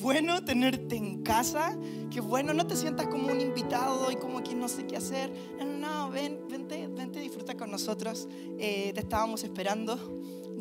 bueno 0.00 0.44
tenerte 0.44 0.96
en 0.96 1.22
casa, 1.22 1.76
qué 2.10 2.20
bueno, 2.20 2.52
no 2.54 2.66
te 2.66 2.76
sientas 2.76 3.06
como 3.08 3.28
un 3.28 3.40
invitado 3.40 4.10
y 4.10 4.16
como 4.16 4.42
quien 4.42 4.60
no 4.60 4.68
sé 4.68 4.86
qué 4.86 4.96
hacer. 4.96 5.32
No, 5.58 5.64
no, 5.64 5.78
no, 5.78 6.10
ven, 6.10 6.40
vente, 6.48 6.86
vente, 6.88 7.20
disfruta 7.20 7.56
con 7.56 7.70
nosotros. 7.70 8.28
Eh, 8.58 8.92
te 8.94 9.00
estábamos 9.00 9.44
esperando, 9.44 9.96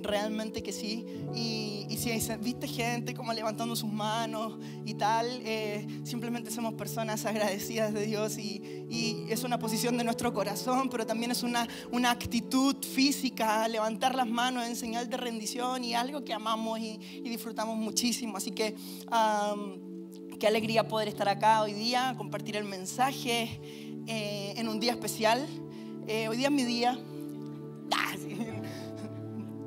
realmente 0.03 0.63
que 0.63 0.71
sí. 0.71 1.05
Y, 1.33 1.85
y 1.89 1.97
si 1.97 2.11
viste 2.41 2.67
gente 2.67 3.13
como 3.13 3.33
levantando 3.33 3.75
sus 3.75 3.91
manos 3.91 4.57
y 4.85 4.93
tal, 4.93 5.41
eh, 5.43 5.85
simplemente 6.03 6.51
somos 6.51 6.73
personas 6.73 7.25
agradecidas 7.25 7.93
de 7.93 8.05
Dios 8.05 8.37
y, 8.37 8.85
y, 8.89 9.25
es 9.29 9.43
una 9.43 9.59
posición 9.59 9.97
de 9.97 10.03
nuestro 10.03 10.33
corazón, 10.33 10.89
pero 10.89 11.05
también 11.05 11.31
es 11.31 11.43
una, 11.43 11.67
una 11.91 12.11
actitud 12.11 12.75
física, 12.83 13.67
levantar 13.67 14.15
las 14.15 14.27
manos 14.27 14.65
en 14.65 14.75
señal 14.75 15.09
de 15.09 15.17
rendición 15.17 15.83
y 15.83 15.93
algo 15.93 16.23
que 16.23 16.33
amamos 16.33 16.79
y, 16.79 16.99
y 17.23 17.29
disfrutamos 17.29 17.77
muchísimo. 17.77 18.37
Así 18.37 18.51
que 18.51 18.75
qué 20.39 20.47
alegría 20.47 20.87
poder 20.87 21.07
estar 21.07 21.27
acá 21.27 21.61
hoy 21.61 21.73
día, 21.73 22.13
compartir 22.17 22.57
el 22.57 22.63
mensaje 22.63 23.59
eh, 24.07 24.53
en 24.55 24.67
un 24.67 24.79
día 24.79 24.91
especial. 24.91 25.45
Eh, 26.07 26.27
hoy 26.29 26.37
día 26.37 26.47
es 26.47 26.53
mi 26.53 26.63
día. 26.63 26.97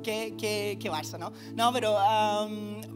Ah, 0.01 0.03
qué, 0.03 0.35
qué, 0.37 0.77
qué 0.79 0.91
Barça, 0.91 1.19
¿no? 1.19 1.31
No, 1.53 1.71
pero 1.71 1.95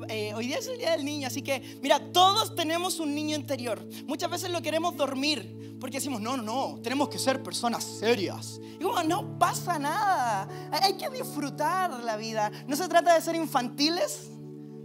eh, 0.09 0.33
hoy 0.33 0.47
día 0.47 0.57
es 0.57 0.67
el 0.67 0.77
Día 0.77 0.91
del 0.91 1.05
Niño, 1.05 1.27
así 1.27 1.41
que, 1.41 1.61
mira, 1.81 1.99
todos 2.11 2.55
tenemos 2.55 2.99
un 2.99 3.13
niño 3.13 3.35
interior. 3.35 3.87
Muchas 4.07 4.29
veces 4.29 4.49
lo 4.49 4.61
queremos 4.61 4.97
dormir, 4.97 5.77
porque 5.79 5.97
decimos, 5.97 6.19
no, 6.19 6.35
no, 6.35 6.43
no, 6.43 6.81
tenemos 6.81 7.09
que 7.09 7.19
ser 7.19 7.43
personas 7.43 7.83
serias. 7.83 8.59
Y 8.79 8.83
como, 8.83 9.03
no 9.03 9.37
pasa 9.37 9.77
nada, 9.77 10.49
hay 10.71 10.97
que 10.97 11.09
disfrutar 11.11 12.03
la 12.03 12.17
vida. 12.17 12.51
No 12.67 12.75
se 12.75 12.87
trata 12.87 13.13
de 13.13 13.21
ser 13.21 13.35
infantiles, 13.35 14.31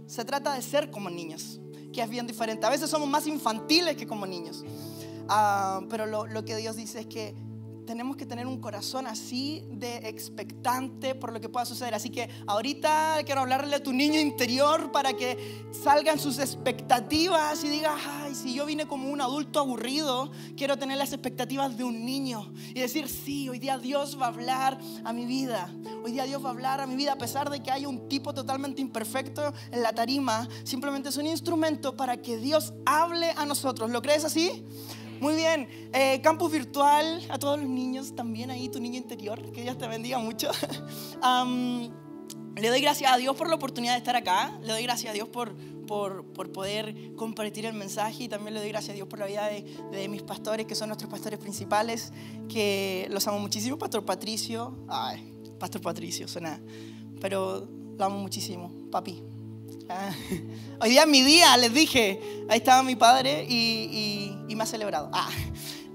se 0.05 0.23
trata 0.23 0.53
de 0.53 0.61
ser 0.61 0.91
como 0.91 1.09
niños, 1.09 1.59
que 1.91 2.01
es 2.01 2.09
bien 2.09 2.27
diferente. 2.27 2.65
A 2.67 2.69
veces 2.69 2.89
somos 2.89 3.09
más 3.09 3.25
infantiles 3.25 3.97
que 3.97 4.05
como 4.05 4.27
niños. 4.27 4.63
Uh, 5.27 5.87
pero 5.89 6.05
lo, 6.05 6.27
lo 6.27 6.45
que 6.45 6.55
Dios 6.57 6.75
dice 6.75 6.99
es 6.99 7.05
que 7.07 7.33
tenemos 7.91 8.15
que 8.15 8.25
tener 8.25 8.47
un 8.47 8.61
corazón 8.61 9.05
así 9.05 9.65
de 9.69 9.97
expectante 10.07 11.13
por 11.13 11.33
lo 11.33 11.41
que 11.41 11.49
pueda 11.49 11.65
suceder. 11.65 11.93
Así 11.93 12.09
que 12.09 12.29
ahorita 12.47 13.17
quiero 13.25 13.41
hablarle 13.41 13.75
a 13.75 13.83
tu 13.83 13.91
niño 13.91 14.17
interior 14.17 14.93
para 14.93 15.11
que 15.11 15.65
salgan 15.83 16.17
sus 16.17 16.39
expectativas 16.39 17.61
y 17.65 17.67
digas, 17.67 17.99
ay, 18.07 18.33
si 18.33 18.53
yo 18.53 18.65
vine 18.65 18.87
como 18.87 19.09
un 19.09 19.19
adulto 19.19 19.59
aburrido, 19.59 20.31
quiero 20.55 20.77
tener 20.79 20.97
las 20.97 21.11
expectativas 21.11 21.75
de 21.75 21.83
un 21.83 22.05
niño 22.05 22.53
y 22.69 22.79
decir, 22.79 23.09
sí, 23.09 23.49
hoy 23.49 23.59
día 23.59 23.77
Dios 23.77 24.17
va 24.17 24.27
a 24.27 24.29
hablar 24.29 24.79
a 25.03 25.11
mi 25.11 25.25
vida. 25.25 25.69
Hoy 26.01 26.13
día 26.13 26.23
Dios 26.23 26.41
va 26.41 26.47
a 26.47 26.51
hablar 26.53 26.79
a 26.79 26.87
mi 26.87 26.95
vida 26.95 27.11
a 27.11 27.17
pesar 27.17 27.49
de 27.49 27.61
que 27.61 27.71
haya 27.71 27.89
un 27.89 28.07
tipo 28.07 28.33
totalmente 28.33 28.81
imperfecto 28.81 29.53
en 29.69 29.83
la 29.83 29.91
tarima. 29.91 30.47
Simplemente 30.63 31.09
es 31.09 31.17
un 31.17 31.27
instrumento 31.27 31.97
para 31.97 32.21
que 32.21 32.37
Dios 32.37 32.71
hable 32.85 33.31
a 33.31 33.45
nosotros. 33.45 33.89
¿Lo 33.89 34.01
crees 34.01 34.23
así? 34.23 34.63
Muy 35.21 35.35
bien, 35.35 35.67
eh, 35.93 36.19
campus 36.21 36.51
virtual 36.51 37.23
a 37.29 37.37
todos 37.37 37.59
los 37.59 37.69
niños, 37.69 38.15
también 38.15 38.49
ahí 38.49 38.69
tu 38.69 38.79
niño 38.79 38.97
interior, 38.97 39.51
que 39.51 39.61
Dios 39.61 39.77
te 39.77 39.87
bendiga 39.87 40.17
mucho. 40.17 40.49
le 42.55 42.69
doy 42.69 42.81
gracias 42.81 43.13
a 43.13 43.17
Dios 43.17 43.35
por 43.35 43.47
la 43.47 43.53
oportunidad 43.53 43.93
de 43.93 43.99
estar 43.99 44.15
acá, 44.15 44.57
le 44.63 44.73
doy 44.73 44.81
gracias 44.81 45.11
a 45.11 45.13
Dios 45.13 45.29
por, 45.29 45.53
por, 45.85 46.25
por, 46.25 46.51
poder 46.51 47.13
compartir 47.15 47.67
el 47.67 47.73
mensaje 47.73 48.23
y 48.23 48.29
también 48.29 48.55
le 48.55 48.61
doy 48.61 48.69
gracias 48.69 48.93
a 48.93 48.95
Dios 48.95 49.07
por 49.07 49.19
la 49.19 49.27
vida 49.27 49.45
de, 49.45 49.63
de, 49.91 50.09
mis 50.09 50.23
pastores, 50.23 50.65
que 50.65 50.73
son 50.73 50.89
nuestros 50.89 51.11
pastores 51.11 51.37
principales, 51.37 52.11
que 52.49 53.07
los 53.11 53.27
amo 53.27 53.37
muchísimo, 53.37 53.77
Pastor 53.77 54.03
Patricio, 54.03 54.75
ay, 54.87 55.35
Pastor 55.59 55.83
Patricio, 55.83 56.27
suena, 56.27 56.59
pero 57.19 57.69
lo 57.95 58.03
amo 58.03 58.17
muchísimo, 58.17 58.71
papi. 58.89 59.21
Ah, 59.93 60.11
hoy 60.79 60.89
día 60.89 61.01
es 61.01 61.07
mi 61.07 61.21
día, 61.21 61.57
les 61.57 61.73
dije. 61.73 62.45
Ahí 62.49 62.59
estaba 62.59 62.81
mi 62.81 62.95
padre 62.95 63.45
y, 63.47 63.89
y, 63.91 64.37
y 64.47 64.55
me 64.55 64.63
ha 64.63 64.65
celebrado. 64.65 65.09
Ah, 65.13 65.29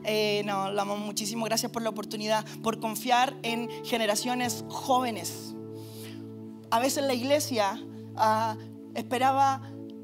eh, 0.05 0.43
no, 0.45 0.71
lo 0.71 0.83
amo 0.83 0.97
muchísimo. 0.99 1.47
Gracias 1.47 1.73
por 1.73 1.83
la 1.83 1.89
oportunidad, 1.89 2.45
por 2.63 2.79
confiar 2.79 3.35
en 3.43 3.69
generaciones 3.85 4.65
jóvenes. 4.69 5.55
A 6.71 6.79
veces 6.79 7.05
la 7.05 7.15
iglesia 7.15 7.83
ah, 8.17 8.57
esperaba, 8.95 9.63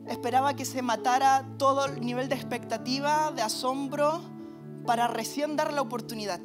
esperaba 0.09 0.57
que 0.57 0.65
se 0.65 0.81
matara 0.81 1.47
todo 1.59 1.85
el 1.87 2.01
nivel 2.01 2.29
de 2.29 2.35
expectativa, 2.35 3.31
de 3.33 3.43
asombro, 3.43 4.23
para 4.87 5.07
recién 5.07 5.55
dar 5.55 5.73
la 5.73 5.83
oportunidad 5.83 6.41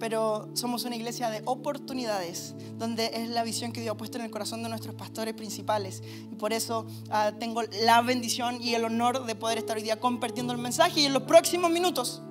pero 0.00 0.48
somos 0.54 0.84
una 0.84 0.96
iglesia 0.96 1.28
de 1.28 1.42
oportunidades, 1.44 2.54
donde 2.78 3.10
es 3.12 3.28
la 3.28 3.44
visión 3.44 3.70
que 3.70 3.82
Dios 3.82 3.92
ha 3.92 3.98
puesto 3.98 4.16
en 4.18 4.24
el 4.24 4.30
corazón 4.30 4.62
de 4.62 4.70
nuestros 4.70 4.94
pastores 4.94 5.34
principales. 5.34 6.02
Y 6.32 6.36
por 6.36 6.54
eso 6.54 6.86
uh, 7.08 7.38
tengo 7.38 7.62
la 7.84 8.00
bendición 8.00 8.62
y 8.62 8.74
el 8.74 8.84
honor 8.86 9.26
de 9.26 9.34
poder 9.34 9.58
estar 9.58 9.76
hoy 9.76 9.82
día 9.82 10.00
compartiendo 10.00 10.54
el 10.54 10.58
mensaje. 10.58 11.00
Y 11.00 11.04
en 11.04 11.12
los 11.12 11.24
próximos 11.24 11.70
minutos 11.70 12.22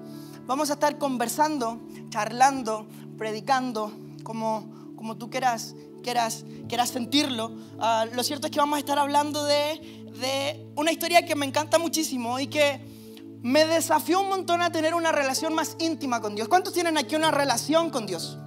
vamos 0.47 0.71
a 0.71 0.73
estar 0.73 0.97
conversando, 0.97 1.79
charlando, 2.09 2.87
predicando, 3.19 3.93
como, 4.23 4.93
como 4.95 5.15
tú 5.15 5.29
quieras, 5.29 5.75
quieras, 6.01 6.45
quieras 6.67 6.89
sentirlo. 6.89 7.49
Uh, 7.77 8.15
lo 8.15 8.23
cierto 8.23 8.47
es 8.47 8.51
que 8.51 8.59
vamos 8.59 8.77
a 8.77 8.79
estar 8.79 8.97
hablando 8.97 9.45
de, 9.45 10.09
de 10.19 10.65
una 10.75 10.91
historia 10.91 11.23
que 11.23 11.35
me 11.35 11.45
encanta 11.45 11.77
muchísimo 11.77 12.39
y 12.39 12.47
que 12.47 12.98
me 13.41 13.65
desafió 13.65 14.21
un 14.21 14.29
montón 14.29 14.61
a 14.61 14.71
tener 14.71 14.93
una 14.93 15.11
relación 15.11 15.53
más 15.53 15.75
íntima 15.79 16.21
con 16.21 16.35
Dios. 16.35 16.47
¿Cuántos 16.47 16.73
tienen 16.73 16.97
aquí 16.97 17.15
una 17.15 17.31
relación 17.31 17.89
con 17.89 18.05
Dios? 18.05 18.37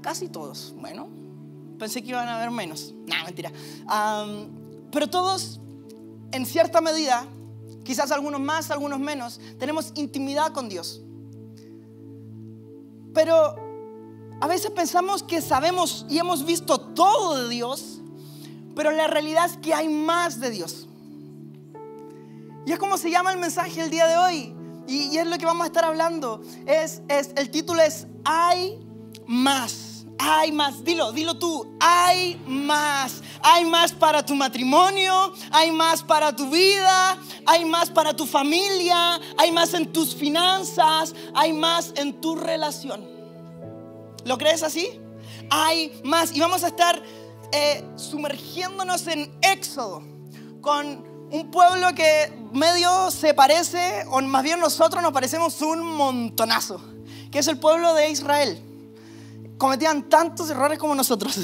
Casi 0.00 0.28
todos. 0.28 0.74
Bueno, 0.78 1.08
pensé 1.78 2.02
que 2.02 2.10
iban 2.10 2.28
a 2.28 2.36
haber 2.36 2.50
menos. 2.50 2.94
No, 3.06 3.24
mentira. 3.24 3.50
Pero 4.92 5.10
todos, 5.10 5.60
en 6.30 6.46
cierta 6.46 6.80
medida, 6.80 7.26
quizás 7.82 8.12
algunos 8.12 8.40
más, 8.40 8.70
algunos 8.70 9.00
menos, 9.00 9.40
tenemos 9.58 9.92
intimidad 9.96 10.52
con 10.52 10.68
Dios. 10.68 11.02
Pero 13.12 13.56
a 14.40 14.46
veces 14.46 14.70
pensamos 14.70 15.22
que 15.22 15.40
sabemos 15.40 16.06
y 16.08 16.18
hemos 16.18 16.44
visto 16.44 16.78
todo 16.78 17.42
de 17.42 17.48
Dios, 17.48 18.00
pero 18.76 18.92
la 18.92 19.06
realidad 19.06 19.46
es 19.46 19.56
que 19.56 19.74
hay 19.74 19.88
más 19.88 20.38
de 20.38 20.50
Dios. 20.50 20.85
Y 22.66 22.72
es 22.72 22.78
como 22.80 22.98
se 22.98 23.10
llama 23.10 23.32
el 23.32 23.38
mensaje 23.38 23.80
el 23.80 23.90
día 23.90 24.08
de 24.08 24.16
hoy. 24.16 24.54
Y, 24.88 25.16
es 25.16 25.26
lo 25.26 25.38
que 25.38 25.46
vamos 25.46 25.62
a 25.62 25.66
estar 25.66 25.84
hablando. 25.84 26.42
Es, 26.66 27.00
es, 27.08 27.30
el 27.36 27.48
título 27.50 27.80
es 27.80 28.08
Hay 28.24 28.84
más. 29.26 30.04
Hay 30.18 30.50
más. 30.50 30.82
Dilo, 30.82 31.12
dilo 31.12 31.38
tú. 31.38 31.76
Hay 31.78 32.42
más. 32.46 33.22
Hay 33.40 33.64
más 33.64 33.92
para 33.92 34.26
tu 34.26 34.34
matrimonio. 34.34 35.32
Hay 35.52 35.70
más 35.70 36.02
para 36.02 36.34
tu 36.34 36.50
vida. 36.50 37.16
Hay 37.46 37.64
más 37.64 37.88
para 37.88 38.14
tu 38.14 38.26
familia. 38.26 39.20
Hay 39.38 39.52
más 39.52 39.72
en 39.72 39.92
tus 39.92 40.16
finanzas. 40.16 41.14
Hay 41.34 41.52
más 41.52 41.92
en 41.94 42.20
tu 42.20 42.34
relación. 42.34 43.08
¿Lo 44.24 44.36
crees 44.38 44.64
así? 44.64 44.88
Hay 45.50 46.00
más. 46.02 46.34
Y 46.34 46.40
vamos 46.40 46.64
a 46.64 46.68
estar 46.68 47.00
eh, 47.52 47.84
sumergiéndonos 47.94 49.06
en 49.06 49.32
Éxodo 49.40 50.02
con 50.60 51.15
un 51.30 51.50
pueblo 51.50 51.94
que 51.94 52.32
medio 52.52 53.10
se 53.10 53.34
parece, 53.34 54.04
o 54.10 54.20
más 54.22 54.42
bien 54.42 54.60
nosotros 54.60 55.02
nos 55.02 55.12
parecemos 55.12 55.60
un 55.62 55.84
montonazo, 55.84 56.80
que 57.30 57.40
es 57.40 57.48
el 57.48 57.58
pueblo 57.58 57.94
de 57.94 58.10
Israel. 58.10 58.62
Cometían 59.58 60.08
tantos 60.08 60.50
errores 60.50 60.78
como 60.78 60.94
nosotros. 60.94 61.38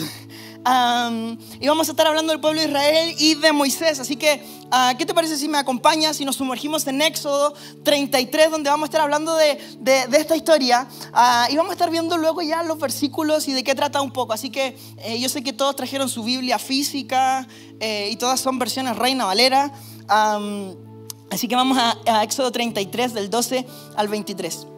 Um, 0.65 1.37
y 1.61 1.67
vamos 1.67 1.89
a 1.89 1.91
estar 1.91 2.07
hablando 2.07 2.31
del 2.33 2.41
pueblo 2.41 2.61
de 2.61 2.69
Israel 2.69 3.15
y 3.19 3.35
de 3.35 3.53
Moisés. 3.53 3.99
Así 3.99 4.15
que, 4.15 4.45
uh, 4.67 4.97
¿qué 4.97 5.05
te 5.05 5.13
parece 5.13 5.37
si 5.37 5.49
me 5.49 5.59
acompañas 5.59 6.21
y 6.21 6.25
nos 6.25 6.37
sumergimos 6.37 6.87
en 6.87 7.03
Éxodo 7.03 7.53
33, 7.83 8.51
donde 8.51 8.71
vamos 8.71 8.85
a 8.85 8.89
estar 8.89 9.01
hablando 9.01 9.35
de, 9.35 9.59
de, 9.79 10.07
de 10.07 10.19
esta 10.19 10.37
historia? 10.37 10.87
Uh, 11.13 11.53
y 11.53 11.57
vamos 11.57 11.71
a 11.71 11.73
estar 11.73 11.91
viendo 11.91 12.17
luego 12.17 12.43
ya 12.43 12.63
los 12.63 12.79
versículos 12.79 13.49
y 13.49 13.53
de 13.53 13.65
qué 13.65 13.75
trata 13.75 14.01
un 14.01 14.13
poco. 14.13 14.35
Así 14.35 14.51
que 14.51 14.77
eh, 14.99 15.19
yo 15.19 15.29
sé 15.29 15.43
que 15.43 15.53
todos 15.53 15.75
trajeron 15.75 16.09
su 16.09 16.23
Biblia 16.23 16.61
física 16.61 17.49
eh, 17.81 18.11
y 18.13 18.17
todas 18.17 18.39
son 18.39 18.59
versiones 18.61 18.97
Reina 18.97 19.25
Valera. 19.25 19.73
Um, 20.03 20.77
así 21.31 21.49
que 21.49 21.57
vamos 21.57 21.77
a, 21.77 21.99
a 22.07 22.23
Éxodo 22.23 22.53
33, 22.53 23.15
del 23.15 23.31
12 23.31 23.67
al 23.97 24.07
23. 24.07 24.69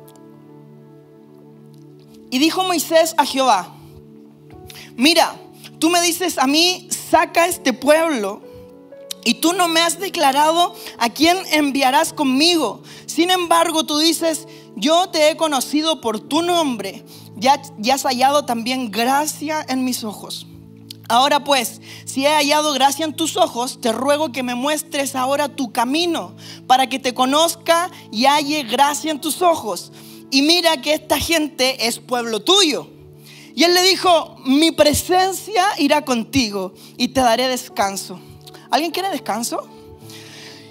Y 2.31 2.39
dijo 2.39 2.65
Moisés 2.65 3.15
a 3.19 3.27
Jehová, 3.27 3.77
mira, 4.97 5.37
Tú 5.79 5.91
me 5.91 6.01
dices 6.03 6.39
a 6.39 6.47
mí, 6.47 6.89
saca 7.11 7.47
este 7.47 7.73
pueblo. 7.73 8.43
Y 9.25 9.35
tú 9.35 9.55
no 9.55 9.69
me 9.69 9.81
has 9.81 9.99
declarado 9.99 10.75
a 10.99 11.09
quién 11.09 11.39
enviarás 11.51 12.13
conmigo. 12.13 12.83
Sin 13.07 13.31
embargo, 13.31 13.85
tú 13.85 13.99
dices, 13.99 14.47
yo 14.77 15.09
te 15.09 15.31
he 15.31 15.37
conocido 15.37 16.01
por 16.01 16.21
tu 16.21 16.43
nombre. 16.43 17.05
Ya, 17.37 17.61
ya 17.79 17.95
has 17.95 18.03
hallado 18.03 18.45
también 18.45 18.91
gracia 18.91 19.65
en 19.69 19.85
mis 19.85 20.05
ojos. 20.05 20.47
Ahora 21.09 21.45
pues, 21.45 21.81
si 22.07 22.25
he 22.25 22.31
hallado 22.31 22.73
gracia 22.73 23.05
en 23.05 23.15
tus 23.15 23.37
ojos, 23.37 23.81
te 23.81 23.93
ruego 23.93 24.33
que 24.33 24.43
me 24.43 24.55
muestres 24.55 25.15
ahora 25.15 25.55
tu 25.55 25.71
camino, 25.71 26.35
para 26.67 26.89
que 26.89 26.99
te 26.99 27.13
conozca 27.13 27.91
y 28.11 28.25
halle 28.25 28.63
gracia 28.63 29.11
en 29.11 29.21
tus 29.21 29.43
ojos. 29.43 29.93
Y 30.31 30.43
mira 30.43 30.81
que 30.81 30.95
esta 30.95 31.19
gente 31.19 31.87
es 31.87 31.99
pueblo 31.99 32.41
tuyo. 32.41 32.94
Y 33.55 33.63
él 33.63 33.73
le 33.73 33.83
dijo, 33.83 34.37
mi 34.45 34.73
presencia 34.73 35.65
irá 35.79 36.05
contigo 36.05 36.75
y 36.97 37.09
te 37.09 37.21
daré 37.21 37.47
descanso. 37.49 38.19
¿Alguien 38.71 38.91
quiere 38.91 39.11
descanso? 39.11 39.69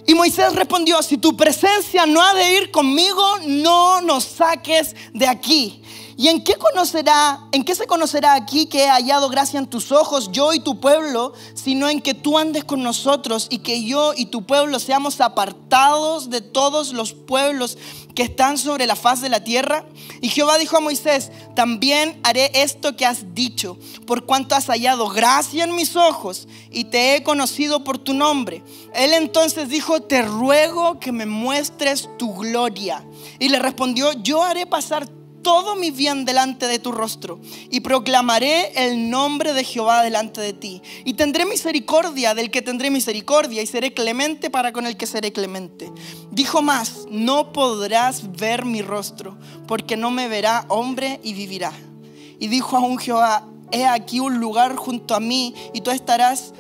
Y 0.06 0.14
Moisés 0.14 0.54
respondió, 0.54 1.02
si 1.02 1.18
tu 1.18 1.38
presencia 1.38 2.06
no 2.06 2.22
ha 2.22 2.34
de 2.34 2.58
ir 2.58 2.72
conmigo, 2.72 3.24
no 3.46 4.02
nos 4.02 4.26
saques 4.26 4.96
de 5.14 5.28
aquí. 5.28 5.82
¿Y 6.16 6.28
en 6.28 6.44
qué 6.44 6.56
conocerá, 6.56 7.40
en 7.52 7.64
qué 7.64 7.74
se 7.74 7.88
conocerá 7.88 8.36
aquí 8.36 8.68
que 8.68 8.84
he 8.84 8.90
hallado 8.90 9.30
gracia 9.30 9.58
en 9.58 9.68
tus 9.68 9.92
ojos, 9.92 10.32
yo 10.32 10.54
y 10.54 10.60
tu 10.60 10.80
pueblo, 10.80 11.34
sino 11.56 11.90
en 11.90 12.02
que 12.02 12.14
tú 12.14 12.38
andes 12.38 12.64
con 12.64 12.84
nosotros 12.84 13.48
y 13.50 13.60
que 13.60 13.84
yo 13.84 14.14
y 14.16 14.28
tu 14.28 14.46
pueblo 14.46 14.80
seamos 14.80 15.22
apartados 15.22 16.30
de 16.30 16.42
todos 16.42 16.94
los 16.94 17.14
pueblos 17.14 17.78
que 18.14 18.22
están 18.22 18.60
sobre 18.60 18.86
la 18.86 18.96
faz 18.96 19.22
de 19.22 19.30
la 19.30 19.44
tierra? 19.44 19.86
Y 20.22 20.30
Jehová 20.30 20.60
dijo 20.60 20.78
a 20.78 20.82
Moisés, 20.82 21.32
también 21.56 22.20
haré 22.24 22.52
esto 22.54 22.96
que 22.96 23.08
has 23.08 23.34
dicho, 23.34 23.78
por 24.06 24.26
cuanto 24.26 24.54
has 24.54 24.68
hallado 24.68 25.10
gracia 25.10 25.64
en 25.64 25.76
mis 25.76 25.96
ojos 25.96 26.48
y 26.70 26.86
te 26.86 27.16
he 27.16 27.24
conocido 27.24 27.84
por 27.84 27.98
tu 27.98 28.14
nombre. 28.14 28.64
Él 28.94 29.14
entonces 29.14 29.68
dijo, 29.68 30.02
te 30.02 30.22
ruego 30.22 31.00
que 31.00 31.12
me 31.12 31.26
muestres 31.26 32.08
tu 32.20 32.36
gloria. 32.36 33.04
Y 33.40 33.50
le 33.50 33.58
respondió, 33.58 34.14
yo 34.14 34.44
haré 34.44 34.68
pasar 34.68 35.08
todo 35.44 35.76
mi 35.76 35.92
bien 35.92 36.26
delante 36.26 36.68
de 36.68 36.80
tu 36.80 36.92
rostro 36.92 37.40
y 37.70 37.82
proclamaré 37.82 38.72
el 38.88 39.10
nombre 39.10 39.54
de 39.54 39.64
Jehová 39.64 40.02
delante 40.02 40.42
de 40.42 40.54
ti. 40.54 40.82
Y 41.06 41.14
tendré 41.14 41.46
misericordia 41.46 42.34
del 42.34 42.50
que 42.50 42.62
tendré 42.62 42.90
misericordia 42.90 43.62
y 43.62 43.68
seré 43.68 43.94
clemente 43.94 44.50
para 44.50 44.72
con 44.72 44.88
el 44.88 44.98
que 44.98 45.06
seré 45.06 45.32
clemente. 45.32 45.92
Dijo 46.32 46.62
más, 46.62 47.06
no 47.10 47.54
podrás 47.54 48.32
ver 48.32 48.66
mi 48.66 48.82
rostro 48.82 49.38
porque 49.68 49.98
no 49.98 50.10
me 50.10 50.28
verá 50.28 50.66
hombre 50.70 51.20
y 51.24 51.34
vivirá. 51.34 51.74
Y 52.40 52.48
dijo 52.48 52.78
aún 52.78 52.98
Jehová, 52.98 53.46
he 53.72 53.86
aquí 53.86 54.20
un 54.20 54.40
lugar 54.40 54.76
junto 54.76 55.14
a 55.14 55.20
mí 55.20 55.54
y 55.74 55.82
tú 55.82 55.92
estarás, 55.92 56.54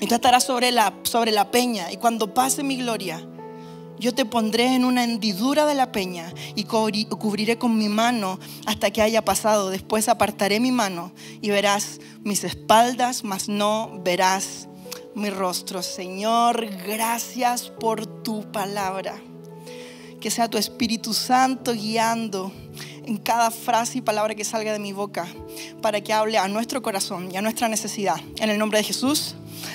y 0.00 0.06
tú 0.06 0.14
estarás 0.14 0.44
sobre, 0.44 0.72
la, 0.72 0.94
sobre 1.04 1.30
la 1.30 1.50
peña 1.50 1.92
y 1.92 1.98
cuando 1.98 2.32
pase 2.34 2.62
mi 2.62 2.76
gloria 2.76 3.24
yo 3.98 4.14
te 4.14 4.24
pondré 4.24 4.74
en 4.74 4.84
una 4.84 5.04
hendidura 5.04 5.66
de 5.66 5.74
la 5.74 5.92
peña 5.92 6.32
y 6.54 6.64
cubriré 6.64 7.58
con 7.58 7.78
mi 7.78 7.88
mano 7.88 8.38
hasta 8.66 8.90
que 8.90 9.02
haya 9.02 9.24
pasado. 9.24 9.70
Después 9.70 10.08
apartaré 10.08 10.60
mi 10.60 10.72
mano 10.72 11.12
y 11.40 11.50
verás 11.50 12.00
mis 12.22 12.44
espaldas, 12.44 13.24
mas 13.24 13.48
no 13.48 14.00
verás 14.04 14.68
mi 15.14 15.30
rostro. 15.30 15.82
Señor, 15.82 16.66
gracias 16.86 17.70
por 17.70 18.06
tu 18.22 18.50
palabra. 18.50 19.14
Que 20.20 20.30
sea 20.30 20.48
tu 20.48 20.58
Espíritu 20.58 21.12
Santo 21.12 21.72
guiando 21.72 22.52
en 23.06 23.18
cada 23.18 23.50
frase 23.50 23.98
y 23.98 24.00
palabra 24.00 24.34
que 24.34 24.44
salga 24.44 24.72
de 24.72 24.78
mi 24.78 24.92
boca 24.92 25.26
para 25.82 26.00
que 26.00 26.12
hable 26.12 26.38
a 26.38 26.48
nuestro 26.48 26.82
corazón 26.82 27.30
y 27.32 27.36
a 27.36 27.42
nuestra 27.42 27.68
necesidad. 27.68 28.16
En 28.38 28.50
el 28.50 28.58
nombre 28.58 28.78
de 28.78 28.84
Jesús. 28.84 29.34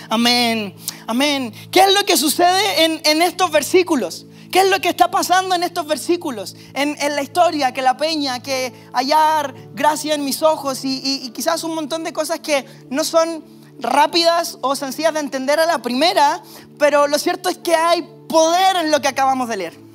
Amén. 0.10 0.74
Amén. 1.08 1.54
¿Qué 1.72 1.82
es 1.82 1.94
lo 1.94 2.06
que 2.06 2.18
sucede 2.18 2.86
en, 2.86 3.22
estos 3.22 3.52
versículos? 3.52 4.26
¿Qué 4.52 4.62
es 4.62 4.70
lo 4.70 4.80
que 4.80 4.90
está 4.90 5.12
pasando 5.12 5.56
en 5.56 5.64
estos 5.64 5.86
versículos? 5.86 6.56
En, 6.74 6.96
la 7.16 7.22
historia, 7.22 7.74
que 7.74 7.82
la 7.82 7.98
peña, 7.98 8.40
que 8.42 8.74
hallar 8.94 9.54
gracia 9.74 10.16
en 10.16 10.26
mis 10.26 10.42
ojos 10.42 10.84
y, 10.86 11.02
y, 11.04 11.30
quizás 11.32 11.64
un 11.64 11.76
montón 11.76 12.04
de 12.04 12.14
cosas 12.14 12.40
que 12.40 12.66
no 12.90 13.04
son 13.04 13.44
rápidas 13.80 14.58
o 14.62 14.76
sencillas 14.76 15.14
de 15.14 15.22
entender 15.22 15.60
a 15.60 15.66
la 15.66 15.82
primera, 15.82 16.42
pero 16.78 17.08
lo 17.08 17.18
cierto 17.18 17.50
es 17.50 17.58
que 17.58 17.76
hay 17.76 18.08
poder 18.28 18.78
en 18.78 18.92
lo 18.92 19.02
que 19.02 19.08
acabamos 19.08 19.48
de 19.48 19.58
leer. 19.58 19.89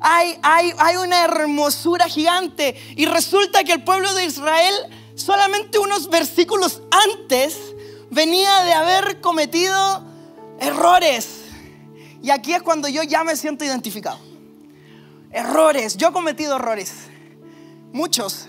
Hay, 0.00 0.38
hay, 0.42 0.72
hay 0.78 0.96
una 0.96 1.24
hermosura 1.24 2.08
gigante 2.08 2.76
y 2.96 3.06
resulta 3.06 3.64
que 3.64 3.72
el 3.72 3.84
pueblo 3.84 4.12
de 4.14 4.24
Israel 4.24 4.74
solamente 5.14 5.78
unos 5.78 6.08
versículos 6.08 6.82
antes 6.90 7.56
venía 8.10 8.62
de 8.62 8.72
haber 8.72 9.20
cometido 9.20 10.04
errores. 10.60 11.42
Y 12.22 12.30
aquí 12.30 12.52
es 12.52 12.62
cuando 12.62 12.88
yo 12.88 13.02
ya 13.02 13.24
me 13.24 13.36
siento 13.36 13.64
identificado. 13.64 14.18
Errores, 15.30 15.96
yo 15.96 16.08
he 16.08 16.12
cometido 16.12 16.56
errores. 16.56 16.92
Muchos. 17.92 18.46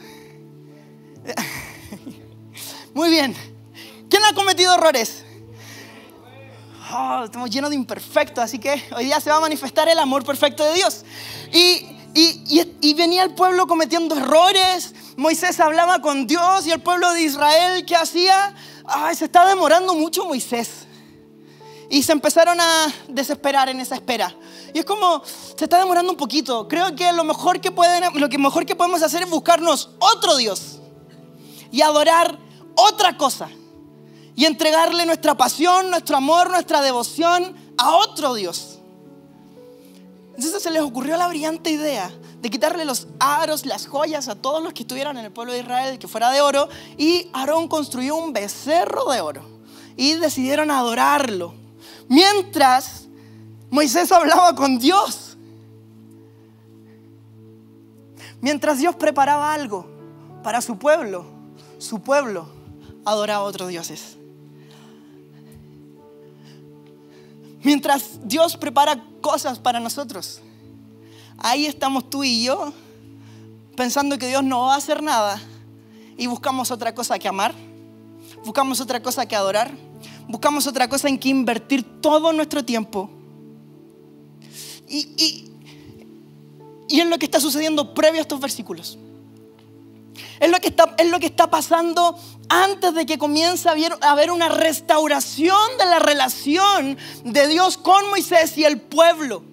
Muy 2.93 3.09
bien. 3.09 3.35
¿Quién 4.09 4.23
ha 4.25 4.33
cometido 4.33 4.73
errores? 4.73 5.23
Oh, 6.91 7.23
estamos 7.25 7.49
llenos 7.49 7.69
de 7.69 7.75
imperfectos, 7.75 8.43
así 8.43 8.57
que 8.57 8.83
hoy 8.95 9.05
día 9.05 9.19
se 9.19 9.29
va 9.29 9.37
a 9.37 9.41
manifestar 9.41 9.87
el 9.87 9.99
amor 9.99 10.23
perfecto 10.23 10.65
de 10.65 10.73
Dios. 10.73 11.05
Y, 11.53 11.85
y, 12.15 12.77
y 12.81 12.93
venía 12.95 13.23
el 13.23 13.35
pueblo 13.35 13.67
cometiendo 13.67 14.15
errores. 14.15 14.95
Moisés 15.15 15.59
hablaba 15.59 16.01
con 16.01 16.25
Dios 16.25 16.65
y 16.65 16.71
el 16.71 16.81
pueblo 16.81 17.11
de 17.13 17.21
Israel, 17.21 17.85
¿qué 17.85 17.95
hacía? 17.95 18.55
ay, 18.89 19.15
se 19.15 19.25
está 19.25 19.45
demorando 19.45 19.93
mucho 19.95 20.25
Moisés. 20.25 20.85
Y 21.89 22.03
se 22.03 22.11
empezaron 22.11 22.59
a 22.59 22.93
desesperar 23.07 23.67
en 23.69 23.79
esa 23.79 23.95
espera. 23.95 24.35
Y 24.73 24.79
es 24.79 24.85
como, 24.85 25.23
se 25.25 25.63
está 25.63 25.79
demorando 25.79 26.11
un 26.11 26.17
poquito. 26.17 26.67
Creo 26.67 26.95
que 26.95 27.11
lo 27.13 27.23
mejor 27.23 27.59
que, 27.59 27.71
pueden, 27.71 28.03
lo 28.19 28.29
que 28.29 28.37
mejor 28.37 28.65
que 28.65 28.75
podemos 28.75 29.01
hacer 29.01 29.23
es 29.23 29.29
buscarnos 29.29 29.89
otro 29.97 30.37
Dios. 30.37 30.79
Y 31.71 31.81
adorar 31.81 32.37
otra 32.75 33.17
cosa. 33.17 33.49
Y 34.39 34.45
entregarle 34.45 35.05
nuestra 35.05 35.35
pasión, 35.35 35.89
nuestro 35.89 36.15
amor, 36.15 36.49
nuestra 36.49 36.81
devoción 36.81 37.53
a 37.77 37.97
otro 37.97 38.35
Dios. 38.35 38.79
Entonces 40.33 40.63
se 40.63 40.71
les 40.71 40.81
ocurrió 40.81 41.17
la 41.17 41.27
brillante 41.27 41.69
idea 41.71 42.09
de 42.41 42.49
quitarle 42.49 42.85
los 42.85 43.09
aros, 43.19 43.65
las 43.65 43.85
joyas 43.85 44.29
a 44.29 44.35
todos 44.35 44.63
los 44.63 44.71
que 44.71 44.83
estuvieran 44.83 45.17
en 45.17 45.25
el 45.25 45.33
pueblo 45.33 45.51
de 45.51 45.59
Israel, 45.59 45.99
que 45.99 46.07
fuera 46.07 46.31
de 46.31 46.39
oro, 46.39 46.69
y 46.97 47.29
Aarón 47.33 47.67
construyó 47.67 48.15
un 48.15 48.31
becerro 48.31 49.11
de 49.11 49.19
oro 49.19 49.41
y 49.97 50.13
decidieron 50.13 50.71
adorarlo. 50.71 51.53
Mientras 52.07 53.07
Moisés 53.69 54.09
hablaba 54.13 54.55
con 54.55 54.79
Dios, 54.79 55.35
mientras 58.39 58.77
Dios 58.77 58.95
preparaba 58.95 59.53
algo 59.53 59.85
para 60.43 60.61
su 60.61 60.77
pueblo, 60.77 61.25
su 61.77 61.99
pueblo 61.99 62.47
adoraba 63.03 63.43
a 63.43 63.47
otros 63.49 63.67
dioses. 63.67 64.18
Mientras 67.63 68.19
Dios 68.23 68.55
prepara 68.55 69.03
cosas 69.21 69.59
para 69.59 69.79
nosotros, 69.79 70.41
ahí 71.37 71.65
estamos 71.65 72.09
tú 72.09 72.23
y 72.23 72.43
yo 72.43 72.73
pensando 73.75 74.17
que 74.17 74.27
Dios 74.27 74.43
no 74.43 74.61
va 74.63 74.75
a 74.75 74.77
hacer 74.77 75.03
nada 75.03 75.41
y 76.17 76.27
buscamos 76.27 76.71
otra 76.71 76.93
cosa 76.95 77.19
que 77.19 77.27
amar, 77.27 77.53
buscamos 78.45 78.79
otra 78.79 79.01
cosa 79.01 79.25
que 79.25 79.35
adorar, 79.35 79.71
buscamos 80.27 80.67
otra 80.67 80.87
cosa 80.87 81.09
en 81.09 81.17
que 81.17 81.29
invertir 81.29 82.01
todo 82.01 82.31
nuestro 82.33 82.63
tiempo. 82.63 83.09
Y, 84.87 85.07
y, 85.17 85.51
y 86.87 86.99
es 86.99 87.07
lo 87.07 87.17
que 87.19 87.25
está 87.25 87.39
sucediendo 87.39 87.93
previo 87.93 88.19
a 88.19 88.21
estos 88.21 88.39
versículos. 88.39 88.97
Es 90.39 90.49
lo 90.49 90.59
que 90.59 90.69
está, 90.69 90.95
es 90.97 91.09
lo 91.09 91.19
que 91.19 91.25
está 91.25 91.49
pasando 91.49 92.17
antes 92.49 92.93
de 92.93 93.05
que 93.05 93.17
comience 93.17 93.69
a 93.69 93.73
haber, 94.11 94.31
una 94.31 94.49
restauración 94.49 95.77
de 95.77 95.85
la 95.85 95.99
relación 95.99 96.97
de 97.23 97.47
Dios 97.47 97.77
con 97.77 98.09
Moisés 98.09 98.57
y 98.57 98.65
el 98.65 98.81
pueblo. 98.81 99.43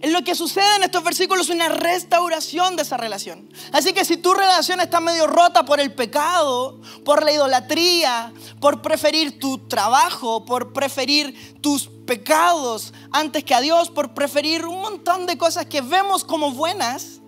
En 0.00 0.12
lo 0.12 0.22
que 0.22 0.34
sucede 0.34 0.76
en 0.76 0.84
estos 0.84 1.02
versículos 1.02 1.48
una 1.48 1.68
restauración 1.68 2.76
de 2.76 2.82
esa 2.82 2.96
relación. 2.96 3.50
Así 3.72 3.92
que 3.92 4.04
si 4.04 4.16
tu 4.16 4.34
relación 4.34 4.80
está 4.80 5.00
medio 5.00 5.26
rota 5.26 5.64
por 5.64 5.80
el 5.80 5.92
pecado, 5.92 6.80
por 7.04 7.24
la 7.24 7.32
idolatría, 7.32 8.32
por 8.60 8.82
preferir 8.82 9.38
tu 9.38 9.58
trabajo, 9.68 10.44
por 10.44 10.72
preferir 10.72 11.60
tus 11.60 11.88
pecados 12.06 12.92
antes 13.10 13.44
que 13.44 13.54
a 13.54 13.60
Dios, 13.60 13.90
por 13.90 14.14
preferir 14.14 14.64
un 14.64 14.80
montón 14.80 15.26
de 15.26 15.36
cosas 15.36 15.66
que 15.66 15.80
vemos 15.80 16.24
como 16.24 16.52
buenas, 16.52 17.20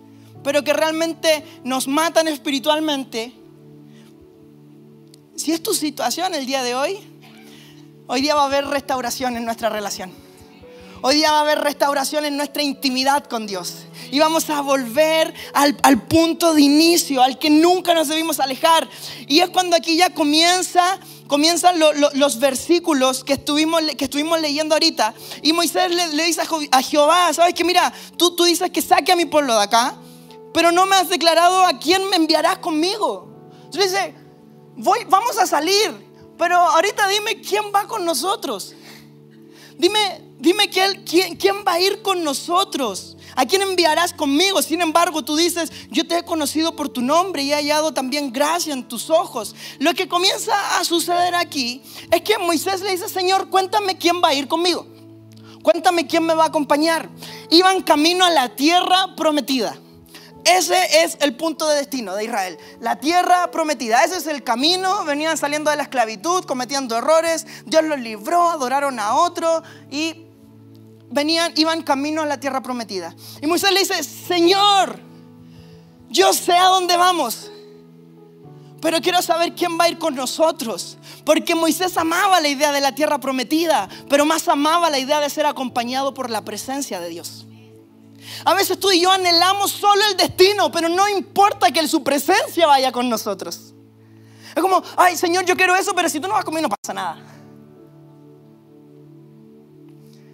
pero 0.43 0.63
que 0.63 0.73
realmente 0.73 1.43
nos 1.63 1.87
matan 1.87 2.27
espiritualmente, 2.27 3.33
si 5.35 5.51
es 5.51 5.63
tu 5.63 5.73
situación 5.73 6.35
el 6.35 6.45
día 6.45 6.63
de 6.63 6.75
hoy, 6.75 6.99
hoy 8.07 8.21
día 8.21 8.35
va 8.35 8.43
a 8.43 8.45
haber 8.45 8.67
restauración 8.67 9.37
en 9.37 9.45
nuestra 9.45 9.69
relación. 9.69 10.11
Hoy 11.01 11.15
día 11.15 11.31
va 11.31 11.37
a 11.37 11.41
haber 11.41 11.59
restauración 11.59 12.25
en 12.25 12.35
nuestra 12.35 12.61
intimidad 12.61 13.23
con 13.23 13.47
Dios. 13.47 13.85
Y 14.11 14.19
vamos 14.19 14.49
a 14.49 14.59
volver 14.59 15.33
al, 15.53 16.01
punto 16.07 16.53
de 16.53 16.61
inicio, 16.61 17.23
al 17.23 17.39
que 17.39 17.49
nunca 17.49 17.93
nos 17.93 18.09
debimos 18.09 18.41
alejar. 18.41 18.89
Y 19.27 19.39
es 19.39 19.49
cuando 19.49 19.77
aquí 19.77 19.95
ya 19.95 20.09
comienza, 20.09 20.99
comienzan 21.27 21.79
los 21.79 22.39
versículos 22.39 23.23
que 23.23 23.33
estuvimos, 23.33 23.81
que 23.97 24.05
estuvimos 24.05 24.41
leyendo 24.41 24.75
ahorita. 24.75 25.13
Y 25.41 25.53
Moisés 25.53 25.89
le, 25.89 26.23
dice 26.25 26.41
a, 26.71 26.81
Jehová, 26.81 27.33
¿sabes 27.33 27.53
que 27.53 27.63
Mira, 27.63 27.93
tú, 28.17 28.35
tú 28.35 28.43
dices 28.43 28.69
que 28.69 28.81
saque 28.81 29.13
a 29.13 29.15
mi 29.15 29.25
pueblo 29.25 29.55
de 29.55 29.63
acá, 29.63 29.95
pero 30.59 30.73
no 30.73 30.85
me 30.85 30.97
has 30.97 31.07
declarado 31.07 31.65
a 31.65 31.79
quién 31.79 32.09
me 32.09 32.17
enviarás 32.17 32.57
conmigo. 32.57 33.29
Entonces 33.63 33.93
dice, 33.93 34.13
voy, 34.75 35.05
vamos 35.07 35.37
a 35.37 35.47
salir, 35.47 35.89
pero 36.37 36.57
ahorita 36.57 37.07
dime 37.07 37.39
quién 37.39 37.63
va 37.73 37.87
con 37.87 38.03
nosotros. 38.03 38.75
Dime, 39.77 40.21
dime 40.37 40.69
quién, 40.69 41.05
quién 41.05 41.63
va 41.65 41.75
a 41.75 41.79
ir 41.79 42.01
con 42.01 42.25
nosotros. 42.25 43.15
¿A 43.37 43.45
quién 43.45 43.61
enviarás 43.61 44.11
conmigo? 44.11 44.61
Sin 44.61 44.81
embargo, 44.81 45.23
tú 45.23 45.37
dices, 45.37 45.71
yo 45.91 46.05
te 46.05 46.17
he 46.17 46.25
conocido 46.25 46.75
por 46.75 46.89
tu 46.89 46.99
nombre 47.01 47.41
y 47.41 47.53
he 47.53 47.55
hallado 47.55 47.93
también 47.93 48.33
gracia 48.33 48.73
en 48.73 48.85
tus 48.85 49.09
ojos. 49.09 49.55
Lo 49.79 49.93
que 49.93 50.09
comienza 50.09 50.77
a 50.77 50.83
suceder 50.83 51.35
aquí 51.35 51.81
es 52.11 52.19
que 52.19 52.37
Moisés 52.37 52.81
le 52.81 52.91
dice, 52.91 53.07
Señor, 53.07 53.49
cuéntame 53.49 53.97
quién 53.97 54.21
va 54.21 54.27
a 54.27 54.33
ir 54.33 54.49
conmigo. 54.49 54.85
Cuéntame 55.63 56.05
quién 56.05 56.25
me 56.25 56.33
va 56.33 56.43
a 56.43 56.47
acompañar. 56.47 57.09
Iban 57.49 57.81
camino 57.81 58.25
a 58.25 58.29
la 58.29 58.57
tierra 58.57 59.15
prometida. 59.15 59.79
Ese 60.57 61.03
es 61.03 61.17
el 61.21 61.35
punto 61.35 61.67
de 61.67 61.75
destino 61.75 62.15
de 62.15 62.23
Israel, 62.23 62.57
la 62.79 62.95
tierra 62.95 63.51
prometida. 63.51 64.03
Ese 64.03 64.17
es 64.17 64.25
el 64.25 64.43
camino. 64.43 65.05
Venían 65.05 65.37
saliendo 65.37 65.69
de 65.69 65.77
la 65.77 65.83
esclavitud, 65.83 66.43
cometiendo 66.45 66.97
errores. 66.97 67.45
Dios 67.65 67.83
los 67.83 67.99
libró, 67.99 68.49
adoraron 68.49 68.99
a 68.99 69.13
otro 69.15 69.61
y 69.91 70.25
venían, 71.11 71.53
iban 71.55 71.83
camino 71.83 72.23
a 72.23 72.25
la 72.25 72.39
tierra 72.39 72.63
prometida. 72.63 73.15
Y 73.41 73.45
Moisés 73.45 73.71
le 73.71 73.81
dice, 73.81 74.03
Señor, 74.03 74.99
yo 76.09 76.33
sé 76.33 76.53
a 76.53 76.65
dónde 76.65 76.97
vamos, 76.97 77.51
pero 78.81 79.01
quiero 79.01 79.21
saber 79.21 79.53
quién 79.53 79.77
va 79.79 79.83
a 79.83 79.89
ir 79.89 79.99
con 79.99 80.15
nosotros. 80.15 80.97
Porque 81.25 81.53
Moisés 81.53 81.95
amaba 81.95 82.41
la 82.41 82.47
idea 82.47 82.71
de 82.71 82.81
la 82.81 82.95
tierra 82.95 83.19
prometida, 83.19 83.87
pero 84.09 84.25
más 84.25 84.47
amaba 84.47 84.89
la 84.89 84.97
idea 84.97 85.19
de 85.19 85.29
ser 85.29 85.45
acompañado 85.45 86.15
por 86.15 86.31
la 86.31 86.43
presencia 86.43 86.99
de 86.99 87.09
Dios. 87.09 87.45
A 88.45 88.53
veces 88.53 88.79
tú 88.79 88.91
y 88.91 89.01
yo 89.01 89.11
anhelamos 89.11 89.71
solo 89.71 90.01
el 90.11 90.17
destino, 90.17 90.71
pero 90.71 90.89
no 90.89 91.07
importa 91.09 91.71
que 91.71 91.87
su 91.87 92.03
presencia 92.03 92.67
vaya 92.67 92.91
con 92.91 93.09
nosotros. 93.09 93.73
Es 94.55 94.61
como, 94.61 94.81
ay 94.97 95.15
Señor, 95.15 95.45
yo 95.45 95.55
quiero 95.55 95.75
eso, 95.75 95.93
pero 95.93 96.09
si 96.09 96.19
tú 96.19 96.27
no 96.27 96.33
vas 96.33 96.45
conmigo 96.45 96.67
no 96.67 96.75
pasa 96.75 96.93
nada. 96.93 97.17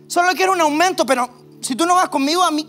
Solo 0.08 0.32
quiero 0.34 0.54
un 0.54 0.62
aumento, 0.62 1.06
pero 1.06 1.30
si 1.62 1.75
tú 1.75 1.86
no 1.86 1.96
vas 1.96 2.10
conmigo 2.10 2.44
a 2.44 2.51
mí. 2.51 2.68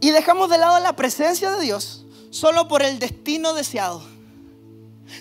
Y 0.00 0.10
dejamos 0.10 0.50
de 0.50 0.58
lado 0.58 0.78
la 0.80 0.94
presencia 0.94 1.50
de 1.50 1.62
Dios 1.62 2.04
solo 2.30 2.68
por 2.68 2.82
el 2.82 2.98
destino 2.98 3.54
deseado. 3.54 4.13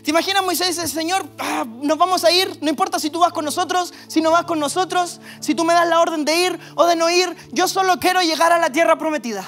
¿Te 0.01 0.11
imaginas 0.11 0.43
Moisés 0.43 0.75
dice, 0.75 0.87
Señor, 0.87 1.25
ah, 1.39 1.65
nos 1.81 1.97
vamos 1.97 2.23
a 2.23 2.31
ir, 2.31 2.57
no 2.61 2.69
importa 2.69 2.99
si 2.99 3.09
tú 3.09 3.19
vas 3.19 3.31
con 3.31 3.45
nosotros, 3.45 3.93
si 4.07 4.21
no 4.21 4.31
vas 4.31 4.45
con 4.45 4.59
nosotros, 4.59 5.21
si 5.39 5.53
tú 5.53 5.63
me 5.63 5.73
das 5.73 5.87
la 5.87 5.99
orden 5.99 6.25
de 6.25 6.35
ir 6.35 6.59
o 6.75 6.85
de 6.85 6.95
no 6.95 7.09
ir, 7.09 7.35
yo 7.51 7.67
solo 7.67 7.99
quiero 7.99 8.21
llegar 8.21 8.51
a 8.51 8.59
la 8.59 8.71
tierra 8.71 8.97
prometida. 8.97 9.45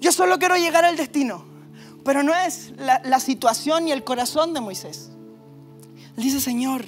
Yo 0.00 0.12
solo 0.12 0.38
quiero 0.38 0.56
llegar 0.56 0.84
al 0.84 0.96
destino. 0.96 1.54
Pero 2.04 2.22
no 2.22 2.34
es 2.34 2.72
la, 2.76 3.00
la 3.04 3.18
situación 3.18 3.88
y 3.88 3.92
el 3.92 4.04
corazón 4.04 4.52
de 4.52 4.60
Moisés. 4.60 5.10
Él 6.16 6.22
dice, 6.22 6.40
Señor, 6.40 6.84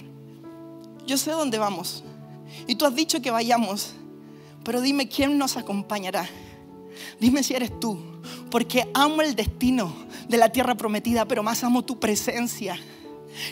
yo 1.06 1.16
sé 1.16 1.30
dónde 1.30 1.58
vamos. 1.58 2.04
Y 2.66 2.76
tú 2.76 2.84
has 2.84 2.94
dicho 2.94 3.22
que 3.22 3.30
vayamos, 3.30 3.94
pero 4.64 4.80
dime 4.80 5.08
quién 5.08 5.38
nos 5.38 5.56
acompañará. 5.56 6.28
Dime 7.18 7.42
si 7.42 7.54
eres 7.54 7.78
tú, 7.80 7.98
porque 8.50 8.88
amo 8.94 9.22
el 9.22 9.34
destino 9.34 9.92
de 10.28 10.36
la 10.36 10.50
tierra 10.50 10.74
prometida, 10.76 11.26
pero 11.26 11.42
más 11.42 11.64
amo 11.64 11.84
tu 11.84 11.98
presencia. 11.98 12.78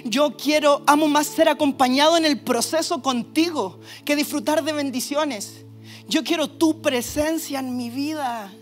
Yo 0.04 0.36
quiero, 0.36 0.82
amo 0.86 1.08
más 1.08 1.26
ser 1.26 1.48
acompañado 1.48 2.16
en 2.16 2.24
el 2.24 2.40
proceso 2.40 3.02
contigo 3.02 3.78
que 4.04 4.16
disfrutar 4.16 4.64
de 4.64 4.72
bendiciones. 4.72 5.64
Yo 6.08 6.24
quiero 6.24 6.48
tu 6.48 6.80
presencia 6.80 7.60
en 7.60 7.76
mi 7.76 7.90
vida. 7.90 8.52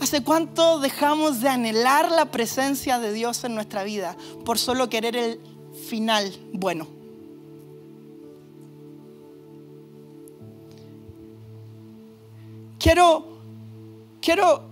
¿Hace 0.00 0.22
cuánto 0.22 0.80
dejamos 0.80 1.40
de 1.40 1.48
anhelar 1.48 2.10
la 2.10 2.30
presencia 2.30 2.98
de 2.98 3.12
Dios 3.12 3.44
en 3.44 3.54
nuestra 3.54 3.84
vida 3.84 4.16
por 4.44 4.58
solo 4.58 4.88
querer 4.88 5.16
el 5.16 5.40
final 5.88 6.36
bueno? 6.52 6.88
Quiero, 12.78 13.33
quiero, 14.24 14.62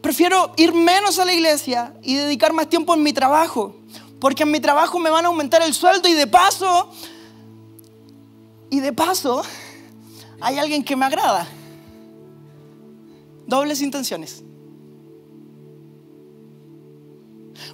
prefiero 0.00 0.54
ir 0.56 0.72
menos 0.72 1.18
a 1.18 1.26
la 1.26 1.34
iglesia 1.34 1.94
y 2.02 2.14
dedicar 2.14 2.54
más 2.54 2.68
tiempo 2.68 2.94
en 2.94 3.02
mi 3.02 3.12
trabajo, 3.12 3.76
porque 4.18 4.44
en 4.44 4.50
mi 4.50 4.58
trabajo 4.58 4.98
me 4.98 5.10
van 5.10 5.26
a 5.26 5.28
aumentar 5.28 5.60
el 5.62 5.74
sueldo 5.74 6.08
y 6.08 6.14
de 6.14 6.26
paso, 6.26 6.90
y 8.70 8.80
de 8.80 8.92
paso, 8.94 9.42
hay 10.40 10.58
alguien 10.58 10.82
que 10.82 10.96
me 10.96 11.04
agrada. 11.04 11.46
Dobles 13.46 13.82
intenciones. 13.82 14.42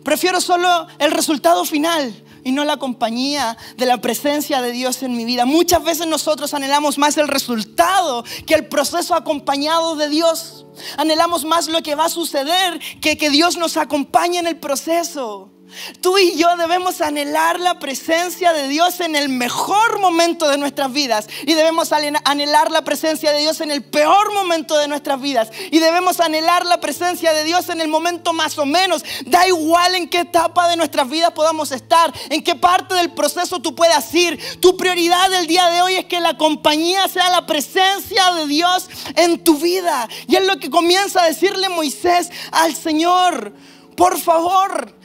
Prefiero 0.02 0.40
solo 0.40 0.88
el 0.98 1.12
resultado 1.12 1.64
final 1.64 2.12
y 2.48 2.52
no 2.52 2.64
la 2.64 2.78
compañía 2.78 3.58
de 3.76 3.84
la 3.84 4.00
presencia 4.00 4.62
de 4.62 4.72
Dios 4.72 5.02
en 5.02 5.14
mi 5.14 5.26
vida. 5.26 5.44
Muchas 5.44 5.84
veces 5.84 6.06
nosotros 6.06 6.54
anhelamos 6.54 6.96
más 6.96 7.18
el 7.18 7.28
resultado 7.28 8.24
que 8.46 8.54
el 8.54 8.68
proceso 8.68 9.14
acompañado 9.14 9.96
de 9.96 10.08
Dios. 10.08 10.64
Anhelamos 10.96 11.44
más 11.44 11.68
lo 11.68 11.82
que 11.82 11.94
va 11.94 12.06
a 12.06 12.08
suceder 12.08 12.80
que 13.02 13.18
que 13.18 13.28
Dios 13.28 13.58
nos 13.58 13.76
acompañe 13.76 14.38
en 14.38 14.46
el 14.46 14.58
proceso. 14.58 15.57
Tú 16.00 16.18
y 16.18 16.36
yo 16.36 16.56
debemos 16.56 17.00
anhelar 17.00 17.60
la 17.60 17.78
presencia 17.78 18.52
de 18.52 18.68
Dios 18.68 19.00
en 19.00 19.16
el 19.16 19.28
mejor 19.28 20.00
momento 20.00 20.48
de 20.48 20.58
nuestras 20.58 20.92
vidas 20.92 21.28
y 21.46 21.54
debemos 21.54 21.92
anhelar 21.92 22.70
la 22.70 22.82
presencia 22.82 23.32
de 23.32 23.40
Dios 23.40 23.60
en 23.60 23.70
el 23.70 23.82
peor 23.82 24.32
momento 24.32 24.78
de 24.78 24.88
nuestras 24.88 25.20
vidas 25.20 25.50
y 25.70 25.78
debemos 25.78 26.20
anhelar 26.20 26.64
la 26.66 26.80
presencia 26.80 27.32
de 27.32 27.44
Dios 27.44 27.68
en 27.68 27.80
el 27.80 27.88
momento 27.88 28.32
más 28.32 28.58
o 28.58 28.66
menos. 28.66 29.04
Da 29.26 29.46
igual 29.46 29.94
en 29.94 30.08
qué 30.08 30.20
etapa 30.20 30.68
de 30.68 30.76
nuestras 30.76 31.08
vidas 31.08 31.32
podamos 31.32 31.72
estar, 31.72 32.12
en 32.30 32.42
qué 32.42 32.54
parte 32.54 32.94
del 32.94 33.10
proceso 33.12 33.60
tú 33.60 33.74
puedas 33.74 34.14
ir. 34.14 34.60
Tu 34.60 34.76
prioridad 34.76 35.30
del 35.30 35.46
día 35.46 35.68
de 35.70 35.82
hoy 35.82 35.94
es 35.94 36.06
que 36.06 36.20
la 36.20 36.36
compañía 36.36 37.08
sea 37.08 37.30
la 37.30 37.46
presencia 37.46 38.32
de 38.34 38.46
Dios 38.46 38.88
en 39.16 39.42
tu 39.42 39.56
vida. 39.58 40.08
Y 40.26 40.36
es 40.36 40.46
lo 40.46 40.58
que 40.58 40.70
comienza 40.70 41.22
a 41.22 41.26
decirle 41.26 41.68
Moisés 41.68 42.30
al 42.52 42.74
Señor. 42.74 43.52
Por 43.96 44.18
favor, 44.18 44.97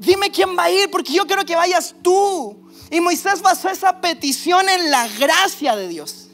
dime 0.00 0.30
quién 0.30 0.56
va 0.58 0.64
a 0.64 0.70
ir 0.70 0.90
porque 0.90 1.12
yo 1.12 1.26
quiero 1.26 1.44
que 1.44 1.54
vayas 1.54 1.94
tú. 2.02 2.56
Y 2.90 3.00
Moisés 3.00 3.40
basó 3.40 3.68
esa 3.68 4.00
petición 4.00 4.68
en 4.68 4.90
la 4.90 5.06
gracia 5.06 5.76
de 5.76 5.86
Dios. 5.86 6.28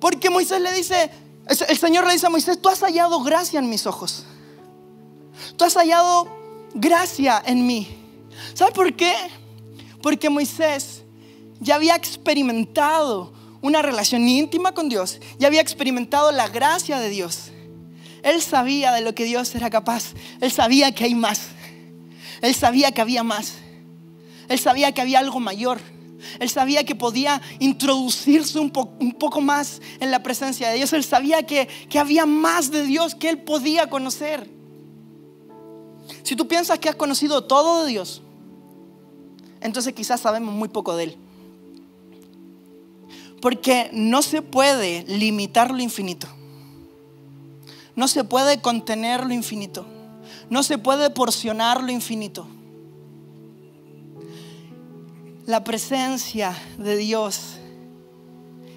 Porque 0.00 0.30
Moisés 0.30 0.60
le 0.60 0.72
dice, 0.72 1.10
el 1.68 1.78
Señor 1.78 2.06
le 2.06 2.14
dice 2.14 2.26
a 2.26 2.30
Moisés, 2.30 2.60
tú 2.60 2.68
has 2.68 2.80
hallado 2.80 3.20
gracia 3.22 3.58
en 3.58 3.68
mis 3.68 3.86
ojos. 3.86 4.24
Tú 5.56 5.64
has 5.64 5.74
hallado 5.74 6.28
gracia 6.74 7.42
en 7.44 7.66
mí. 7.66 7.88
¿Sabes 8.54 8.72
por 8.72 8.94
qué? 8.94 9.14
Porque 10.00 10.30
Moisés 10.30 11.02
ya 11.60 11.74
había 11.74 11.96
experimentado 11.96 13.32
una 13.60 13.82
relación 13.82 14.28
íntima 14.28 14.72
con 14.72 14.88
Dios, 14.88 15.18
ya 15.38 15.48
había 15.48 15.60
experimentado 15.60 16.30
la 16.30 16.48
gracia 16.48 16.98
de 16.98 17.08
Dios. 17.08 17.50
Él 18.22 18.42
sabía 18.42 18.92
de 18.92 19.02
lo 19.02 19.14
que 19.14 19.24
Dios 19.24 19.54
era 19.54 19.70
capaz. 19.70 20.14
Él 20.40 20.50
sabía 20.50 20.92
que 20.92 21.04
hay 21.04 21.14
más. 21.14 21.42
Él 22.42 22.54
sabía 22.54 22.92
que 22.92 23.00
había 23.00 23.22
más. 23.22 23.54
Él 24.48 24.58
sabía 24.58 24.92
que 24.92 25.00
había 25.00 25.18
algo 25.18 25.40
mayor. 25.40 25.80
Él 26.40 26.48
sabía 26.48 26.84
que 26.84 26.94
podía 26.94 27.40
introducirse 27.58 28.58
un, 28.58 28.70
poco 28.70 29.40
más 29.40 29.80
en 30.00 30.10
la 30.10 30.22
presencia 30.22 30.68
de 30.68 30.76
Dios. 30.76 30.92
Él 30.92 31.04
sabía 31.04 31.44
que, 31.44 31.68
que 31.88 31.98
había 31.98 32.26
más 32.26 32.70
de 32.70 32.84
Dios 32.84 33.14
que 33.14 33.28
él 33.28 33.38
podía 33.38 33.88
conocer. 33.88 34.48
Si 36.22 36.36
tú 36.36 36.48
piensas 36.48 36.78
que 36.78 36.88
has 36.88 36.96
conocido 36.96 37.44
todo 37.44 37.84
de 37.84 37.90
Dios, 37.90 38.22
entonces 39.60 39.92
quizás 39.94 40.20
sabemos 40.20 40.54
muy 40.54 40.68
poco 40.68 40.96
de 40.96 41.04
Él. 41.04 41.16
Porque 43.40 43.90
no 43.92 44.22
se 44.22 44.42
puede 44.42 45.04
limitar 45.08 45.70
lo 45.70 45.80
infinito. 45.80 46.26
No 47.94 48.08
se 48.08 48.24
puede 48.24 48.60
contener 48.60 49.24
lo 49.24 49.32
infinito. 49.32 49.86
No 50.48 50.62
se 50.62 50.78
puede 50.78 51.10
porcionar 51.10 51.82
lo 51.82 51.90
infinito. 51.90 52.46
La 55.46 55.64
presencia 55.64 56.56
de 56.78 56.96
Dios 56.96 57.58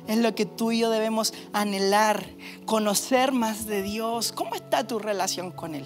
es 0.08 0.18
lo 0.18 0.34
que 0.34 0.46
tú 0.46 0.72
y 0.72 0.80
yo 0.80 0.90
debemos 0.90 1.34
anhelar, 1.54 2.28
conocer 2.66 3.32
más 3.32 3.66
de 3.66 3.84
Dios. 3.84 4.32
¿Cómo 4.32 4.56
está 4.56 4.86
tu 4.88 5.00
relación 5.00 5.52
con 5.52 5.76
Él? 5.76 5.86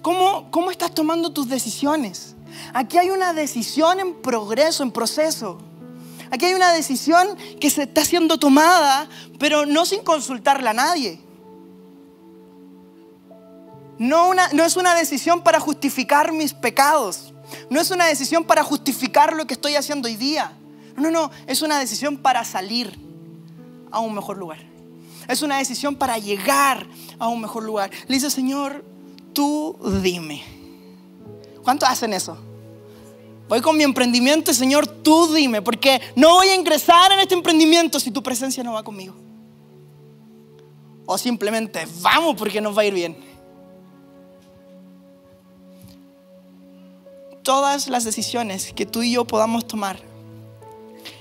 ¿Cómo, 0.00 0.50
cómo 0.50 0.70
estás 0.70 0.94
tomando 0.94 1.32
tus 1.32 1.48
decisiones? 1.48 2.34
Aquí 2.72 2.98
hay 2.98 3.10
una 3.10 3.32
decisión 3.32 4.00
en 4.00 4.14
progreso, 4.22 4.82
en 4.82 4.90
proceso. 4.90 5.58
Aquí 6.30 6.46
hay 6.46 6.54
una 6.54 6.72
decisión 6.72 7.36
que 7.60 7.68
se 7.68 7.82
está 7.82 8.04
siendo 8.04 8.38
tomada, 8.38 9.06
pero 9.38 9.66
no 9.66 9.84
sin 9.84 10.02
consultarla 10.02 10.70
a 10.70 10.74
nadie. 10.74 11.20
No, 13.98 14.32
es 14.32 14.76
una 14.76 14.94
decisión 14.94 15.42
para 15.42 15.60
justificar 15.60 16.32
mis 16.32 16.52
pecados. 16.52 17.32
No 17.70 17.80
es 17.80 17.90
una 17.90 18.06
decisión 18.06 18.44
para 18.44 18.64
justificar 18.64 19.34
lo 19.34 19.46
que 19.46 19.54
estoy 19.54 19.76
haciendo 19.76 20.08
hoy 20.08 20.16
día. 20.16 20.52
No, 20.96 21.10
no, 21.10 21.30
es 21.46 21.62
una 21.62 21.78
decisión 21.78 22.16
para 22.16 22.44
salir 22.44 22.98
a 23.90 24.00
un 24.00 24.14
mejor 24.14 24.38
lugar. 24.38 24.58
Es 25.28 25.42
una 25.42 25.58
decisión 25.58 25.96
para 25.96 26.18
llegar 26.18 26.86
a 27.18 27.28
un 27.28 27.40
mejor 27.40 27.62
lugar. 27.62 27.90
Le 28.08 28.14
dice, 28.14 28.30
Señor, 28.30 28.84
tú 29.32 29.76
dime. 30.02 30.42
¿Cuántos 31.62 31.88
hacen 31.88 32.12
eso? 32.12 32.36
Voy 33.48 33.60
con 33.60 33.76
mi 33.76 33.84
emprendimiento 33.84 34.50
y 34.50 34.54
Señor, 34.54 34.86
tú 34.86 35.32
dime, 35.34 35.62
porque 35.62 36.00
no 36.16 36.36
voy 36.36 36.48
a 36.48 36.54
ingresar 36.54 37.12
en 37.12 37.20
este 37.20 37.34
emprendimiento 37.34 38.00
si 38.00 38.10
tu 38.10 38.22
presencia 38.22 38.64
no 38.64 38.72
va 38.72 38.82
conmigo. 38.82 39.14
O 41.04 41.18
simplemente 41.18 41.86
vamos 42.00 42.36
porque 42.36 42.60
nos 42.60 42.76
va 42.76 42.82
a 42.82 42.84
ir 42.86 42.94
bien. 42.94 43.31
Todas 47.42 47.88
las 47.88 48.04
decisiones 48.04 48.72
que 48.72 48.86
tú 48.86 49.02
y 49.02 49.12
yo 49.12 49.24
podamos 49.24 49.66
tomar 49.66 49.98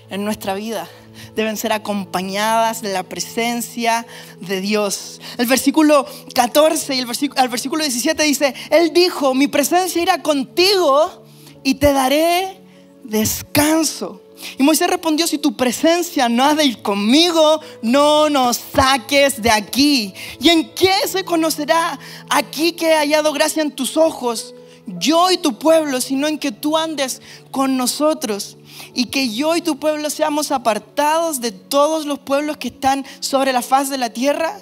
en 0.09 0.23
nuestra 0.23 0.53
vida 0.53 0.87
deben 1.35 1.57
ser 1.57 1.73
acompañadas 1.73 2.81
de 2.83 2.93
la 2.93 3.01
presencia 3.01 4.05
de 4.39 4.61
Dios. 4.61 5.19
El 5.37 5.47
versículo 5.47 6.05
14 6.35 6.95
y 6.95 6.99
el 6.99 7.05
versículo, 7.07 7.49
versículo 7.49 7.83
17 7.83 8.23
dice, 8.23 8.53
Él 8.69 8.93
dijo, 8.93 9.33
mi 9.33 9.47
presencia 9.47 10.01
irá 10.01 10.21
contigo 10.21 11.23
y 11.63 11.75
te 11.75 11.91
daré 11.91 12.61
descanso. 13.03 14.21
Y 14.59 14.63
Moisés 14.63 14.89
respondió, 14.89 15.25
si 15.25 15.39
tu 15.39 15.55
presencia 15.55 16.29
no 16.29 16.43
ha 16.43 16.53
de 16.53 16.65
ir 16.65 16.81
conmigo, 16.81 17.61
no 17.81 18.29
nos 18.29 18.57
saques 18.57 19.41
de 19.41 19.49
aquí. 19.49 20.13
¿Y 20.39 20.49
en 20.49 20.69
qué 20.73 20.93
se 21.07 21.23
conocerá 21.23 21.99
aquí 22.29 22.73
que 22.73 22.89
he 22.89 22.95
hallado 22.95 23.33
gracia 23.33 23.61
en 23.61 23.71
tus 23.71 23.97
ojos, 23.97 24.53
yo 24.97 25.31
y 25.31 25.37
tu 25.37 25.57
pueblo, 25.57 26.01
sino 26.01 26.27
en 26.27 26.39
que 26.39 26.51
tú 26.51 26.77
andes 26.77 27.21
con 27.51 27.77
nosotros? 27.77 28.57
Y 28.93 29.05
que 29.05 29.33
yo 29.33 29.55
y 29.55 29.61
tu 29.61 29.79
pueblo 29.79 30.09
seamos 30.09 30.51
apartados 30.51 31.41
de 31.41 31.51
todos 31.51 32.05
los 32.05 32.19
pueblos 32.19 32.57
que 32.57 32.69
están 32.69 33.05
sobre 33.19 33.53
la 33.53 33.61
faz 33.61 33.89
de 33.89 33.97
la 33.97 34.11
tierra. 34.11 34.59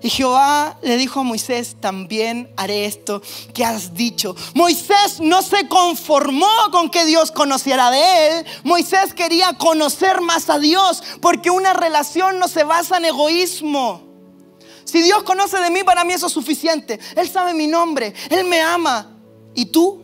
Y 0.00 0.10
Jehová 0.10 0.78
le 0.82 0.96
dijo 0.96 1.20
a 1.20 1.24
Moisés, 1.24 1.76
también 1.80 2.52
haré 2.56 2.84
esto 2.84 3.20
que 3.52 3.64
has 3.64 3.94
dicho. 3.94 4.36
Moisés 4.54 5.18
no 5.20 5.42
se 5.42 5.66
conformó 5.66 6.46
con 6.70 6.88
que 6.88 7.04
Dios 7.04 7.32
conociera 7.32 7.90
de 7.90 8.28
él. 8.28 8.46
Moisés 8.62 9.12
quería 9.12 9.54
conocer 9.54 10.20
más 10.20 10.50
a 10.50 10.58
Dios 10.58 11.02
porque 11.20 11.50
una 11.50 11.72
relación 11.72 12.38
no 12.38 12.46
se 12.46 12.62
basa 12.62 12.98
en 12.98 13.06
egoísmo. 13.06 14.08
Si 14.84 15.02
Dios 15.02 15.24
conoce 15.24 15.58
de 15.58 15.70
mí, 15.70 15.82
para 15.82 16.04
mí 16.04 16.14
eso 16.14 16.28
es 16.28 16.32
suficiente. 16.32 16.98
Él 17.16 17.28
sabe 17.28 17.52
mi 17.52 17.66
nombre, 17.66 18.14
Él 18.30 18.44
me 18.44 18.60
ama. 18.60 19.17
¿Y 19.58 19.66
tú? 19.66 20.00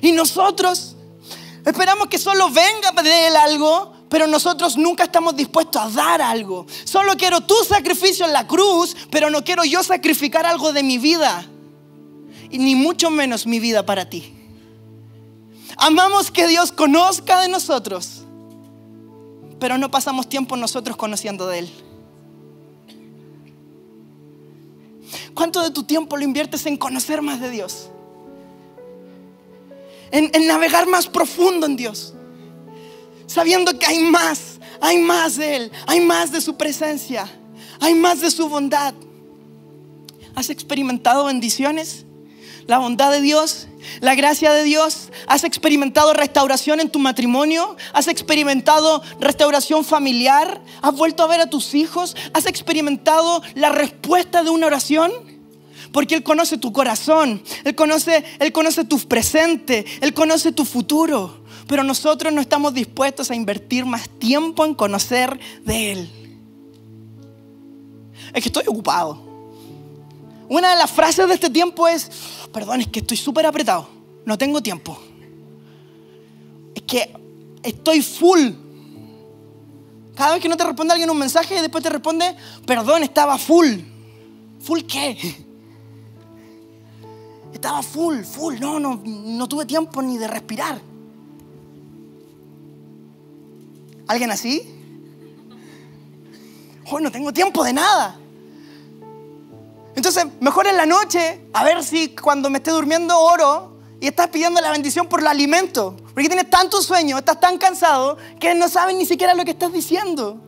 Y 0.00 0.12
nosotros 0.12 0.96
esperamos 1.66 2.08
que 2.08 2.16
solo 2.16 2.48
venga 2.48 3.02
de 3.02 3.26
Él 3.26 3.36
algo 3.36 3.92
pero 4.08 4.26
nosotros 4.26 4.78
nunca 4.78 5.04
estamos 5.04 5.36
dispuestos 5.36 5.82
a 5.82 5.90
dar 5.90 6.22
algo. 6.22 6.64
Solo 6.84 7.14
quiero 7.18 7.42
tu 7.42 7.54
sacrificio 7.62 8.24
en 8.24 8.32
la 8.32 8.46
cruz, 8.46 8.96
pero 9.10 9.28
no 9.28 9.44
quiero 9.44 9.64
yo 9.64 9.82
sacrificar 9.82 10.46
algo 10.46 10.72
de 10.72 10.82
mi 10.82 10.96
vida. 10.96 11.44
Y 12.48 12.56
ni 12.56 12.74
mucho 12.74 13.10
menos 13.10 13.46
mi 13.46 13.60
vida 13.60 13.84
para 13.84 14.08
ti. 14.08 14.34
Amamos 15.76 16.30
que 16.30 16.46
Dios 16.46 16.72
conozca 16.72 17.42
de 17.42 17.48
nosotros, 17.48 18.22
pero 19.60 19.76
no 19.76 19.90
pasamos 19.90 20.26
tiempo 20.26 20.56
nosotros 20.56 20.96
conociendo 20.96 21.46
de 21.46 21.58
Él. 21.58 21.87
¿Cuánto 25.34 25.62
de 25.62 25.70
tu 25.70 25.82
tiempo 25.82 26.16
lo 26.16 26.24
inviertes 26.24 26.66
en 26.66 26.76
conocer 26.76 27.22
más 27.22 27.40
de 27.40 27.50
Dios? 27.50 27.90
En, 30.10 30.46
navegar 30.46 30.86
más 30.86 31.06
profundo 31.06 31.66
en 31.66 31.76
Dios 31.76 32.14
sabiendo 33.28 33.78
que 33.78 33.86
hay 33.86 33.98
más, 34.00 34.58
hay 34.80 34.98
más 34.98 35.36
de 35.36 35.56
Él, 35.56 35.72
hay 35.86 36.00
más 36.00 36.32
de 36.32 36.40
su 36.40 36.56
presencia, 36.56 37.30
hay 37.78 37.94
más 37.94 38.20
de 38.20 38.30
su 38.30 38.48
bondad. 38.48 38.94
¿Has 40.34 40.50
experimentado 40.50 41.26
bendiciones? 41.26 42.04
La 42.66 42.78
bondad 42.78 43.12
de 43.12 43.20
Dios, 43.20 43.67
la 44.00 44.14
gracia 44.14 44.52
de 44.52 44.62
Dios. 44.64 45.10
¿Has 45.26 45.44
experimentado 45.44 46.12
restauración 46.12 46.80
en 46.80 46.90
tu 46.90 46.98
matrimonio? 46.98 47.76
¿Has 47.92 48.08
experimentado 48.08 49.02
restauración 49.20 49.84
familiar? 49.84 50.60
¿Has 50.82 50.94
vuelto 50.94 51.22
a 51.22 51.26
ver 51.26 51.40
a 51.40 51.50
tus 51.50 51.74
hijos? 51.74 52.16
¿Has 52.32 52.46
experimentado 52.46 53.42
la 53.54 53.70
respuesta 53.70 54.42
de 54.42 54.50
una 54.50 54.66
oración? 54.66 55.12
Porque 55.92 56.14
Él 56.14 56.22
conoce 56.22 56.58
tu 56.58 56.72
corazón, 56.72 57.42
Él 57.64 57.74
conoce, 57.74 58.24
Él 58.38 58.52
conoce 58.52 58.84
tu 58.84 58.98
presente, 59.00 59.86
Él 60.00 60.12
conoce 60.12 60.52
tu 60.52 60.64
futuro 60.64 61.38
pero 61.68 61.84
nosotros 61.84 62.32
no 62.32 62.40
estamos 62.40 62.72
dispuestos 62.72 63.30
a 63.30 63.34
invertir 63.34 63.84
más 63.84 64.08
tiempo 64.08 64.64
en 64.64 64.74
conocer 64.74 65.38
de 65.64 65.92
Él. 65.92 66.10
Es 68.32 68.42
que 68.42 68.48
estoy 68.48 68.64
ocupado. 68.66 69.22
Una 70.48 70.70
de 70.70 70.76
las 70.76 70.90
frases 70.90 71.28
de 71.28 71.34
este 71.34 71.50
tiempo 71.50 71.86
es, 71.86 72.10
perdón, 72.52 72.80
es 72.80 72.88
que 72.88 73.00
estoy 73.00 73.16
súper 73.16 73.46
apretado, 73.46 73.88
no 74.24 74.38
tengo 74.38 74.60
tiempo. 74.60 74.98
Es 76.74 76.82
que 76.82 77.12
estoy 77.62 78.02
full. 78.02 78.50
Cada 80.14 80.34
vez 80.34 80.42
que 80.42 80.48
no 80.48 80.56
te 80.56 80.64
responde 80.64 80.92
alguien 80.92 81.10
un 81.10 81.18
mensaje 81.18 81.60
después 81.60 81.82
te 81.82 81.90
responde, 81.90 82.34
perdón, 82.66 83.02
estaba 83.02 83.38
full. 83.38 83.80
¿Full 84.60 84.80
qué? 84.80 85.16
Estaba 87.52 87.82
full, 87.82 88.22
full, 88.22 88.56
no, 88.60 88.78
no, 88.78 89.02
no 89.04 89.48
tuve 89.48 89.64
tiempo 89.64 90.00
ni 90.02 90.16
de 90.16 90.28
respirar. 90.28 90.80
¿Alguien 94.06 94.30
así? 94.30 94.62
Hoy 96.90 97.02
no 97.02 97.10
tengo 97.10 97.32
tiempo 97.32 97.64
de 97.64 97.72
nada. 97.72 98.18
Entonces, 99.98 100.26
mejor 100.38 100.68
en 100.68 100.76
la 100.76 100.86
noche, 100.86 101.40
a 101.52 101.64
ver 101.64 101.82
si 101.82 102.10
cuando 102.10 102.50
me 102.50 102.58
esté 102.58 102.70
durmiendo 102.70 103.18
oro 103.18 103.80
y 104.00 104.06
estás 104.06 104.28
pidiendo 104.28 104.60
la 104.60 104.70
bendición 104.70 105.08
por 105.08 105.18
el 105.18 105.26
alimento. 105.26 105.96
Porque 106.14 106.28
tienes 106.28 106.48
tanto 106.48 106.80
sueño, 106.80 107.18
estás 107.18 107.40
tan 107.40 107.58
cansado 107.58 108.16
que 108.38 108.54
no 108.54 108.68
sabes 108.68 108.94
ni 108.94 109.04
siquiera 109.04 109.34
lo 109.34 109.44
que 109.44 109.50
estás 109.50 109.72
diciendo. 109.72 110.40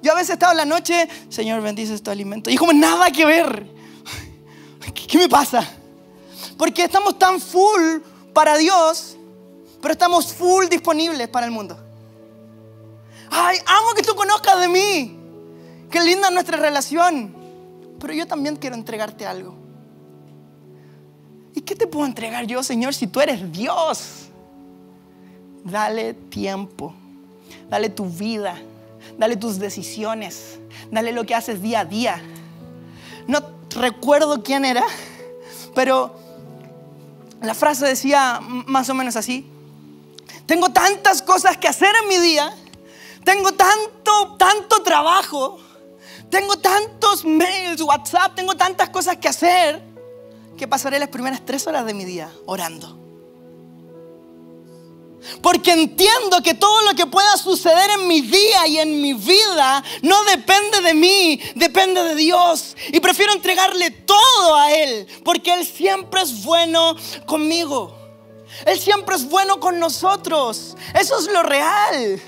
Yo 0.00 0.12
a 0.12 0.14
veces 0.14 0.30
he 0.30 0.32
estado 0.32 0.52
en 0.52 0.56
la 0.56 0.64
noche, 0.64 1.06
Señor, 1.28 1.60
bendice 1.60 1.92
este 1.92 2.10
alimento. 2.10 2.48
Y 2.48 2.56
como 2.56 2.72
nada 2.72 3.10
que 3.10 3.26
ver. 3.26 3.66
¿Qué 5.06 5.18
me 5.18 5.28
pasa? 5.28 5.68
Porque 6.56 6.84
estamos 6.84 7.18
tan 7.18 7.42
full 7.42 7.98
para 8.32 8.56
Dios, 8.56 9.18
pero 9.82 9.92
estamos 9.92 10.32
full 10.32 10.64
disponibles 10.66 11.28
para 11.28 11.44
el 11.44 11.52
mundo. 11.52 11.78
Ay, 13.30 13.58
amo 13.66 13.90
que 13.94 14.02
tú 14.02 14.14
conozcas 14.14 14.58
de 14.60 14.68
mí. 14.68 15.18
Qué 15.90 16.00
linda 16.00 16.30
nuestra 16.30 16.56
relación. 16.56 17.37
Pero 18.00 18.12
yo 18.12 18.26
también 18.26 18.56
quiero 18.56 18.76
entregarte 18.76 19.26
algo. 19.26 19.54
¿Y 21.54 21.60
qué 21.60 21.74
te 21.74 21.86
puedo 21.86 22.06
entregar 22.06 22.46
yo, 22.46 22.62
Señor, 22.62 22.94
si 22.94 23.06
tú 23.06 23.20
eres 23.20 23.50
Dios? 23.52 24.28
Dale 25.64 26.14
tiempo. 26.14 26.94
Dale 27.68 27.88
tu 27.88 28.06
vida. 28.06 28.56
Dale 29.18 29.36
tus 29.36 29.58
decisiones. 29.58 30.58
Dale 30.90 31.12
lo 31.12 31.24
que 31.24 31.34
haces 31.34 31.60
día 31.60 31.80
a 31.80 31.84
día. 31.84 32.22
No 33.26 33.40
recuerdo 33.70 34.42
quién 34.42 34.64
era, 34.64 34.84
pero 35.74 36.14
la 37.42 37.54
frase 37.54 37.86
decía 37.86 38.40
más 38.42 38.88
o 38.88 38.94
menos 38.94 39.16
así. 39.16 39.46
Tengo 40.46 40.70
tantas 40.70 41.20
cosas 41.20 41.58
que 41.58 41.68
hacer 41.68 41.92
en 42.02 42.08
mi 42.08 42.16
día 42.16 42.54
tengo 43.28 43.52
tanto, 43.52 44.36
tanto 44.38 44.82
trabajo, 44.82 45.58
tengo 46.30 46.56
tantos 46.58 47.24
mails, 47.24 47.80
WhatsApp, 47.80 48.34
tengo 48.34 48.54
tantas 48.54 48.90
cosas 48.90 49.16
que 49.16 49.28
hacer, 49.28 49.82
que 50.56 50.68
pasaré 50.68 50.98
las 50.98 51.08
primeras 51.08 51.44
tres 51.44 51.66
horas 51.66 51.86
de 51.86 51.94
mi 51.94 52.04
día 52.04 52.30
orando. 52.46 52.98
Porque 55.42 55.72
entiendo 55.72 56.42
que 56.42 56.54
todo 56.54 56.82
lo 56.82 56.94
que 56.94 57.06
pueda 57.06 57.36
suceder 57.36 57.90
en 57.98 58.06
mi 58.06 58.20
día 58.20 58.66
y 58.66 58.78
en 58.78 59.00
mi 59.00 59.14
vida 59.14 59.82
no 60.02 60.22
depende 60.24 60.80
de 60.80 60.94
mí, 60.94 61.40
depende 61.54 62.02
de 62.02 62.14
Dios. 62.14 62.76
Y 62.92 63.00
prefiero 63.00 63.32
entregarle 63.32 63.90
todo 63.90 64.56
a 64.56 64.72
Él, 64.72 65.06
porque 65.24 65.52
Él 65.52 65.66
siempre 65.66 66.22
es 66.22 66.44
bueno 66.44 66.96
conmigo. 67.26 67.94
Él 68.64 68.78
siempre 68.78 69.16
es 69.16 69.28
bueno 69.28 69.60
con 69.60 69.78
nosotros. 69.78 70.76
Eso 70.94 71.18
es 71.18 71.30
lo 71.30 71.42
real. 71.42 72.20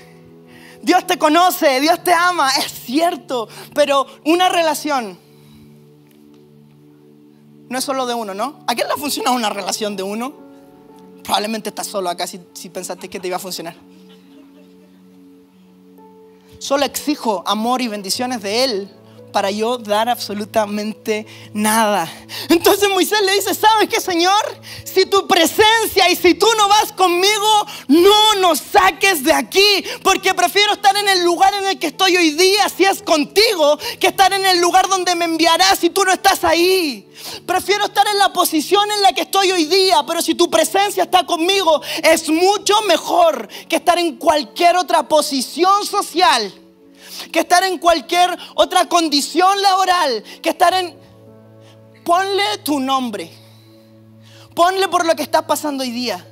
Dios 0.81 1.05
te 1.05 1.17
conoce, 1.17 1.79
Dios 1.79 2.03
te 2.03 2.13
ama, 2.13 2.49
es 2.57 2.71
cierto, 2.71 3.47
pero 3.73 4.05
una 4.25 4.49
relación 4.49 5.17
no 7.69 7.77
es 7.77 7.83
solo 7.83 8.05
de 8.05 8.13
uno, 8.13 8.33
¿no? 8.33 8.63
¿A 8.67 8.75
quién 8.75 8.87
le 8.87 8.95
funciona 8.95 9.31
una 9.31 9.49
relación 9.49 9.95
de 9.95 10.03
uno? 10.03 10.33
Probablemente 11.23 11.69
estás 11.69 11.87
solo 11.87 12.09
acá 12.09 12.27
si, 12.27 12.41
si 12.53 12.69
pensaste 12.69 13.09
que 13.09 13.19
te 13.19 13.27
iba 13.27 13.37
a 13.37 13.39
funcionar. 13.39 13.75
Solo 16.59 16.83
exijo 16.85 17.43
amor 17.47 17.81
y 17.81 17.87
bendiciones 17.87 18.41
de 18.41 18.63
Él 18.63 19.00
para 19.31 19.51
yo 19.51 19.77
dar 19.77 20.09
absolutamente 20.09 21.25
nada. 21.53 22.11
Entonces 22.49 22.89
Moisés 22.89 23.21
le 23.25 23.33
dice, 23.33 23.53
¿sabes 23.55 23.89
qué, 23.89 24.01
Señor? 24.01 24.41
Si 24.83 25.05
tu 25.05 25.27
presencia 25.27 26.09
y 26.09 26.15
si 26.15 26.33
tú 26.33 26.47
no 26.57 26.67
vas 26.67 26.91
conmigo, 26.91 27.65
no 27.87 28.35
nos 28.35 28.59
saques 28.59 29.23
de 29.23 29.33
aquí, 29.33 29.83
porque 30.03 30.33
prefiero 30.33 30.73
estar 30.73 30.95
en 30.97 31.07
el 31.07 31.23
lugar 31.23 31.53
en 31.53 31.67
el 31.67 31.79
que 31.79 31.87
estoy 31.87 32.17
hoy 32.17 32.31
día, 32.31 32.67
si 32.69 32.85
es 32.85 33.01
contigo, 33.01 33.77
que 33.99 34.07
estar 34.07 34.33
en 34.33 34.45
el 34.45 34.59
lugar 34.59 34.87
donde 34.87 35.15
me 35.15 35.25
enviarás 35.25 35.79
si 35.79 35.89
tú 35.89 36.03
no 36.03 36.11
estás 36.11 36.43
ahí. 36.43 37.07
Prefiero 37.45 37.85
estar 37.85 38.07
en 38.07 38.17
la 38.17 38.33
posición 38.33 38.89
en 38.91 39.01
la 39.01 39.13
que 39.13 39.21
estoy 39.21 39.51
hoy 39.51 39.65
día, 39.65 40.03
pero 40.07 40.21
si 40.21 40.35
tu 40.35 40.49
presencia 40.49 41.03
está 41.03 41.25
conmigo, 41.25 41.81
es 42.03 42.29
mucho 42.29 42.81
mejor 42.87 43.47
que 43.69 43.77
estar 43.77 43.97
en 43.99 44.17
cualquier 44.17 44.75
otra 44.77 45.07
posición 45.07 45.85
social 45.85 46.60
que 47.31 47.39
estar 47.39 47.63
en 47.63 47.77
cualquier 47.77 48.37
otra 48.55 48.87
condición 48.87 49.61
laboral, 49.61 50.23
que 50.41 50.49
estar 50.49 50.73
en... 50.73 50.95
Ponle 52.03 52.57
tu 52.63 52.79
nombre. 52.79 53.31
Ponle 54.55 54.87
por 54.87 55.05
lo 55.05 55.15
que 55.15 55.23
está 55.23 55.45
pasando 55.45 55.83
hoy 55.83 55.91
día. 55.91 56.25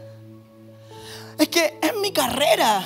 Es 1.38 1.48
que 1.48 1.78
es 1.82 1.94
mi 2.02 2.12
carrera. 2.12 2.84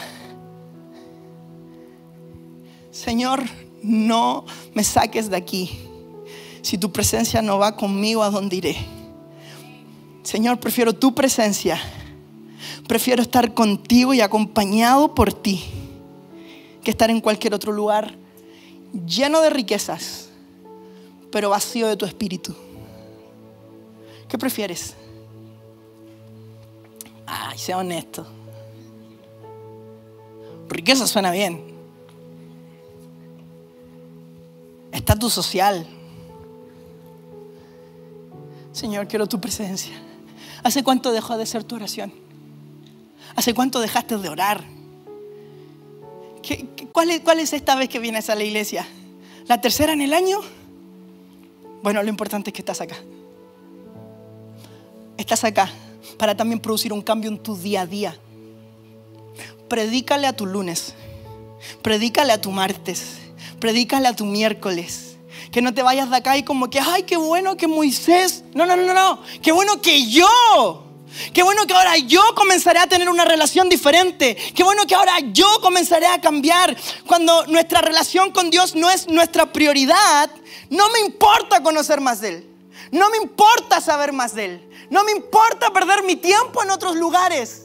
Señor, 2.92 3.44
no 3.82 4.46
me 4.74 4.84
saques 4.84 5.30
de 5.30 5.38
aquí. 5.38 5.80
Si 6.62 6.78
tu 6.78 6.92
presencia 6.92 7.42
no 7.42 7.58
va 7.58 7.76
conmigo, 7.76 8.24
¿a 8.24 8.30
dónde 8.30 8.58
iré? 8.58 8.78
Señor, 10.24 10.60
prefiero 10.60 10.94
tu 10.94 11.16
presencia. 11.16 11.82
Prefiero 12.88 13.22
estar 13.22 13.54
contigo 13.54 14.13
y 14.13 14.22
acompañado 14.22 15.16
por 15.16 15.34
ti 15.34 15.83
que 16.84 16.91
estar 16.91 17.10
en 17.10 17.22
cualquier 17.22 17.54
otro 17.54 17.72
lugar 17.72 18.15
lleno 19.06 19.41
de 19.41 19.50
riquezas, 19.50 20.30
pero 21.32 21.50
vacío 21.50 21.88
de 21.88 21.98
tu 21.98 22.06
espíritu. 22.06 22.56
¿Qué 24.28 24.38
prefieres? 24.38 24.96
Ay, 27.26 27.58
sea 27.58 27.78
honesto. 27.78 28.26
Riqueza 30.69 31.08
suena 31.08 31.32
bien. 31.32 31.74
Estatus 34.91 35.34
social. 35.34 35.88
Señor, 38.72 39.08
quiero 39.08 39.28
tu 39.28 39.39
presencia. 39.39 39.93
¿Hace 40.63 40.84
cuánto 40.84 41.12
dejó 41.12 41.38
de 41.38 41.46
ser 41.46 41.63
tu 41.63 41.76
oración? 41.76 42.13
¿Hace 43.36 43.54
cuánto 43.54 43.80
dejaste 43.80 44.17
de 44.17 44.30
orar? 44.30 44.63
Cuál, 46.92 47.40
es, 47.40 47.54
esta 47.54 47.76
vez 47.76 47.90
que 47.90 48.00
vienes 48.00 48.30
a 48.30 48.36
la 48.36 48.44
iglesia? 48.44 48.86
¿La 49.48 49.62
tercera 49.62 49.94
en 49.94 50.02
el 50.02 50.14
año? 50.14 50.40
Bueno, 51.82 52.02
lo 52.02 52.10
importante 52.10 52.50
es 52.50 52.54
que 52.54 52.62
estás 52.62 52.82
acá. 52.82 52.96
Estás 55.18 55.44
acá 55.44 55.72
para 56.18 56.36
también 56.36 56.60
producir 56.60 56.94
un 56.94 57.02
cambio 57.02 57.30
en 57.30 57.38
tu 57.38 57.56
día 57.56 57.82
a 57.82 57.86
día. 57.86 58.18
Predícale 59.68 60.28
a 60.28 60.34
tu 60.34 60.46
lunes, 60.46 60.94
predícale 61.82 62.34
a 62.34 62.42
tu 62.42 62.52
martes, 62.52 63.18
predícale 63.60 64.08
a 64.08 64.16
tu 64.16 64.26
miércoles. 64.26 65.18
Que 65.52 65.62
no 65.62 65.74
te 65.74 65.84
vayas 65.84 66.10
de 66.10 66.18
acá 66.18 66.36
y 66.38 66.44
como 66.44 66.70
que, 66.70 66.80
ay, 66.80 67.04
qué 67.04 67.16
bueno 67.16 67.58
que 67.58 67.68
Moisés. 67.68 68.44
No, 68.56 68.66
no, 68.66 68.76
no, 68.76 68.84
no, 68.84 68.94
no. 68.94 69.22
Qué 69.42 69.52
bueno 69.52 69.82
que 69.82 70.10
yo 70.10 70.83
Qué 71.34 71.43
bueno 71.43 71.65
que 71.65 71.73
ahora 71.73 71.97
yo 71.97 72.21
comenzaré 72.36 72.80
a 72.80 72.88
tener 72.88 73.10
una 73.10 73.26
relación 73.26 73.69
diferente. 73.69 74.36
Qué 74.56 74.63
bueno 74.63 74.86
que 74.86 74.95
ahora 74.95 75.19
yo 75.32 75.47
comenzaré 75.62 76.08
a 76.08 76.21
cambiar. 76.21 76.76
Cuando 77.06 77.45
nuestra 77.47 77.82
relación 77.82 78.32
con 78.32 78.49
Dios 78.49 78.76
no 78.76 78.89
es 78.89 79.08
nuestra 79.08 79.52
prioridad, 79.52 80.30
no 80.69 80.89
me 80.89 80.99
importa 80.99 81.62
conocer 81.62 82.02
más 82.02 82.21
de 82.21 82.30
Él. 82.30 82.49
No 82.91 83.10
me 83.10 83.17
importa 83.17 83.82
saber 83.82 84.13
más 84.13 84.36
de 84.36 84.45
Él. 84.45 84.69
No 84.89 85.04
me 85.04 85.12
importa 85.12 85.71
perder 85.71 86.04
mi 86.04 86.15
tiempo 86.15 86.63
en 86.63 86.71
otros 86.71 86.95
lugares. 86.95 87.63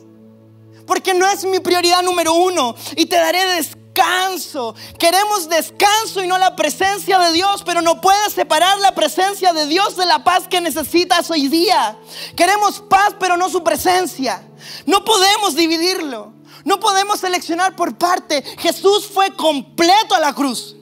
Porque 0.86 1.12
no 1.12 1.28
es 1.30 1.44
mi 1.44 1.60
prioridad 1.60 2.02
número 2.02 2.32
uno. 2.32 2.74
Y 2.96 3.06
te 3.06 3.16
daré 3.16 3.44
descanso 3.46 3.77
descanso. 3.98 4.74
Queremos 4.98 5.48
descanso 5.48 6.22
y 6.22 6.26
no 6.26 6.38
la 6.38 6.54
presencia 6.54 7.18
de 7.18 7.32
Dios, 7.32 7.62
pero 7.64 7.82
no 7.82 8.00
puedes 8.00 8.32
separar 8.32 8.78
la 8.78 8.94
presencia 8.94 9.52
de 9.52 9.66
Dios 9.66 9.96
de 9.96 10.06
la 10.06 10.22
paz 10.24 10.46
que 10.48 10.60
necesitas 10.60 11.30
hoy 11.30 11.48
día. 11.48 11.96
Queremos 12.36 12.80
paz, 12.80 13.14
pero 13.18 13.36
no 13.36 13.48
su 13.48 13.62
presencia. 13.62 14.42
No 14.86 15.04
podemos 15.04 15.54
dividirlo. 15.54 16.32
No 16.64 16.78
podemos 16.80 17.20
seleccionar 17.20 17.74
por 17.76 17.96
parte. 17.96 18.42
Jesús 18.58 19.06
fue 19.06 19.34
completo 19.34 20.14
a 20.14 20.20
la 20.20 20.32
cruz. 20.32 20.76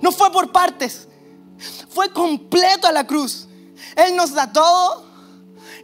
No 0.00 0.12
fue 0.12 0.30
por 0.32 0.50
partes. 0.50 1.08
Fue 1.90 2.12
completo 2.12 2.86
a 2.86 2.92
la 2.92 3.06
cruz. 3.06 3.46
Él 3.96 4.16
nos 4.16 4.32
da 4.32 4.52
todo 4.52 5.06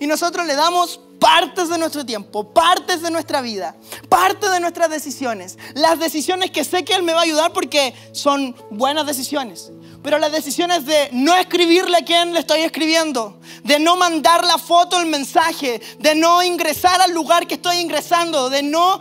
y 0.00 0.06
nosotros 0.06 0.46
le 0.46 0.54
damos 0.54 1.00
partes 1.18 1.68
de 1.68 1.78
nuestro 1.78 2.04
tiempo, 2.04 2.52
partes 2.52 3.02
de 3.02 3.10
nuestra 3.10 3.40
vida, 3.40 3.76
parte 4.08 4.48
de 4.48 4.60
nuestras 4.60 4.90
decisiones. 4.90 5.58
Las 5.74 5.98
decisiones 5.98 6.50
que 6.50 6.64
sé 6.64 6.84
que 6.84 6.94
Él 6.94 7.02
me 7.02 7.12
va 7.12 7.20
a 7.20 7.24
ayudar 7.24 7.52
porque 7.52 7.94
son 8.12 8.54
buenas 8.70 9.06
decisiones. 9.06 9.72
Pero 10.02 10.18
las 10.18 10.32
decisiones 10.32 10.84
de 10.84 11.08
no 11.12 11.34
escribirle 11.34 11.96
a 11.96 12.04
quien 12.04 12.34
le 12.34 12.40
estoy 12.40 12.60
escribiendo, 12.60 13.40
de 13.62 13.78
no 13.78 13.96
mandar 13.96 14.44
la 14.44 14.58
foto, 14.58 15.00
el 15.00 15.06
mensaje, 15.06 15.80
de 15.98 16.14
no 16.14 16.42
ingresar 16.42 17.00
al 17.00 17.12
lugar 17.12 17.46
que 17.46 17.54
estoy 17.54 17.76
ingresando, 17.78 18.50
de 18.50 18.62
no, 18.62 18.98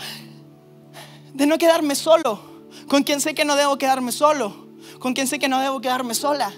de 1.34 1.45
no 1.45 1.58
quedarme 1.58 1.95
solo, 1.95 2.39
con 2.88 3.04
quien 3.04 3.19
sé 3.19 3.36
que 3.36 3.43
no 3.43 3.56
debo 3.56 3.78
quedarme 3.78 4.12
solo, 4.12 4.67
con 4.99 5.13
quien 5.13 5.28
sé 5.28 5.39
que 5.39 5.49
no 5.49 5.60
debo 5.60 5.82
quedarme 5.82 6.15
sola. 6.15 6.54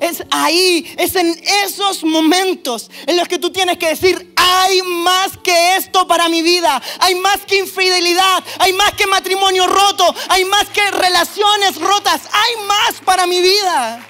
Es 0.00 0.22
ahí, 0.30 0.94
es 0.96 1.14
en 1.16 1.40
esos 1.64 2.04
momentos 2.04 2.90
en 3.06 3.16
los 3.16 3.28
que 3.28 3.38
tú 3.38 3.50
tienes 3.50 3.78
que 3.78 3.88
decir, 3.88 4.32
hay 4.36 4.82
más 4.82 5.36
que 5.38 5.76
esto 5.76 6.06
para 6.06 6.28
mi 6.28 6.42
vida, 6.42 6.80
hay 7.00 7.14
más 7.16 7.38
que 7.46 7.58
infidelidad, 7.58 8.42
hay 8.58 8.72
más 8.72 8.92
que 8.92 9.06
matrimonio 9.06 9.66
roto, 9.66 10.14
hay 10.28 10.44
más 10.44 10.68
que 10.68 10.90
relaciones 10.90 11.80
rotas, 11.80 12.22
hay 12.32 12.66
más 12.66 13.00
para 13.04 13.26
mi 13.26 13.40
vida. 13.40 14.04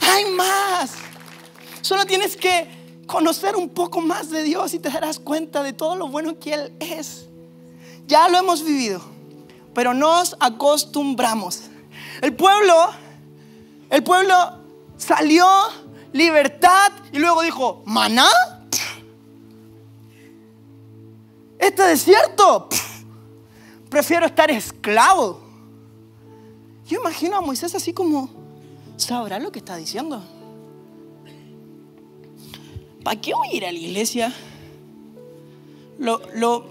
Hay 0.00 0.24
más. 0.26 0.92
Solo 1.80 2.04
tienes 2.04 2.36
que 2.36 2.68
conocer 3.06 3.56
un 3.56 3.68
poco 3.68 4.00
más 4.00 4.30
de 4.30 4.42
Dios 4.42 4.74
y 4.74 4.78
te 4.78 4.90
darás 4.90 5.18
cuenta 5.18 5.62
de 5.62 5.72
todo 5.72 5.96
lo 5.96 6.08
bueno 6.08 6.38
que 6.38 6.54
Él 6.54 6.72
es. 6.80 7.26
Ya 8.06 8.28
lo 8.28 8.38
hemos 8.38 8.64
vivido, 8.64 9.00
pero 9.74 9.94
nos 9.94 10.36
acostumbramos. 10.40 11.62
El 12.20 12.34
pueblo 12.34 12.74
el 13.92 14.02
pueblo 14.02 14.34
salió, 14.96 15.46
libertad, 16.14 16.90
y 17.12 17.18
luego 17.18 17.42
dijo, 17.42 17.82
maná. 17.84 18.26
Este 21.58 21.82
desierto, 21.82 22.70
prefiero 23.90 24.24
estar 24.24 24.50
esclavo. 24.50 25.42
Yo 26.88 27.00
imagino 27.00 27.36
a 27.36 27.42
Moisés 27.42 27.74
así 27.74 27.92
como, 27.92 28.30
¿sabrá 28.96 29.38
lo 29.38 29.52
que 29.52 29.58
está 29.58 29.76
diciendo? 29.76 30.22
¿Para 33.04 33.20
qué 33.20 33.34
voy 33.34 33.48
a 33.48 33.54
ir 33.54 33.66
a 33.66 33.72
la 33.72 33.78
iglesia? 33.78 34.32
Lo, 35.98 36.22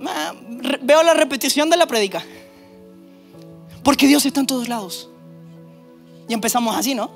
ah, 0.07 0.34
veo 0.81 1.03
la 1.03 1.13
repetición 1.13 1.69
de 1.69 1.77
la 1.77 1.86
predica. 1.86 2.25
Porque 3.84 4.07
Dios 4.07 4.25
está 4.25 4.39
en 4.39 4.47
todos 4.47 4.67
lados. 4.67 5.11
Y 6.27 6.34
empezamos 6.34 6.75
así, 6.75 6.95
¿no? 6.95 7.10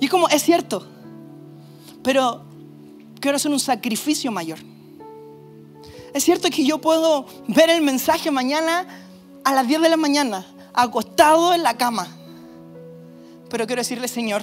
Y 0.00 0.08
como, 0.08 0.28
es 0.28 0.42
cierto, 0.42 0.86
pero 2.02 2.42
quiero 3.20 3.36
hacer 3.36 3.50
un 3.50 3.60
sacrificio 3.60 4.30
mayor. 4.30 4.58
Es 6.14 6.24
cierto 6.24 6.50
que 6.50 6.64
yo 6.64 6.78
puedo 6.78 7.26
ver 7.46 7.70
el 7.70 7.82
mensaje 7.82 8.30
mañana 8.30 8.86
a 9.44 9.54
las 9.54 9.66
10 9.68 9.82
de 9.82 9.88
la 9.88 9.96
mañana, 9.96 10.46
acostado 10.72 11.54
en 11.54 11.62
la 11.62 11.76
cama. 11.76 12.08
Pero 13.48 13.66
quiero 13.66 13.80
decirle, 13.80 14.08
Señor, 14.08 14.42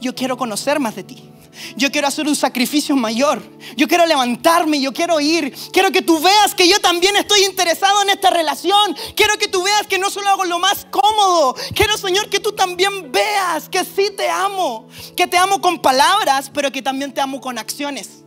yo 0.00 0.14
quiero 0.14 0.36
conocer 0.36 0.80
más 0.80 0.96
de 0.96 1.04
ti. 1.04 1.30
Yo 1.76 1.90
quiero 1.90 2.08
hacer 2.08 2.26
un 2.26 2.36
sacrificio 2.36 2.96
mayor. 2.96 3.42
Yo 3.76 3.88
quiero 3.88 4.06
levantarme, 4.06 4.80
yo 4.80 4.92
quiero 4.92 5.20
ir. 5.20 5.54
Quiero 5.72 5.90
que 5.90 6.02
tú 6.02 6.20
veas 6.20 6.54
que 6.54 6.68
yo 6.68 6.80
también 6.80 7.16
estoy 7.16 7.44
interesado 7.44 8.02
en 8.02 8.10
esta 8.10 8.30
relación. 8.30 8.96
Quiero 9.14 9.36
que 9.38 9.48
tú 9.48 9.62
veas 9.62 9.86
que 9.86 9.98
no 9.98 10.10
solo 10.10 10.28
hago 10.28 10.44
lo 10.44 10.58
más 10.58 10.86
cómodo. 10.90 11.54
Quiero, 11.74 11.96
Señor, 11.96 12.28
que 12.28 12.40
tú 12.40 12.52
también 12.52 13.10
veas 13.10 13.68
que 13.68 13.84
sí 13.84 14.10
te 14.16 14.28
amo. 14.28 14.88
Que 15.16 15.26
te 15.26 15.36
amo 15.36 15.60
con 15.60 15.80
palabras, 15.80 16.50
pero 16.52 16.70
que 16.70 16.82
también 16.82 17.12
te 17.12 17.20
amo 17.20 17.40
con 17.40 17.58
acciones. 17.58 18.24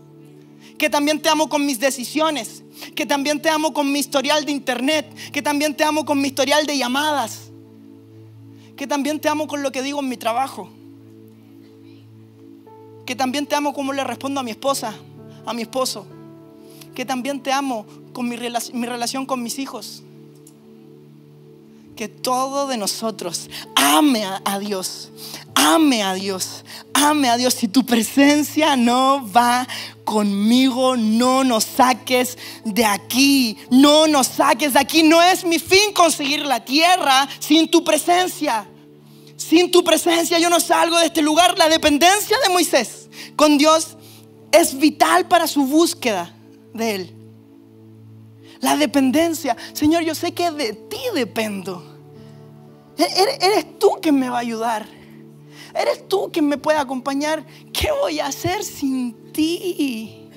Que 0.77 0.89
también 0.89 1.21
te 1.21 1.29
amo 1.29 1.49
con 1.49 1.65
mis 1.65 1.79
decisiones. 1.79 2.63
Que 2.95 3.05
también 3.05 3.41
te 3.41 3.49
amo 3.49 3.73
con 3.73 3.91
mi 3.91 3.99
historial 3.99 4.45
de 4.45 4.51
internet. 4.51 5.31
Que 5.31 5.41
también 5.41 5.75
te 5.75 5.83
amo 5.83 6.05
con 6.05 6.19
mi 6.19 6.27
historial 6.27 6.65
de 6.65 6.77
llamadas. 6.77 7.51
Que 8.75 8.87
también 8.87 9.19
te 9.19 9.29
amo 9.29 9.47
con 9.47 9.61
lo 9.61 9.71
que 9.71 9.81
digo 9.81 9.99
en 9.99 10.09
mi 10.09 10.17
trabajo 10.17 10.71
que 13.05 13.15
también 13.15 13.47
te 13.47 13.55
amo 13.55 13.73
como 13.73 13.93
le 13.93 14.03
respondo 14.03 14.39
a 14.39 14.43
mi 14.43 14.51
esposa, 14.51 14.93
a 15.45 15.53
mi 15.53 15.63
esposo, 15.63 16.05
que 16.95 17.05
también 17.05 17.41
te 17.41 17.51
amo 17.51 17.85
con 18.13 18.27
mi, 18.27 18.35
mi 18.73 18.85
relación 18.85 19.25
con 19.25 19.41
mis 19.41 19.59
hijos, 19.59 20.03
que 21.95 22.07
todo 22.07 22.67
de 22.67 22.77
nosotros 22.77 23.49
ame 23.75 24.25
a, 24.25 24.59
Dios, 24.59 25.09
ame 25.53 26.01
a 26.03 26.13
Dios, 26.13 26.63
ame 26.93 27.29
a 27.29 27.37
Dios. 27.37 27.53
Si 27.53 27.67
tu 27.67 27.85
presencia 27.85 28.75
no 28.75 29.29
va 29.31 29.67
conmigo, 30.03 30.97
no 30.97 31.43
nos 31.43 31.63
saques 31.63 32.37
de 32.65 32.85
aquí, 32.85 33.57
no 33.69 34.07
nos 34.07 34.27
saques 34.27 34.73
de 34.73 34.79
aquí. 34.79 35.03
No 35.03 35.21
es 35.21 35.45
mi 35.45 35.59
fin 35.59 35.93
conseguir 35.93 36.45
la 36.45 36.63
tierra 36.63 37.27
sin 37.39 37.69
tu 37.69 37.83
presencia. 37.83 38.65
Sin 39.51 39.69
tu 39.69 39.83
presencia 39.83 40.39
yo 40.39 40.49
no 40.49 40.61
salgo 40.61 40.97
de 40.97 41.07
este 41.07 41.21
lugar. 41.21 41.57
La 41.57 41.67
dependencia 41.67 42.37
de 42.41 42.53
Moisés 42.53 43.09
con 43.35 43.57
Dios 43.57 43.97
es 44.49 44.79
vital 44.79 45.27
para 45.27 45.45
su 45.45 45.65
búsqueda 45.65 46.33
de 46.73 46.95
Él. 46.95 47.15
La 48.61 48.77
dependencia. 48.77 49.57
Señor, 49.73 50.03
yo 50.03 50.15
sé 50.15 50.31
que 50.31 50.51
de 50.51 50.71
ti 50.71 51.01
dependo. 51.13 51.83
E-, 52.97 53.45
eres 53.45 53.77
tú 53.77 53.89
quien 54.01 54.17
me 54.17 54.29
va 54.29 54.37
a 54.37 54.39
ayudar. 54.39 54.87
Eres 55.75 56.07
tú 56.07 56.29
quien 56.31 56.47
me 56.47 56.57
puede 56.57 56.77
acompañar. 56.77 57.45
¿Qué 57.73 57.89
voy 57.91 58.21
a 58.21 58.27
hacer 58.27 58.63
sin 58.63 59.33
ti? 59.33 60.29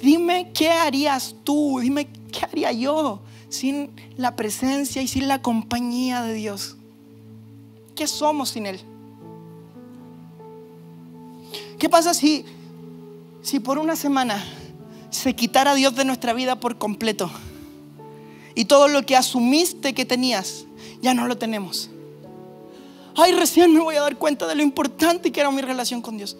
Dime 0.00 0.52
qué 0.54 0.70
harías 0.70 1.34
tú. 1.42 1.80
Dime 1.80 2.08
qué 2.30 2.44
haría 2.44 2.70
yo 2.70 3.22
sin 3.48 3.90
la 4.16 4.36
presencia 4.36 5.02
y 5.02 5.08
sin 5.08 5.26
la 5.26 5.42
compañía 5.42 6.22
de 6.22 6.34
Dios. 6.34 6.76
¿Qué 7.94 8.06
somos 8.06 8.50
sin 8.50 8.66
Él? 8.66 8.80
¿Qué 11.78 11.88
pasa 11.88 12.14
si, 12.14 12.44
si 13.42 13.60
por 13.60 13.78
una 13.78 13.96
semana 13.96 14.42
se 15.10 15.34
quitara 15.34 15.74
Dios 15.74 15.94
de 15.94 16.04
nuestra 16.04 16.32
vida 16.32 16.60
por 16.60 16.78
completo? 16.78 17.30
Y 18.54 18.66
todo 18.66 18.88
lo 18.88 19.04
que 19.04 19.16
asumiste 19.16 19.94
que 19.94 20.04
tenías, 20.04 20.66
ya 21.00 21.14
no 21.14 21.26
lo 21.26 21.36
tenemos. 21.38 21.90
Ay, 23.16 23.32
recién 23.32 23.72
me 23.74 23.80
voy 23.80 23.96
a 23.96 24.02
dar 24.02 24.16
cuenta 24.16 24.46
de 24.46 24.54
lo 24.54 24.62
importante 24.62 25.32
que 25.32 25.40
era 25.40 25.50
mi 25.50 25.60
relación 25.60 26.00
con 26.00 26.16
Dios. 26.16 26.36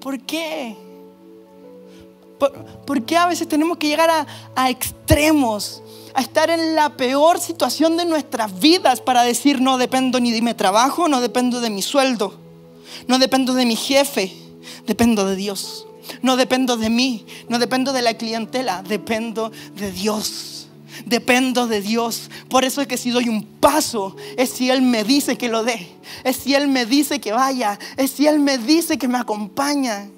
¿Por 0.00 0.20
qué? 0.20 0.76
¿Por, 2.86 3.04
qué 3.04 3.16
a 3.16 3.26
veces 3.26 3.46
tenemos 3.46 3.78
que 3.78 3.86
llegar 3.86 4.10
a, 4.10 4.26
a 4.56 4.68
extremos? 4.68 5.82
A 6.14 6.20
estar 6.20 6.50
en 6.50 6.74
la 6.74 6.96
peor 6.96 7.40
situación 7.40 7.96
de 7.96 8.04
nuestras 8.04 8.58
vidas 8.60 9.00
para 9.00 9.22
decir 9.22 9.60
no 9.60 9.78
dependo 9.78 10.20
ni 10.20 10.30
de 10.30 10.42
mi 10.42 10.54
trabajo, 10.54 11.08
no 11.08 11.20
dependo 11.20 11.60
de 11.60 11.70
mi 11.70 11.82
sueldo, 11.82 12.38
no 13.06 13.18
dependo 13.18 13.54
de 13.54 13.66
mi 13.66 13.76
jefe, 13.76 14.32
dependo 14.86 15.26
de 15.26 15.36
Dios. 15.36 15.86
No 16.20 16.36
dependo 16.36 16.76
de 16.76 16.90
mí, 16.90 17.24
no 17.48 17.58
dependo 17.58 17.92
de 17.92 18.02
la 18.02 18.14
clientela, 18.14 18.82
dependo 18.82 19.52
de 19.76 19.92
Dios. 19.92 20.68
Dependo 21.06 21.66
de 21.66 21.80
Dios. 21.80 22.30
Por 22.48 22.64
eso 22.64 22.80
es 22.80 22.86
que 22.86 22.98
si 22.98 23.10
doy 23.10 23.28
un 23.28 23.44
paso, 23.44 24.16
es 24.36 24.50
si 24.50 24.70
Él 24.70 24.82
me 24.82 25.04
dice 25.04 25.38
que 25.38 25.48
lo 25.48 25.64
dé. 25.64 25.88
Es 26.24 26.36
si 26.36 26.54
Él 26.54 26.68
me 26.68 26.86
dice 26.86 27.20
que 27.20 27.32
vaya. 27.32 27.78
Es 27.96 28.10
si 28.10 28.26
Él 28.26 28.40
me 28.40 28.58
dice 28.58 28.98
que 28.98 29.08
me 29.08 29.18
acompaña. 29.18 30.08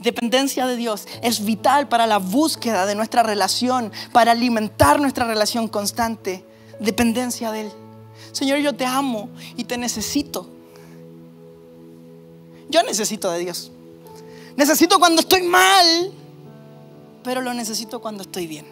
Dependencia 0.00 0.66
de 0.66 0.76
Dios 0.76 1.06
es 1.22 1.44
vital 1.44 1.88
para 1.88 2.06
la 2.06 2.18
búsqueda 2.18 2.86
de 2.86 2.94
nuestra 2.94 3.22
relación, 3.22 3.92
para 4.12 4.32
alimentar 4.32 4.98
nuestra 4.98 5.26
relación 5.26 5.68
constante. 5.68 6.42
Dependencia 6.80 7.52
de 7.52 7.60
Él. 7.62 7.72
Señor, 8.32 8.60
yo 8.60 8.74
te 8.74 8.86
amo 8.86 9.28
y 9.58 9.64
te 9.64 9.76
necesito. 9.76 10.48
Yo 12.70 12.82
necesito 12.82 13.30
de 13.30 13.40
Dios. 13.40 13.70
Necesito 14.56 14.98
cuando 14.98 15.20
estoy 15.20 15.42
mal, 15.42 16.12
pero 17.22 17.42
lo 17.42 17.52
necesito 17.52 18.00
cuando 18.00 18.22
estoy 18.22 18.46
bien. 18.46 18.64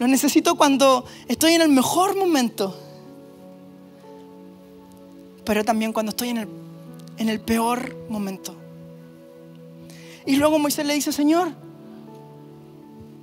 Lo 0.00 0.08
necesito 0.08 0.56
cuando 0.56 1.04
estoy 1.28 1.52
en 1.54 1.60
el 1.60 1.68
mejor 1.68 2.16
momento. 2.16 2.76
Pero 5.44 5.64
también 5.64 5.92
cuando 5.92 6.10
estoy 6.10 6.30
en 6.30 6.38
el, 6.38 6.48
en 7.18 7.28
el 7.28 7.40
peor 7.40 7.96
momento. 8.08 8.54
Y 10.24 10.36
luego 10.36 10.58
Moisés 10.58 10.86
le 10.86 10.94
dice, 10.94 11.12
Señor, 11.12 11.52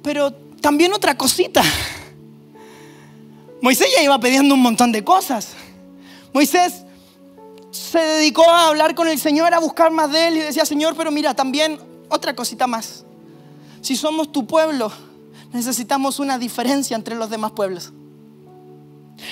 pero 0.02 0.34
también 0.62 0.94
otra 0.94 1.18
cosita. 1.18 1.64
Moisés 3.62 3.88
ya 3.96 4.04
iba 4.04 4.20
pidiendo 4.20 4.54
un 4.54 4.62
montón 4.62 4.92
de 4.92 5.04
cosas. 5.04 5.54
Moisés 6.34 6.84
se 7.72 8.00
dedicó 8.00 8.50
a 8.50 8.68
hablar 8.68 8.96
con 8.96 9.08
el 9.08 9.20
Señor, 9.20 9.54
a 9.54 9.60
buscar 9.60 9.92
más 9.92 10.12
de 10.12 10.28
Él 10.28 10.38
y 10.38 10.40
decía, 10.42 10.66
Señor, 10.66 10.96
pero 10.96 11.12
mira, 11.12 11.34
también 11.34 11.80
otra 12.10 12.36
cosita 12.36 12.68
más. 12.68 13.06
Si 13.82 13.96
somos 13.96 14.32
tu 14.32 14.48
pueblo, 14.48 14.92
necesitamos 15.54 16.20
una 16.20 16.38
diferencia 16.38 16.96
entre 16.96 17.16
los 17.16 17.30
demás 17.30 17.52
pueblos. 17.52 17.92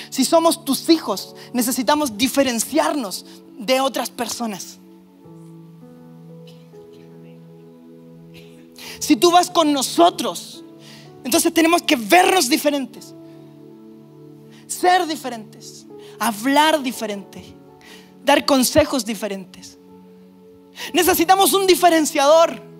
Si 0.09 0.25
somos 0.25 0.63
tus 0.63 0.89
hijos, 0.89 1.35
necesitamos 1.53 2.17
diferenciarnos 2.17 3.25
de 3.57 3.81
otras 3.81 4.09
personas. 4.09 4.77
Si 8.99 9.15
tú 9.15 9.31
vas 9.31 9.49
con 9.49 9.73
nosotros, 9.73 10.63
entonces 11.23 11.53
tenemos 11.53 11.81
que 11.81 11.95
vernos 11.95 12.49
diferentes, 12.49 13.13
ser 14.67 15.05
diferentes, 15.07 15.85
hablar 16.19 16.81
diferente, 16.81 17.43
dar 18.23 18.45
consejos 18.45 19.05
diferentes. 19.05 19.77
Necesitamos 20.93 21.53
un 21.53 21.67
diferenciador. 21.67 22.72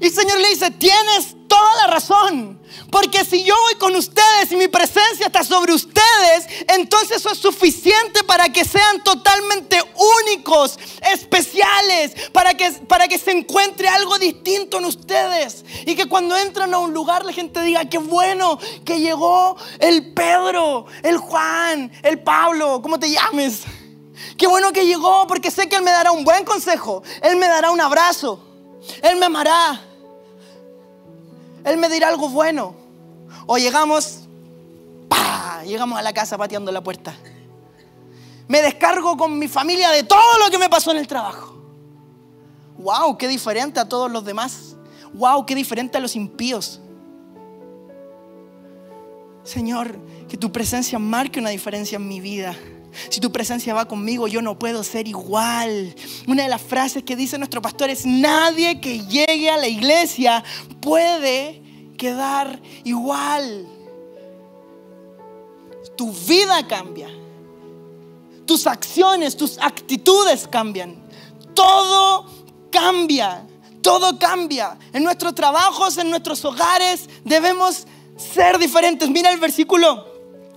Y 0.00 0.10
Señor 0.10 0.38
le 0.38 0.48
dice, 0.48 0.70
tienes 0.70 1.36
toda 1.48 1.76
la 1.82 1.86
razón. 1.88 2.60
Porque 2.90 3.24
si 3.24 3.42
yo 3.42 3.54
voy 3.62 3.74
con 3.74 3.96
ustedes 3.96 4.50
y 4.50 4.56
mi 4.56 4.68
presencia 4.68 5.26
está 5.26 5.42
sobre 5.42 5.72
ustedes, 5.72 6.46
entonces 6.68 7.18
eso 7.18 7.30
es 7.30 7.38
suficiente 7.38 8.22
para 8.24 8.48
que 8.48 8.64
sean 8.64 9.02
totalmente 9.02 9.80
únicos, 10.24 10.78
especiales, 11.12 12.12
para 12.32 12.54
que, 12.54 12.70
para 12.72 13.08
que 13.08 13.18
se 13.18 13.32
encuentre 13.32 13.88
algo 13.88 14.18
distinto 14.18 14.78
en 14.78 14.84
ustedes. 14.84 15.64
Y 15.84 15.94
que 15.94 16.06
cuando 16.06 16.36
entran 16.36 16.72
a 16.74 16.78
un 16.78 16.92
lugar 16.92 17.24
la 17.24 17.32
gente 17.32 17.60
diga, 17.62 17.84
qué 17.86 17.98
bueno 17.98 18.58
que 18.84 19.00
llegó 19.00 19.56
el 19.80 20.12
Pedro, 20.12 20.86
el 21.02 21.18
Juan, 21.18 21.90
el 22.02 22.20
Pablo, 22.20 22.80
como 22.82 22.98
te 22.98 23.10
llames. 23.10 23.62
Qué 24.36 24.46
bueno 24.46 24.72
que 24.72 24.86
llegó 24.86 25.26
porque 25.26 25.50
sé 25.50 25.68
que 25.68 25.76
Él 25.76 25.82
me 25.82 25.90
dará 25.90 26.12
un 26.12 26.24
buen 26.24 26.44
consejo, 26.44 27.02
Él 27.22 27.36
me 27.36 27.48
dará 27.48 27.70
un 27.70 27.80
abrazo. 27.80 28.45
Él 29.02 29.16
me 29.18 29.26
amará. 29.26 29.80
Él 31.64 31.76
me 31.78 31.88
dirá 31.88 32.08
algo 32.08 32.28
bueno. 32.28 32.74
O 33.46 33.58
llegamos, 33.58 34.20
¡pah! 35.08 35.62
llegamos 35.64 35.98
a 35.98 36.02
la 36.02 36.12
casa 36.12 36.36
pateando 36.38 36.70
la 36.72 36.82
puerta. 36.82 37.14
Me 38.48 38.62
descargo 38.62 39.16
con 39.16 39.38
mi 39.38 39.48
familia 39.48 39.90
de 39.90 40.04
todo 40.04 40.38
lo 40.44 40.50
que 40.50 40.58
me 40.58 40.68
pasó 40.68 40.92
en 40.92 40.98
el 40.98 41.06
trabajo. 41.06 41.54
¡Wow! 42.78 43.16
¡Qué 43.18 43.26
diferente 43.26 43.80
a 43.80 43.88
todos 43.88 44.10
los 44.10 44.24
demás! 44.24 44.76
¡Wow! 45.14 45.46
¡Qué 45.46 45.54
diferente 45.54 45.98
a 45.98 46.00
los 46.00 46.14
impíos! 46.14 46.80
Señor, 49.42 49.98
que 50.28 50.36
tu 50.36 50.50
presencia 50.52 50.98
marque 50.98 51.40
una 51.40 51.50
diferencia 51.50 51.96
en 51.96 52.06
mi 52.06 52.20
vida. 52.20 52.54
Si 53.08 53.20
tu 53.20 53.30
presencia 53.32 53.74
va 53.74 53.86
conmigo, 53.86 54.28
yo 54.28 54.42
no 54.42 54.58
puedo 54.58 54.82
ser 54.82 55.08
igual. 55.08 55.94
Una 56.26 56.44
de 56.44 56.48
las 56.48 56.62
frases 56.62 57.02
que 57.02 57.16
dice 57.16 57.38
nuestro 57.38 57.62
pastor 57.62 57.90
es, 57.90 58.06
nadie 58.06 58.80
que 58.80 59.00
llegue 59.06 59.50
a 59.50 59.56
la 59.56 59.68
iglesia 59.68 60.44
puede 60.80 61.62
quedar 61.96 62.60
igual. 62.84 63.66
Tu 65.96 66.12
vida 66.12 66.66
cambia. 66.66 67.08
Tus 68.44 68.66
acciones, 68.66 69.36
tus 69.36 69.58
actitudes 69.58 70.46
cambian. 70.46 70.96
Todo 71.54 72.26
cambia. 72.70 73.46
Todo 73.82 74.18
cambia. 74.18 74.76
En 74.92 75.04
nuestros 75.04 75.34
trabajos, 75.34 75.96
en 75.98 76.10
nuestros 76.10 76.44
hogares, 76.44 77.08
debemos 77.24 77.86
ser 78.16 78.58
diferentes. 78.58 79.08
Mira 79.08 79.32
el 79.32 79.40
versículo 79.40 80.15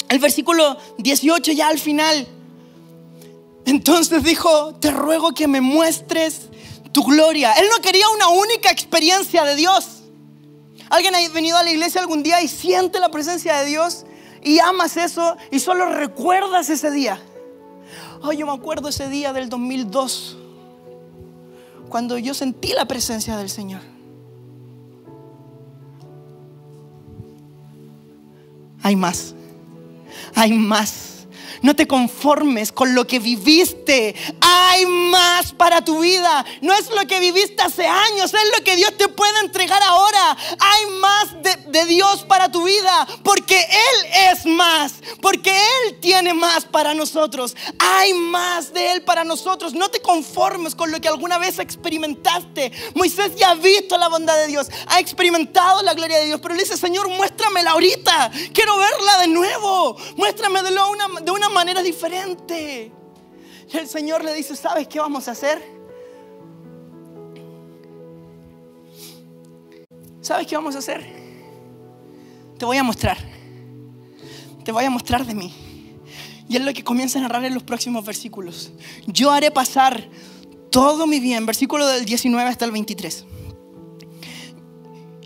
el 0.10 0.20
versículo 0.20 0.78
18 0.98 1.52
ya 1.52 1.70
al 1.70 1.80
final. 1.80 2.28
Entonces 3.66 4.24
dijo, 4.24 4.74
te 4.76 4.92
ruego 4.92 5.34
que 5.34 5.48
me 5.48 5.62
muestres 5.62 6.50
tu 6.92 7.04
gloria. 7.04 7.54
Él 7.54 7.68
no 7.70 7.82
quería 7.82 8.10
una 8.10 8.30
única 8.30 8.72
experiencia 8.72 9.44
de 9.44 9.56
Dios. 9.56 10.02
¿Alguien 10.90 11.14
ha 11.14 11.30
venido 11.30 11.56
a 11.58 11.64
la 11.64 11.70
iglesia 11.70 12.02
algún 12.02 12.24
día 12.24 12.42
y 12.42 12.48
siente 12.48 13.00
la 13.00 13.12
presencia 13.12 13.60
de 13.60 13.68
Dios 13.68 14.06
y 14.42 14.58
amas 14.58 14.98
eso 14.98 15.38
y 15.52 15.60
solo 15.60 15.88
recuerdas 15.92 16.70
ese 16.72 16.90
día? 16.90 17.22
Ay, 18.24 18.38
yo 18.38 18.48
me 18.48 18.54
acuerdo 18.54 18.90
ese 18.90 19.08
día 19.08 19.32
del 19.32 19.50
2002, 19.50 20.38
cuando 21.88 22.18
yo 22.18 22.34
sentí 22.34 22.74
la 22.74 22.86
presencia 22.86 23.38
del 23.38 23.50
Señor. 23.50 23.82
Hay 28.82 28.96
más 28.96 29.36
hay 30.36 30.54
más. 30.54 31.19
No 31.62 31.76
te 31.76 31.88
conformes 31.88 32.72
con 32.72 32.96
lo 32.96 33.06
que 33.06 33.20
viviste. 33.20 34.16
Hay 34.42 34.86
más 34.86 35.52
para 35.54 35.84
tu 35.84 36.00
vida. 36.00 36.46
No 36.62 36.74
es 36.74 36.90
lo 36.90 37.06
que 37.08 37.20
viviste 37.20 37.62
hace 37.62 37.86
años, 37.86 38.34
es 38.34 38.58
lo 38.58 38.64
que 38.64 38.76
Dios 38.76 38.96
te 38.98 39.08
puede 39.08 39.40
entregar 39.42 39.82
ahora. 39.84 40.38
Hay 40.60 40.86
más 41.00 41.44
de, 41.44 41.86
Dios 41.86 42.24
para 42.28 42.52
tu 42.52 42.66
vida 42.66 43.08
porque 43.24 43.58
Él 43.58 44.32
es 44.32 44.46
más, 44.46 44.94
porque 45.22 45.52
Él 45.52 46.00
tiene 46.00 46.34
más 46.34 46.66
para 46.66 46.94
nosotros. 46.94 47.56
Hay 47.80 48.14
más 48.14 48.74
de 48.74 48.92
Él 48.92 49.02
para 49.04 49.24
nosotros. 49.24 49.74
No 49.74 49.90
te 49.90 50.02
conformes 50.02 50.76
con 50.76 50.92
lo 50.92 51.00
que 51.02 51.08
alguna 51.08 51.38
vez 51.38 51.60
experimentaste. 51.60 52.72
Moisés 52.96 53.36
ya 53.36 53.52
ha 53.52 53.56
visto 53.56 53.98
la 53.98 54.08
bondad 54.08 54.38
de 54.38 54.48
Dios, 54.48 54.68
ha 54.88 55.00
experimentado 55.00 55.82
la 55.84 55.94
gloria 55.94 56.20
de 56.20 56.26
Dios, 56.26 56.40
pero 56.42 56.54
le 56.54 56.64
dice, 56.64 56.78
Señor, 56.78 57.10
muéstramela 57.10 57.72
ahorita. 57.72 58.32
Quiero 58.54 58.78
verla 58.78 59.18
de 59.20 59.28
nuevo. 59.28 59.98
Muéstrame 60.16 60.62
de 60.64 60.70
una, 60.70 61.22
de 61.22 61.32
una 61.32 61.49
manera 61.50 61.82
diferente. 61.84 62.92
Y 63.72 63.78
el 63.78 63.88
Señor 63.88 64.24
le 64.24 64.34
dice, 64.34 64.56
¿sabes 64.56 64.88
qué 64.88 65.00
vamos 65.00 65.28
a 65.28 65.32
hacer? 65.32 65.62
¿Sabes 70.22 70.48
qué 70.48 70.56
vamos 70.56 70.76
a 70.76 70.80
hacer? 70.80 71.06
Te 72.58 72.66
voy 72.66 72.78
a 72.78 72.84
mostrar. 72.84 73.18
Te 74.64 74.72
voy 74.72 74.84
a 74.84 74.90
mostrar 74.90 75.26
de 75.26 75.34
mí. 75.34 75.54
Y 76.48 76.56
es 76.56 76.64
lo 76.64 76.74
que 76.74 76.84
comienza 76.84 77.20
a 77.20 77.22
narrar 77.22 77.46
en 77.46 77.54
los 77.54 77.64
próximos 77.64 78.06
versículos. 78.06 78.72
Yo 79.08 79.32
haré 79.32 79.52
pasar 79.52 80.10
todo 80.72 81.08
mi 81.08 81.20
bien, 81.20 81.46
versículo 81.46 81.88
del 81.88 82.06
19 82.06 82.50
hasta 82.50 82.66
el 82.66 82.72
23. 82.72 83.26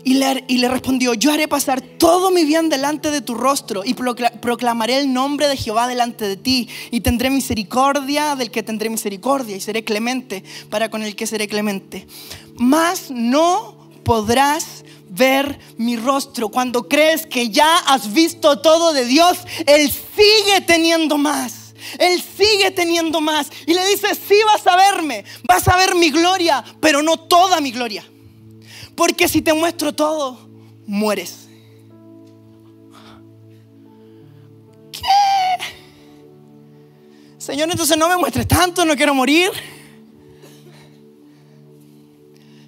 Y 0.06 0.14
le, 0.14 0.68
respondió, 0.68 1.14
yo 1.14 1.32
haré 1.32 1.48
pasar 1.48 1.80
todo 1.80 2.30
mi 2.30 2.44
bien 2.44 2.68
delante 2.68 3.10
de 3.10 3.22
tu 3.22 3.34
rostro 3.34 3.82
y 3.84 3.94
proclamaré 3.94 4.98
el 4.98 5.12
nombre 5.12 5.48
de 5.48 5.56
Jehová 5.56 5.88
delante 5.88 6.28
de 6.28 6.36
ti 6.36 6.68
y 6.90 7.00
tendré 7.00 7.30
misericordia 7.30 8.36
del 8.36 8.50
que 8.50 8.62
tendré 8.62 8.90
misericordia 8.90 9.56
y 9.56 9.60
seré 9.60 9.82
clemente 9.82 10.44
para 10.68 10.90
con 10.90 11.02
el 11.02 11.16
que 11.16 11.26
seré 11.26 11.48
clemente. 11.48 12.06
Mas 12.56 13.10
no 13.10 13.88
podrás 14.04 14.84
ver 15.08 15.58
mi 15.78 15.96
rostro. 15.96 16.50
Cuando 16.50 16.86
crees 16.86 17.26
que 17.26 17.48
ya 17.48 17.78
has 17.78 18.12
visto 18.12 18.60
todo 18.60 18.92
de 18.92 19.06
Dios, 19.06 19.38
Él 19.66 19.90
sigue 19.90 20.60
teniendo 20.66 21.16
más. 21.16 21.74
Él 21.98 22.22
sigue 22.36 22.70
teniendo 22.70 23.20
más. 23.20 23.48
Y 23.66 23.74
le 23.74 23.86
dice, 23.86 24.08
sí 24.14 24.36
vas 24.46 24.66
a 24.66 24.76
verme, 24.76 25.24
vas 25.48 25.66
a 25.68 25.76
ver 25.76 25.94
mi 25.94 26.10
gloria, 26.10 26.62
pero 26.80 27.02
no 27.02 27.16
toda 27.16 27.60
mi 27.60 27.70
gloria. 27.70 28.04
Porque 28.94 29.28
si 29.28 29.42
te 29.42 29.52
muestro 29.52 29.92
todo, 29.94 30.38
mueres. 30.86 31.48
¿Qué? 34.92 35.00
Señor, 37.38 37.70
entonces 37.70 37.96
no 37.96 38.08
me 38.08 38.16
muestres 38.16 38.46
tanto, 38.46 38.84
no 38.84 38.96
quiero 38.96 39.14
morir. 39.14 39.50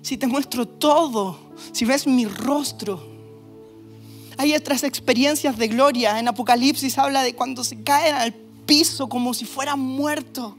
Si 0.03 0.17
te 0.17 0.27
muestro 0.27 0.67
todo, 0.67 1.39
si 1.73 1.85
ves 1.85 2.07
mi 2.07 2.27
rostro, 2.27 3.17
hay 4.37 4.55
otras 4.55 4.85
experiencias 4.85 5.57
de 5.57 5.69
gloria. 5.69 6.19
En 6.19 6.29
Apocalipsis 6.29 6.99
habla 6.99 7.23
de 7.23 7.35
cuando 7.35 7.65
se 7.65 7.83
caen 7.83 8.15
al 8.15 8.33
piso 8.33 9.09
como 9.09 9.33
si 9.35 9.45
fuera 9.45 9.77
muerto. 9.77 10.57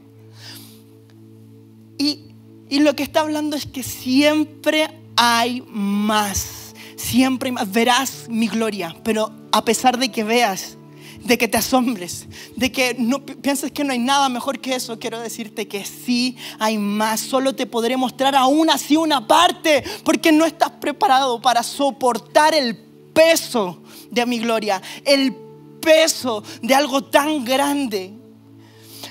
Y, 1.96 2.26
y 2.68 2.80
lo 2.80 2.94
que 2.96 3.02
está 3.02 3.20
hablando 3.20 3.56
es 3.56 3.66
que 3.66 3.82
siempre 3.82 4.88
hay 5.18 5.62
más. 5.66 6.74
Siempre 6.96 7.52
más. 7.52 7.70
Verás 7.70 8.26
mi 8.28 8.46
gloria, 8.48 8.96
pero 9.02 9.32
a 9.52 9.64
pesar 9.64 9.98
de 9.98 10.10
que 10.10 10.24
veas, 10.24 10.78
de 11.24 11.36
que 11.36 11.48
te 11.48 11.58
asombres, 11.58 12.26
de 12.54 12.70
que 12.70 12.94
no 12.98 13.24
pienses 13.24 13.72
que 13.72 13.82
no 13.82 13.92
hay 13.92 13.98
nada 13.98 14.28
mejor 14.28 14.60
que 14.60 14.76
eso, 14.76 14.98
quiero 14.98 15.18
decirte 15.18 15.66
que 15.66 15.84
sí 15.84 16.36
hay 16.60 16.78
más. 16.78 17.20
Solo 17.20 17.54
te 17.54 17.66
podré 17.66 17.96
mostrar 17.96 18.36
aún 18.36 18.70
así 18.70 18.96
una 18.96 19.26
parte, 19.26 19.82
porque 20.04 20.30
no 20.30 20.44
estás 20.44 20.70
preparado 20.70 21.40
para 21.42 21.62
soportar 21.62 22.54
el 22.54 22.76
peso 23.12 23.82
de 24.10 24.24
mi 24.24 24.38
gloria, 24.38 24.80
el 25.04 25.34
peso 25.80 26.44
de 26.62 26.74
algo 26.74 27.02
tan 27.02 27.44
grande. 27.44 28.12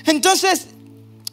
Entonces, 0.06 0.68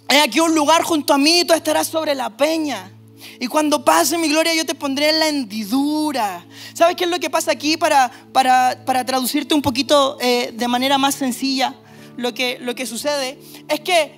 hay 0.09 0.17
aquí 0.17 0.41
un 0.41 0.53
lugar 0.53 0.83
junto 0.83 1.13
a 1.13 1.17
mí, 1.17 1.45
tú 1.45 1.53
estarás 1.53 1.87
sobre 1.87 2.13
la 2.13 2.35
peña. 2.35 2.91
Y 3.39 3.47
cuando 3.47 3.83
pase 3.83 4.17
mi 4.17 4.29
gloria, 4.29 4.53
yo 4.53 4.65
te 4.65 4.75
pondré 4.75 5.11
la 5.11 5.27
hendidura. 5.27 6.45
¿Sabes 6.73 6.95
qué 6.95 7.03
es 7.03 7.09
lo 7.09 7.19
que 7.19 7.29
pasa 7.29 7.51
aquí 7.51 7.77
para, 7.77 8.11
para, 8.31 9.05
traducirte 9.05 9.53
un 9.53 9.61
poquito 9.61 10.17
eh, 10.21 10.51
de 10.53 10.67
manera 10.67 10.97
más 10.97 11.15
sencilla? 11.15 11.75
Lo 12.17 12.33
que, 12.33 12.57
lo 12.61 12.75
que 12.75 12.85
sucede 12.85 13.37
es 13.67 13.81
que 13.81 14.15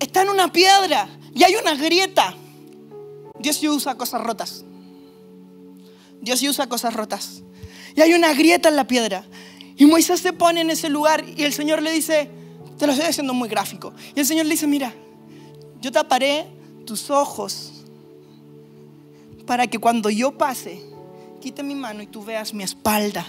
está 0.00 0.22
en 0.22 0.30
una 0.30 0.52
piedra 0.52 1.08
y 1.34 1.44
hay 1.44 1.54
una 1.54 1.74
grieta. 1.74 2.34
Dios 3.38 3.56
sí 3.56 3.68
usa 3.68 3.94
cosas 3.94 4.22
rotas. 4.22 4.64
Dios 6.20 6.42
usa 6.42 6.68
cosas 6.68 6.94
rotas. 6.94 7.42
Y 7.94 8.00
hay 8.00 8.14
una 8.14 8.32
grieta 8.34 8.68
en 8.68 8.76
la 8.76 8.86
piedra. 8.86 9.24
Y 9.76 9.86
Moisés 9.86 10.20
se 10.20 10.32
pone 10.32 10.62
en 10.62 10.70
ese 10.70 10.88
lugar 10.88 11.24
y 11.36 11.44
el 11.44 11.52
Señor 11.52 11.82
le 11.82 11.92
dice, 11.92 12.30
te 12.78 12.86
lo 12.86 12.92
estoy 12.92 13.08
haciendo 13.08 13.34
muy 13.34 13.48
gráfico. 13.48 13.92
Y 14.14 14.20
el 14.20 14.26
Señor 14.26 14.46
le 14.46 14.52
dice, 14.52 14.66
mira, 14.66 14.92
yo 15.80 15.92
taparé 15.92 16.46
tus 16.86 17.10
ojos 17.10 17.75
para 19.46 19.66
que 19.66 19.78
cuando 19.78 20.10
yo 20.10 20.36
pase, 20.36 20.82
quite 21.40 21.62
mi 21.62 21.74
mano 21.74 22.02
y 22.02 22.06
tú 22.06 22.24
veas 22.24 22.52
mi 22.52 22.64
espalda 22.64 23.26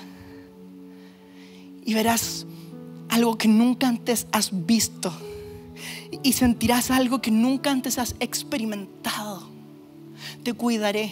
y 1.85 1.93
verás 1.93 2.45
algo 3.09 3.37
que 3.37 3.47
nunca 3.47 3.87
antes 3.87 4.27
has 4.31 4.65
visto 4.65 5.13
y 6.23 6.33
sentirás 6.33 6.91
algo 6.91 7.21
que 7.21 7.31
nunca 7.31 7.71
antes 7.71 7.97
has 7.97 8.15
experimentado. 8.19 9.47
Te 10.43 10.53
cuidaré, 10.53 11.11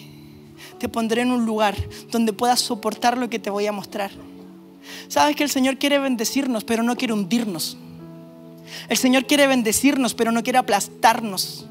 te 0.80 0.90
pondré 0.90 1.22
en 1.22 1.32
un 1.32 1.46
lugar 1.46 1.76
donde 2.12 2.34
puedas 2.34 2.60
soportar 2.60 3.18
lo 3.18 3.30
que 3.30 3.40
te 3.40 3.50
voy 3.50 3.68
a 3.68 3.72
mostrar. 3.72 4.12
Sabes 5.08 5.36
que 5.36 5.44
el 5.44 5.50
Señor 5.50 5.78
quiere 5.78 6.00
bendecirnos, 6.00 6.64
pero 6.64 6.84
no 6.84 6.96
quiere 6.96 7.14
hundirnos. 7.14 7.78
El 8.90 8.98
Señor 8.98 9.26
quiere 9.26 9.48
bendecirnos, 9.48 10.14
pero 10.14 10.32
no 10.32 10.44
quiere 10.44 10.60
aplastarnos. 10.60 11.68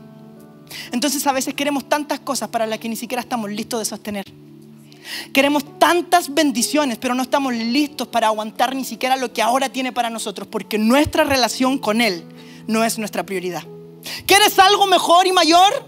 Entonces 0.93 1.27
a 1.27 1.33
veces 1.33 1.55
queremos 1.55 1.89
tantas 1.89 2.21
cosas 2.21 2.49
para 2.49 2.67
las 2.67 2.79
que 2.79 2.89
ni 2.89 2.97
siquiera 2.97 3.23
estamos 3.23 3.51
listos 3.51 3.81
de 3.81 3.85
sostener. 3.85 4.25
Queremos 5.33 5.79
tantas 5.79 6.33
bendiciones, 6.33 6.99
pero 6.99 7.15
no 7.15 7.23
estamos 7.23 7.53
listos 7.53 8.09
para 8.09 8.29
aguantar 8.29 8.75
ni 8.75 8.85
siquiera 8.85 9.17
lo 9.17 9.33
que 9.33 9.43
ahora 9.43 9.69
tiene 9.69 9.93
para 9.93 10.11
nosotros, 10.11 10.49
porque 10.49 10.79
nuestra 10.79 11.25
relación 11.25 11.79
con 11.79 12.01
Él 12.01 12.25
no 12.67 12.85
es 12.85 12.99
nuestra 12.99 13.25
prioridad. 13.25 13.63
¿Quieres 14.27 14.59
algo 14.59 14.87
mejor 14.87 15.27
y 15.27 15.33
mayor? 15.33 15.87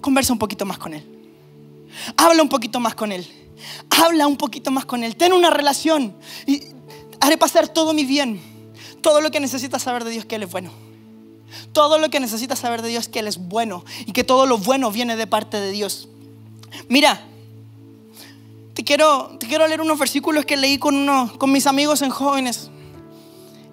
Conversa 0.00 0.32
un 0.32 0.38
poquito 0.38 0.64
más 0.64 0.78
con 0.78 0.94
Él. 0.94 1.04
Habla 2.16 2.42
un 2.42 2.48
poquito 2.48 2.80
más 2.80 2.94
con 2.94 3.12
Él. 3.12 3.26
Habla 3.90 4.26
un 4.26 4.36
poquito 4.36 4.70
más 4.70 4.86
con 4.86 5.04
Él. 5.04 5.16
Ten 5.16 5.32
una 5.32 5.50
relación 5.50 6.14
y 6.46 6.62
haré 7.20 7.36
pasar 7.36 7.68
todo 7.68 7.92
mi 7.92 8.04
bien. 8.04 8.40
Todo 9.02 9.20
lo 9.20 9.30
que 9.30 9.40
necesitas 9.40 9.82
saber 9.82 10.04
de 10.04 10.10
Dios 10.10 10.24
que 10.24 10.36
Él 10.36 10.44
es 10.44 10.50
bueno. 10.50 10.89
Todo 11.72 11.98
lo 11.98 12.10
que 12.10 12.20
necesitas 12.20 12.58
saber 12.58 12.82
de 12.82 12.88
Dios 12.88 13.04
es 13.04 13.08
que 13.08 13.20
Él 13.20 13.28
es 13.28 13.38
bueno 13.38 13.84
y 14.06 14.12
que 14.12 14.24
todo 14.24 14.46
lo 14.46 14.58
bueno 14.58 14.90
viene 14.90 15.16
de 15.16 15.26
parte 15.26 15.60
de 15.60 15.70
Dios. 15.70 16.08
Mira, 16.88 17.20
te 18.74 18.84
quiero, 18.84 19.36
te 19.38 19.46
quiero 19.46 19.66
leer 19.66 19.80
unos 19.80 19.98
versículos 19.98 20.44
que 20.44 20.56
leí 20.56 20.78
con, 20.78 20.94
uno, 20.94 21.32
con 21.38 21.52
mis 21.52 21.66
amigos 21.66 22.02
en 22.02 22.10
jóvenes 22.10 22.70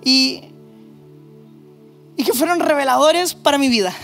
y, 0.04 0.44
y 2.16 2.24
que 2.24 2.34
fueron 2.34 2.60
reveladores 2.60 3.34
para 3.34 3.58
mi 3.58 3.70
vida. 3.70 3.96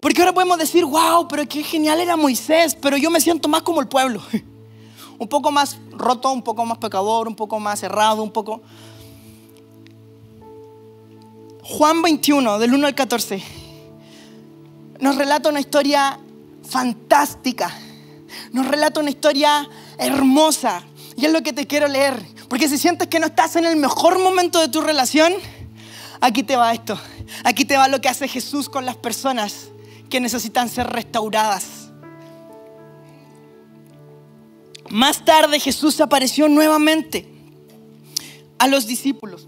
Porque 0.00 0.20
ahora 0.20 0.34
podemos 0.34 0.58
decir, 0.58 0.84
wow, 0.84 1.26
pero 1.28 1.48
qué 1.48 1.62
genial 1.64 2.00
era 2.00 2.16
Moisés, 2.16 2.74
pero 2.74 2.98
yo 2.98 3.10
me 3.10 3.20
siento 3.20 3.48
más 3.48 3.62
como 3.62 3.80
el 3.80 3.88
pueblo. 3.88 4.22
Un 5.18 5.28
poco 5.28 5.50
más 5.50 5.78
roto, 5.92 6.32
un 6.32 6.42
poco 6.42 6.66
más 6.66 6.76
pecador, 6.78 7.28
un 7.28 7.36
poco 7.36 7.58
más 7.60 7.80
cerrado, 7.80 8.22
un 8.22 8.32
poco... 8.32 8.60
Juan 11.66 12.02
21, 12.02 12.58
del 12.58 12.74
1 12.74 12.86
al 12.88 12.94
14, 12.94 13.42
nos 15.00 15.16
relata 15.16 15.48
una 15.48 15.60
historia 15.60 16.20
fantástica, 16.68 17.74
nos 18.52 18.68
relata 18.68 19.00
una 19.00 19.08
historia 19.08 19.66
hermosa. 19.96 20.84
Y 21.16 21.24
es 21.24 21.32
lo 21.32 21.42
que 21.42 21.54
te 21.54 21.66
quiero 21.66 21.88
leer, 21.88 22.22
porque 22.48 22.68
si 22.68 22.76
sientes 22.76 23.08
que 23.08 23.18
no 23.18 23.26
estás 23.26 23.56
en 23.56 23.64
el 23.64 23.76
mejor 23.76 24.18
momento 24.18 24.60
de 24.60 24.68
tu 24.68 24.82
relación, 24.82 25.32
aquí 26.20 26.42
te 26.42 26.54
va 26.54 26.70
esto, 26.74 27.00
aquí 27.44 27.64
te 27.64 27.78
va 27.78 27.88
lo 27.88 27.98
que 27.98 28.10
hace 28.10 28.28
Jesús 28.28 28.68
con 28.68 28.84
las 28.84 28.96
personas 28.96 29.68
que 30.10 30.20
necesitan 30.20 30.68
ser 30.68 30.88
restauradas. 30.88 31.88
Más 34.90 35.24
tarde 35.24 35.58
Jesús 35.58 35.98
apareció 36.02 36.46
nuevamente 36.46 37.26
a 38.58 38.68
los 38.68 38.86
discípulos 38.86 39.46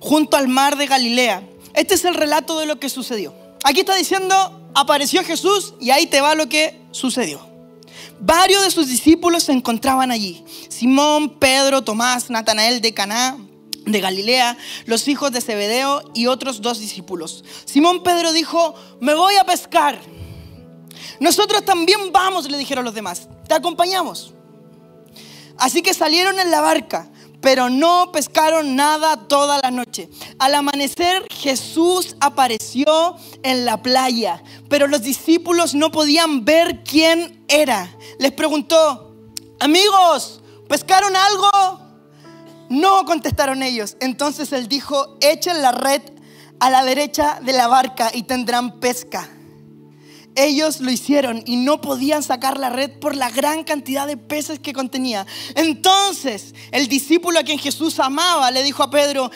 junto 0.00 0.36
al 0.36 0.48
mar 0.48 0.76
de 0.76 0.86
Galilea. 0.86 1.42
Este 1.74 1.94
es 1.94 2.04
el 2.04 2.14
relato 2.14 2.58
de 2.58 2.66
lo 2.66 2.78
que 2.80 2.88
sucedió. 2.88 3.34
Aquí 3.64 3.80
está 3.80 3.94
diciendo, 3.94 4.70
apareció 4.74 5.24
Jesús 5.24 5.74
y 5.80 5.90
ahí 5.90 6.06
te 6.06 6.20
va 6.20 6.34
lo 6.34 6.48
que 6.48 6.80
sucedió. 6.90 7.46
Varios 8.20 8.62
de 8.62 8.70
sus 8.70 8.88
discípulos 8.88 9.44
se 9.44 9.52
encontraban 9.52 10.10
allí. 10.10 10.44
Simón, 10.68 11.38
Pedro, 11.38 11.82
Tomás, 11.82 12.30
Natanael 12.30 12.80
de 12.80 12.94
Caná, 12.94 13.36
de 13.84 14.00
Galilea, 14.00 14.56
los 14.86 15.06
hijos 15.08 15.32
de 15.32 15.40
Zebedeo 15.40 16.02
y 16.14 16.26
otros 16.26 16.60
dos 16.60 16.80
discípulos. 16.80 17.44
Simón 17.64 18.02
Pedro 18.02 18.32
dijo, 18.32 18.74
me 19.00 19.14
voy 19.14 19.36
a 19.36 19.44
pescar. 19.44 20.00
Nosotros 21.20 21.64
también 21.64 22.12
vamos, 22.12 22.50
le 22.50 22.58
dijeron 22.58 22.84
los 22.84 22.94
demás, 22.94 23.28
te 23.46 23.54
acompañamos. 23.54 24.34
Así 25.56 25.82
que 25.82 25.94
salieron 25.94 26.38
en 26.38 26.50
la 26.50 26.60
barca, 26.60 27.10
pero 27.40 27.70
no 27.70 28.10
pescaron 28.12 28.76
nada 28.76 29.28
toda 29.28 29.60
la 29.62 29.70
noche. 29.70 30.08
Al 30.38 30.54
amanecer 30.54 31.24
Jesús 31.30 32.16
apareció 32.20 33.16
en 33.42 33.64
la 33.64 33.82
playa, 33.82 34.42
pero 34.68 34.86
los 34.86 35.02
discípulos 35.02 35.74
no 35.74 35.90
podían 35.90 36.44
ver 36.44 36.82
quién 36.84 37.44
era. 37.48 37.94
Les 38.18 38.32
preguntó, 38.32 39.14
amigos, 39.60 40.40
¿pescaron 40.68 41.14
algo? 41.14 41.80
No 42.68 43.04
contestaron 43.04 43.62
ellos. 43.62 43.96
Entonces 44.00 44.52
él 44.52 44.68
dijo, 44.68 45.16
echen 45.20 45.62
la 45.62 45.72
red 45.72 46.02
a 46.60 46.70
la 46.70 46.84
derecha 46.84 47.38
de 47.42 47.52
la 47.52 47.68
barca 47.68 48.10
y 48.12 48.24
tendrán 48.24 48.80
pesca. 48.80 49.28
Ellos 50.38 50.80
lo 50.80 50.92
hicieron 50.92 51.42
y 51.46 51.56
no 51.56 51.80
podían 51.80 52.22
sacar 52.22 52.58
la 52.58 52.70
red 52.70 52.92
por 53.00 53.16
la 53.16 53.28
gran 53.28 53.64
cantidad 53.64 54.06
de 54.06 54.16
peces 54.16 54.60
que 54.60 54.72
contenía. 54.72 55.26
Entonces 55.56 56.54
el 56.70 56.86
discípulo 56.86 57.40
a 57.40 57.42
quien 57.42 57.58
Jesús 57.58 57.98
amaba 57.98 58.50
le 58.52 58.62
dijo 58.62 58.84
a 58.84 58.90
Pedro, 58.90 59.32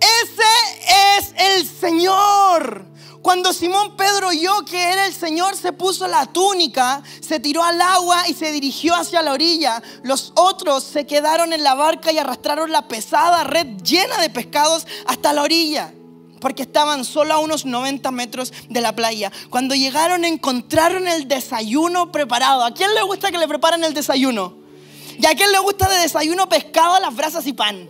ese 0.00 1.18
es 1.18 1.34
el 1.36 1.68
Señor. 1.68 2.86
Cuando 3.20 3.52
Simón 3.52 3.96
Pedro 3.96 4.28
oyó 4.28 4.64
que 4.64 4.80
era 4.80 5.04
el 5.04 5.12
Señor, 5.12 5.56
se 5.56 5.72
puso 5.72 6.06
la 6.06 6.26
túnica, 6.26 7.02
se 7.20 7.40
tiró 7.40 7.62
al 7.62 7.80
agua 7.80 8.26
y 8.28 8.34
se 8.34 8.52
dirigió 8.52 8.94
hacia 8.94 9.20
la 9.20 9.32
orilla. 9.32 9.82
Los 10.04 10.32
otros 10.36 10.84
se 10.84 11.06
quedaron 11.06 11.52
en 11.52 11.64
la 11.64 11.74
barca 11.74 12.12
y 12.12 12.18
arrastraron 12.18 12.70
la 12.70 12.88
pesada 12.88 13.44
red 13.44 13.66
llena 13.82 14.18
de 14.22 14.30
pescados 14.30 14.86
hasta 15.06 15.32
la 15.32 15.42
orilla, 15.42 15.92
porque 16.40 16.62
estaban 16.62 17.04
solo 17.04 17.34
a 17.34 17.38
unos 17.38 17.64
90 17.64 18.10
metros 18.10 18.52
de 18.68 18.80
la 18.80 18.94
playa. 18.94 19.32
Cuando 19.50 19.74
llegaron 19.74 20.24
encontraron 20.24 21.08
el 21.08 21.28
desayuno 21.28 22.12
preparado. 22.12 22.64
¿A 22.64 22.72
quién 22.72 22.94
le 22.94 23.02
gusta 23.02 23.30
que 23.30 23.38
le 23.38 23.48
preparen 23.48 23.84
el 23.84 23.94
desayuno? 23.94 24.56
¿Y 25.18 25.26
a 25.26 25.34
quién 25.34 25.50
le 25.50 25.58
gusta 25.58 25.88
de 25.88 25.96
desayuno 25.98 26.48
pescado 26.48 26.94
a 26.94 27.00
las 27.00 27.14
brasas 27.14 27.46
y 27.46 27.52
pan? 27.52 27.88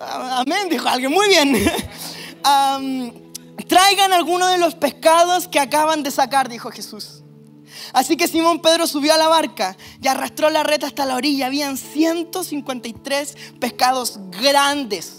Amén, 0.00 0.68
dijo 0.68 0.88
alguien. 0.88 1.12
Muy 1.12 1.28
bien. 1.28 1.52
Traigan 3.68 4.12
alguno 4.12 4.46
de 4.46 4.58
los 4.58 4.74
pescados 4.74 5.48
que 5.48 5.60
acaban 5.60 6.02
de 6.02 6.10
sacar, 6.10 6.48
dijo 6.48 6.70
Jesús. 6.70 7.22
Así 7.92 8.16
que 8.16 8.28
Simón 8.28 8.60
Pedro 8.60 8.86
subió 8.86 9.14
a 9.14 9.18
la 9.18 9.28
barca 9.28 9.76
y 10.00 10.08
arrastró 10.08 10.50
la 10.50 10.62
red 10.62 10.82
hasta 10.84 11.04
la 11.04 11.16
orilla. 11.16 11.46
Habían 11.46 11.76
153 11.76 13.36
pescados 13.60 14.18
grandes 14.40 15.17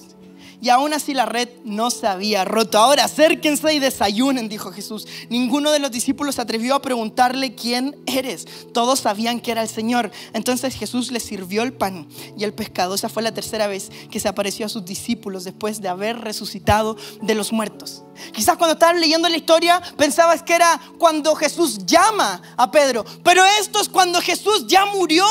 y 0.62 0.70
aún 0.70 0.94
así 0.94 1.14
la 1.14 1.26
red 1.26 1.50
no 1.64 1.90
se 1.90 2.08
había 2.08 2.44
roto. 2.44 2.78
Ahora 2.78 3.06
acérquense 3.06 3.74
y 3.74 3.80
desayunen, 3.80 4.50
dijo 4.50 4.72
Jesús. 4.72 5.08
Ninguno 5.30 5.72
de 5.72 5.80
los 5.80 5.92
discípulos 5.92 6.36
se 6.36 6.42
atrevió 6.42 6.76
a 6.76 6.82
preguntarle 6.82 7.56
quién 7.56 7.96
eres. 8.06 8.46
Todos 8.74 9.00
sabían 9.00 9.40
que 9.40 9.52
era 9.52 9.62
el 9.62 9.70
Señor. 9.70 10.12
Entonces 10.34 10.76
Jesús 10.76 11.12
les 11.12 11.24
sirvió 11.24 11.64
el 11.64 11.74
pan 11.74 12.08
y 12.38 12.44
el 12.44 12.54
pescado. 12.54 12.96
Esa 12.96 13.10
fue 13.10 13.24
la 13.24 13.34
tercera 13.34 13.68
vez 13.68 13.90
que 14.12 14.20
se 14.20 14.28
apareció 14.28 14.66
a 14.66 14.70
sus 14.70 14.84
discípulos 14.86 15.46
después 15.46 15.82
de 15.82 15.88
haber 15.88 16.20
resucitado 16.20 16.98
de 17.22 17.36
los 17.36 17.54
muertos. 17.54 18.04
Quizás 18.34 18.58
cuando 18.58 18.74
estabas 18.74 19.00
leyendo 19.00 19.30
la 19.30 19.38
historia 19.38 19.82
pensabas 19.98 20.44
que 20.44 20.56
era 20.56 20.80
cuando 20.98 21.36
Jesús 21.36 21.86
llama 21.86 22.42
a 22.58 22.70
Pedro. 22.70 23.06
Pero 23.24 23.44
esto 23.62 23.80
es 23.80 23.88
cuando 23.88 24.20
Jesús 24.22 24.66
ya 24.68 24.86
murió 24.86 25.26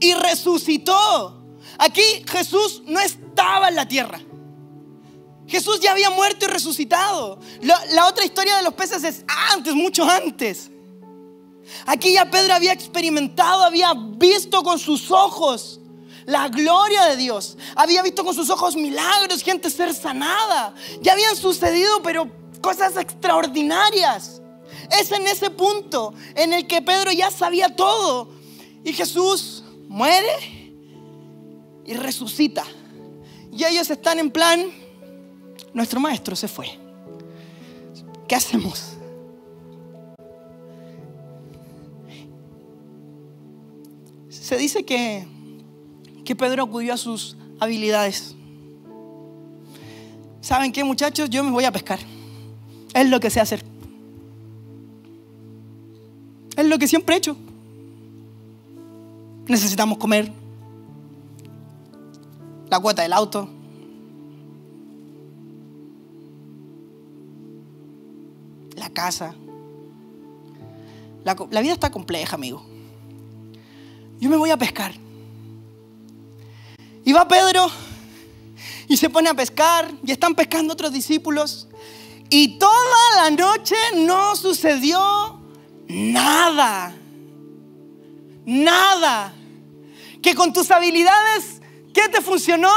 y 0.00 0.14
resucitó. 0.14 1.44
Aquí 1.78 2.02
Jesús 2.26 2.82
no 2.86 3.00
estaba 3.00 3.68
en 3.68 3.76
la 3.76 3.86
tierra. 3.86 4.20
Jesús 5.50 5.80
ya 5.80 5.90
había 5.90 6.10
muerto 6.10 6.44
y 6.44 6.48
resucitado. 6.48 7.40
La, 7.60 8.06
otra 8.06 8.24
historia 8.24 8.56
de 8.56 8.62
los 8.62 8.74
peces 8.74 9.02
es 9.02 9.24
antes, 9.52 9.74
mucho 9.74 10.04
antes. 10.04 10.70
Aquí 11.86 12.12
ya 12.12 12.30
Pedro 12.30 12.54
había 12.54 12.72
experimentado, 12.72 13.64
había 13.64 13.92
visto 13.94 14.62
con 14.62 14.78
sus 14.78 15.10
ojos 15.10 15.80
la 16.24 16.48
gloria 16.48 17.06
de 17.06 17.16
Dios. 17.16 17.58
Había 17.74 18.02
visto 18.02 18.24
con 18.24 18.34
sus 18.34 18.48
ojos 18.48 18.76
milagros, 18.76 19.42
gente 19.42 19.70
ser 19.70 19.92
sanada. 19.92 20.72
Ya 21.00 21.14
habían 21.14 21.36
sucedido, 21.36 22.00
pero 22.02 22.30
cosas 22.60 22.96
extraordinarias. 22.96 24.40
Es 25.00 25.10
en 25.10 25.26
ese 25.26 25.50
punto 25.50 26.14
en 26.36 26.52
el 26.52 26.68
que 26.68 26.80
Pedro 26.80 27.10
ya 27.10 27.32
sabía 27.32 27.74
todo. 27.74 28.30
Y 28.84 28.92
Jesús 28.92 29.64
muere 29.88 30.72
y 31.84 31.94
resucita. 31.94 32.64
Y 33.52 33.64
ellos 33.64 33.90
están 33.90 34.20
en 34.20 34.30
plan, 34.30 34.70
nuestro 35.72 36.00
maestro 36.00 36.36
se 36.36 36.48
fue. 36.48 36.78
¿Qué 38.26 38.34
hacemos? 38.34 38.96
Se 44.28 44.56
dice 44.56 44.84
que, 44.84 45.26
que 46.24 46.34
Pedro 46.34 46.64
acudió 46.64 46.94
a 46.94 46.96
sus 46.96 47.36
habilidades. 47.60 48.34
¿Saben 50.40 50.72
qué, 50.72 50.82
muchachos? 50.82 51.30
Yo 51.30 51.44
me 51.44 51.50
voy 51.50 51.64
a 51.64 51.72
pescar. 51.72 52.00
Es 52.94 53.08
lo 53.08 53.20
que 53.20 53.30
sé 53.30 53.40
hacer. 53.40 53.64
Es 56.56 56.66
lo 56.66 56.78
que 56.78 56.88
siempre 56.88 57.14
he 57.14 57.18
hecho. 57.18 57.36
Necesitamos 59.46 59.98
comer. 59.98 60.32
La 62.68 62.80
cuota 62.80 63.02
del 63.02 63.12
auto. 63.12 63.48
La 68.90 68.94
casa. 68.94 69.34
La, 71.24 71.34
vida 71.60 71.72
está 71.72 71.90
compleja, 71.90 72.34
amigo. 72.34 72.64
Yo 74.18 74.28
me 74.28 74.36
voy 74.36 74.50
a 74.50 74.56
pescar. 74.56 74.92
Y 77.04 77.12
va 77.12 77.26
Pedro 77.28 77.70
y 78.88 78.96
se 78.96 79.08
pone 79.08 79.30
a 79.30 79.34
pescar 79.34 79.90
y 80.04 80.12
están 80.12 80.34
pescando 80.34 80.72
otros 80.72 80.92
discípulos. 80.92 81.68
Y 82.28 82.58
toda 82.58 82.74
la 83.16 83.30
noche 83.30 83.74
no 83.96 84.36
sucedió 84.36 85.40
nada. 85.88 86.94
Nada. 88.44 89.32
Que 90.22 90.34
con 90.34 90.52
tus 90.52 90.70
habilidades, 90.70 91.60
¿qué 91.94 92.08
te 92.08 92.20
funcionó? 92.20 92.72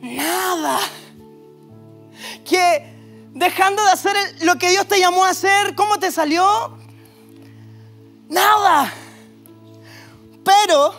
Nada. 0.00 0.78
Que 2.44 2.93
dejando 3.34 3.84
de 3.84 3.90
hacer 3.90 4.16
lo 4.42 4.56
que 4.56 4.70
Dios 4.70 4.86
te 4.86 4.98
llamó 4.98 5.24
a 5.24 5.30
hacer, 5.30 5.74
¿cómo 5.74 5.98
te 5.98 6.10
salió? 6.10 6.78
Nada. 8.28 8.92
Pero 10.44 10.94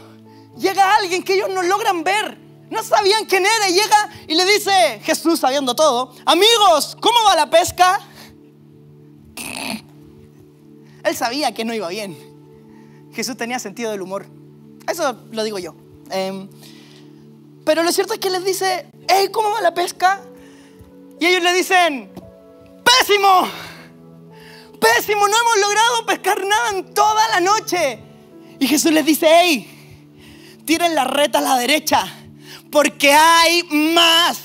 llega 0.58 0.96
alguien 0.98 1.24
que 1.24 1.36
ellos 1.36 1.50
no 1.50 1.64
logran 1.64 2.04
ver. 2.04 2.38
No 2.70 2.84
sabían 2.84 3.26
quién 3.26 3.46
era 3.46 3.70
y 3.70 3.74
llega 3.74 4.10
y 4.28 4.36
le 4.36 4.46
dice, 4.46 5.00
Jesús 5.04 5.40
sabiendo 5.40 5.76
todo, 5.76 6.14
amigos, 6.26 6.98
¿cómo 7.00 7.16
va 7.26 7.36
la 7.36 7.50
pesca? 7.50 8.02
Él 11.04 11.16
sabía 11.16 11.54
que 11.54 11.64
no 11.64 11.74
iba 11.74 11.88
bien. 11.88 12.18
Jesús 13.14 13.38
tenía 13.38 13.60
sentido 13.60 13.92
del 13.92 14.02
humor. 14.02 14.26
Eso 14.88 15.16
lo 15.32 15.44
digo 15.44 15.60
yo. 15.60 15.76
Em, 16.10 16.50
pero 17.64 17.84
lo 17.84 17.92
cierto 17.92 18.14
es 18.14 18.20
que 18.20 18.30
les 18.30 18.44
dice, 18.44 18.88
¿cómo 19.32 19.52
va 19.52 19.62
la 19.62 19.74
pesca? 19.74 20.22
Y 21.20 21.28
ellos 21.28 21.44
le 21.44 21.54
dicen, 21.54 22.12
pésimo. 22.86 23.50
Pésimo, 24.80 25.28
no 25.28 25.36
hemos 25.36 25.58
logrado 25.60 26.06
pescar 26.06 26.46
nada 26.46 26.70
en 26.70 26.94
toda 26.94 27.28
la 27.30 27.40
noche. 27.40 28.00
Y 28.60 28.68
Jesús 28.68 28.92
les 28.92 29.06
dice, 29.06 29.28
hey, 29.30 30.62
tiren 30.66 30.96
la 30.96 31.04
reta 31.04 31.40
a 31.40 31.42
la 31.42 31.58
derecha, 31.58 32.06
porque 32.72 33.12
hay 33.12 33.64
más. 33.64 34.40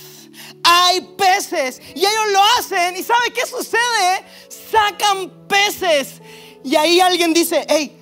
Hay 0.63 1.01
peces. 1.17 1.81
Y 1.95 2.01
ellos 2.01 2.33
lo 2.33 2.43
hacen. 2.59 2.97
¿Y 2.97 3.03
sabe 3.03 3.33
qué 3.35 3.47
sucede? 3.47 4.25
Sacan 4.71 5.31
peces. 5.49 6.21
Y 6.63 6.77
ahí 6.77 7.01
alguien 7.01 7.33
dice, 7.33 7.65
hey, 7.69 7.97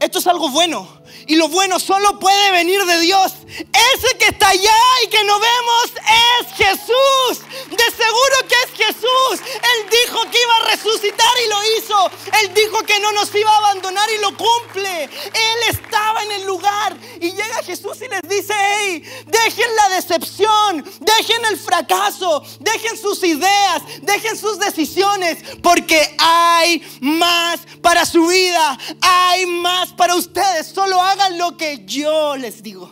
esto 0.00 0.18
es 0.18 0.26
algo 0.26 0.50
bueno. 0.50 0.88
Y 1.28 1.36
lo 1.36 1.48
bueno 1.48 1.78
solo 1.78 2.18
puede 2.18 2.50
venir 2.52 2.82
de 2.86 3.00
Dios. 3.00 3.34
Ese 3.48 4.16
que 4.18 4.28
está 4.28 4.48
allá 4.48 4.76
y 5.04 5.08
que 5.08 5.22
no 5.24 5.38
vemos 5.38 5.84
es 5.94 6.54
Jesús. 6.56 7.46
De 7.68 7.84
seguro 7.84 8.48
que 8.48 8.54
es 8.64 8.86
Jesús. 8.86 9.46
Él 9.54 9.90
dijo 9.90 10.22
que 10.30 10.42
iba 10.42 10.56
a 10.56 10.70
resucitar 10.70 11.34
y 11.44 11.48
lo 11.50 11.58
hizo. 11.76 12.10
Él 12.40 12.54
dijo 12.54 12.82
que 12.82 12.98
no 13.00 13.12
nos 13.12 13.34
iba 13.34 13.52
a 13.52 13.58
abandonar 13.58 14.08
y 14.10 14.22
lo 14.22 14.34
cumple. 14.38 15.04
Él 15.04 15.58
estaba 15.68 16.22
en 16.22 16.32
el 16.32 16.46
lugar. 16.46 16.96
Y 17.20 17.32
llega 17.32 17.62
Jesús 17.62 17.98
y 18.00 18.08
les 18.08 18.22
dice, 18.22 18.54
hey, 18.56 19.02
dejen 19.26 19.76
la 19.76 19.88
decepción, 19.96 20.84
dejen 21.00 21.44
el 21.46 21.58
fracaso, 21.58 22.42
dejen 22.60 22.96
sus 22.96 23.22
ideas, 23.22 23.82
dejen 24.00 24.38
sus 24.38 24.58
decisiones, 24.58 25.38
porque 25.62 26.16
hay 26.18 26.82
más 27.00 27.60
para 27.82 28.06
su 28.06 28.26
vida, 28.28 28.78
hay 29.02 29.44
más 29.46 29.92
para 29.92 30.14
ustedes. 30.14 30.68
Solo 30.68 31.02
hagan 31.02 31.17
lo 31.30 31.56
que 31.56 31.84
yo 31.86 32.36
les 32.36 32.62
digo. 32.62 32.90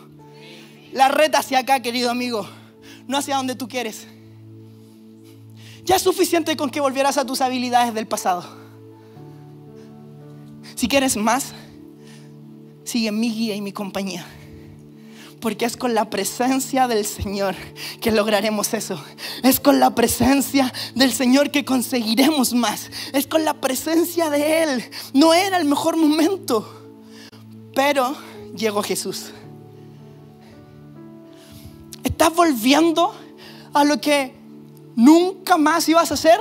La 0.91 1.07
reta 1.09 1.39
hacia 1.39 1.59
acá, 1.59 1.81
querido 1.81 2.09
amigo. 2.09 2.47
no 3.07 3.17
hacia 3.17 3.37
donde 3.37 3.55
tú 3.55 3.67
quieres. 3.67 4.07
Ya 5.83 5.95
es 5.95 6.01
suficiente 6.01 6.57
con 6.57 6.69
que 6.69 6.81
volvieras 6.81 7.17
a 7.17 7.25
tus 7.25 7.39
habilidades 7.39 7.93
del 7.93 8.07
pasado. 8.07 8.45
Si 10.75 10.87
quieres 10.87 11.15
más, 11.15 11.53
sigue 12.83 13.11
mi 13.11 13.31
guía 13.31 13.55
y 13.55 13.61
mi 13.61 13.71
compañía. 13.71 14.25
Porque 15.39 15.65
es 15.65 15.77
con 15.77 15.93
la 15.93 16.09
presencia 16.09 16.87
del 16.87 17.05
Señor 17.05 17.55
que 18.01 18.11
lograremos 18.11 18.73
eso. 18.73 19.01
Es 19.43 19.59
con 19.59 19.79
la 19.79 19.95
presencia 19.95 20.73
del 20.95 21.13
Señor 21.13 21.51
que 21.51 21.63
conseguiremos 21.63 22.53
más. 22.53 22.89
Es 23.13 23.27
con 23.27 23.45
la 23.45 23.53
presencia 23.53 24.29
de 24.29 24.63
Él. 24.63 24.83
No 25.13 25.33
era 25.33 25.57
el 25.57 25.65
mejor 25.65 25.95
momento. 25.95 26.86
Pero 27.77 28.15
llegó 28.55 28.81
Jesús. 28.81 29.25
¿Estás 32.03 32.33
volviendo 32.35 33.13
a 33.71 33.83
lo 33.83 34.01
que 34.01 34.33
nunca 34.95 35.57
más 35.59 35.87
ibas 35.87 36.09
a 36.09 36.15
hacer? 36.15 36.39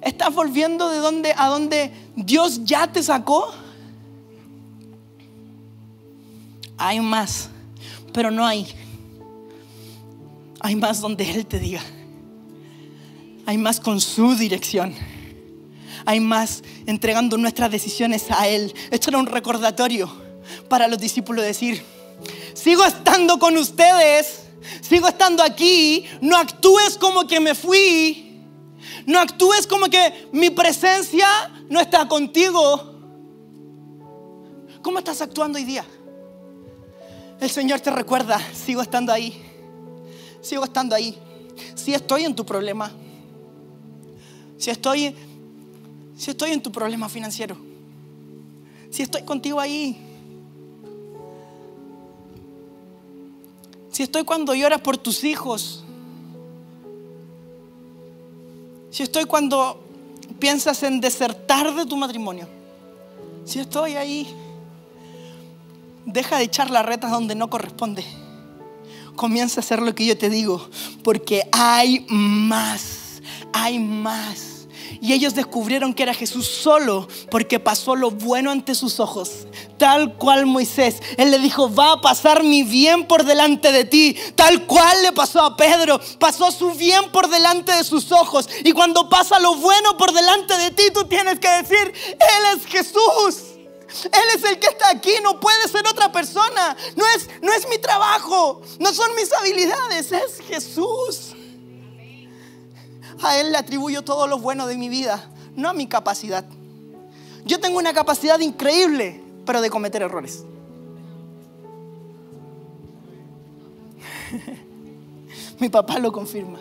¿Estás 0.00 0.34
volviendo 0.34 0.88
de 0.88 0.96
donde 0.96 1.34
a 1.36 1.48
donde 1.48 1.92
Dios 2.16 2.64
ya 2.64 2.90
te 2.90 3.02
sacó? 3.02 3.52
Hay 6.78 7.00
más, 7.00 7.50
pero 8.14 8.30
no 8.30 8.46
hay. 8.46 8.66
Hay 10.60 10.74
más 10.74 11.02
donde 11.02 11.30
Él 11.32 11.44
te 11.44 11.58
diga. 11.58 11.82
Hay 13.44 13.58
más 13.58 13.78
con 13.78 14.00
su 14.00 14.34
dirección. 14.36 14.94
Hay 16.04 16.20
más 16.20 16.62
entregando 16.86 17.36
nuestras 17.36 17.70
decisiones 17.70 18.26
a 18.30 18.48
Él. 18.48 18.74
Esto 18.90 19.10
era 19.10 19.18
un 19.18 19.26
recordatorio 19.26 20.10
para 20.68 20.88
los 20.88 20.98
discípulos 20.98 21.44
decir, 21.44 21.82
sigo 22.54 22.84
estando 22.84 23.38
con 23.38 23.56
ustedes, 23.56 24.44
sigo 24.80 25.08
estando 25.08 25.42
aquí, 25.42 26.04
no 26.20 26.36
actúes 26.36 26.96
como 26.98 27.26
que 27.26 27.40
me 27.40 27.54
fui, 27.54 28.42
no 29.06 29.18
actúes 29.18 29.66
como 29.66 29.86
que 29.86 30.28
mi 30.32 30.50
presencia 30.50 31.26
no 31.68 31.80
está 31.80 32.08
contigo. 32.08 32.94
¿Cómo 34.82 34.98
estás 34.98 35.20
actuando 35.20 35.58
hoy 35.58 35.64
día? 35.64 35.84
El 37.40 37.50
Señor 37.50 37.80
te 37.80 37.90
recuerda, 37.90 38.40
sigo 38.52 38.82
estando 38.82 39.12
ahí, 39.12 39.40
sigo 40.40 40.64
estando 40.64 40.94
ahí. 40.94 41.16
Si 41.74 41.94
estoy 41.94 42.24
en 42.24 42.34
tu 42.34 42.44
problema, 42.44 42.90
si 44.56 44.70
estoy, 44.70 45.14
si 46.18 46.30
estoy 46.32 46.50
en 46.50 46.62
tu 46.62 46.70
problema 46.70 47.08
financiero, 47.08 47.56
si 48.90 49.02
estoy 49.02 49.22
contigo 49.22 49.58
ahí, 49.58 49.96
si 53.90 54.02
estoy 54.02 54.24
cuando 54.24 54.54
lloras 54.54 54.82
por 54.82 54.98
tus 54.98 55.24
hijos, 55.24 55.84
si 58.90 59.02
estoy 59.02 59.24
cuando 59.24 59.80
piensas 60.38 60.82
en 60.82 61.00
desertar 61.00 61.74
de 61.74 61.86
tu 61.86 61.96
matrimonio, 61.96 62.46
si 63.46 63.60
estoy 63.60 63.94
ahí, 63.94 64.28
Deja 66.08 66.38
de 66.38 66.44
echar 66.44 66.70
la 66.70 66.82
reta 66.82 67.10
donde 67.10 67.34
no 67.34 67.50
corresponde. 67.50 68.02
Comienza 69.14 69.60
a 69.60 69.62
hacer 69.62 69.82
lo 69.82 69.94
que 69.94 70.06
yo 70.06 70.16
te 70.16 70.30
digo, 70.30 70.66
porque 71.04 71.42
hay 71.52 72.06
más, 72.08 73.20
hay 73.52 73.78
más. 73.78 74.47
Y 75.00 75.12
ellos 75.12 75.34
descubrieron 75.34 75.94
que 75.94 76.02
era 76.02 76.14
Jesús 76.14 76.46
solo 76.46 77.08
porque 77.30 77.60
pasó 77.60 77.96
lo 77.96 78.10
bueno 78.10 78.50
ante 78.50 78.74
sus 78.74 79.00
ojos. 79.00 79.46
Tal 79.78 80.14
cual 80.16 80.46
Moisés. 80.46 80.96
Él 81.16 81.30
le 81.30 81.38
dijo, 81.38 81.72
va 81.72 81.92
a 81.92 82.00
pasar 82.00 82.42
mi 82.42 82.62
bien 82.62 83.06
por 83.06 83.24
delante 83.24 83.72
de 83.72 83.84
ti. 83.84 84.16
Tal 84.34 84.66
cual 84.66 85.02
le 85.02 85.12
pasó 85.12 85.42
a 85.42 85.56
Pedro. 85.56 86.00
Pasó 86.18 86.50
su 86.50 86.72
bien 86.72 87.10
por 87.10 87.28
delante 87.28 87.72
de 87.72 87.84
sus 87.84 88.12
ojos. 88.12 88.48
Y 88.64 88.72
cuando 88.72 89.08
pasa 89.08 89.38
lo 89.38 89.54
bueno 89.56 89.96
por 89.96 90.12
delante 90.12 90.56
de 90.56 90.70
ti, 90.70 90.84
tú 90.92 91.04
tienes 91.04 91.38
que 91.38 91.48
decir, 91.48 91.92
Él 92.06 92.56
es 92.56 92.66
Jesús. 92.66 93.48
Él 94.04 94.36
es 94.36 94.44
el 94.44 94.58
que 94.58 94.66
está 94.66 94.90
aquí, 94.90 95.12
no 95.22 95.40
puede 95.40 95.66
ser 95.68 95.86
otra 95.86 96.12
persona. 96.12 96.76
No 96.96 97.04
es, 97.16 97.28
no 97.40 97.52
es 97.52 97.68
mi 97.68 97.78
trabajo, 97.78 98.60
no 98.78 98.92
son 98.92 99.14
mis 99.14 99.32
habilidades, 99.32 100.12
es 100.12 100.40
Jesús. 100.46 101.34
A 103.22 103.38
Él 103.38 103.52
le 103.52 103.58
atribuyo 103.58 104.02
todo 104.02 104.26
lo 104.26 104.38
bueno 104.38 104.66
de 104.66 104.76
mi 104.76 104.88
vida, 104.88 105.30
no 105.54 105.68
a 105.68 105.72
mi 105.72 105.86
capacidad. 105.86 106.44
Yo 107.44 107.60
tengo 107.60 107.78
una 107.78 107.92
capacidad 107.92 108.38
increíble, 108.40 109.22
pero 109.44 109.60
de 109.60 109.70
cometer 109.70 110.02
errores. 110.02 110.44
mi 115.58 115.68
papá 115.68 115.98
lo 115.98 116.12
confirma. 116.12 116.58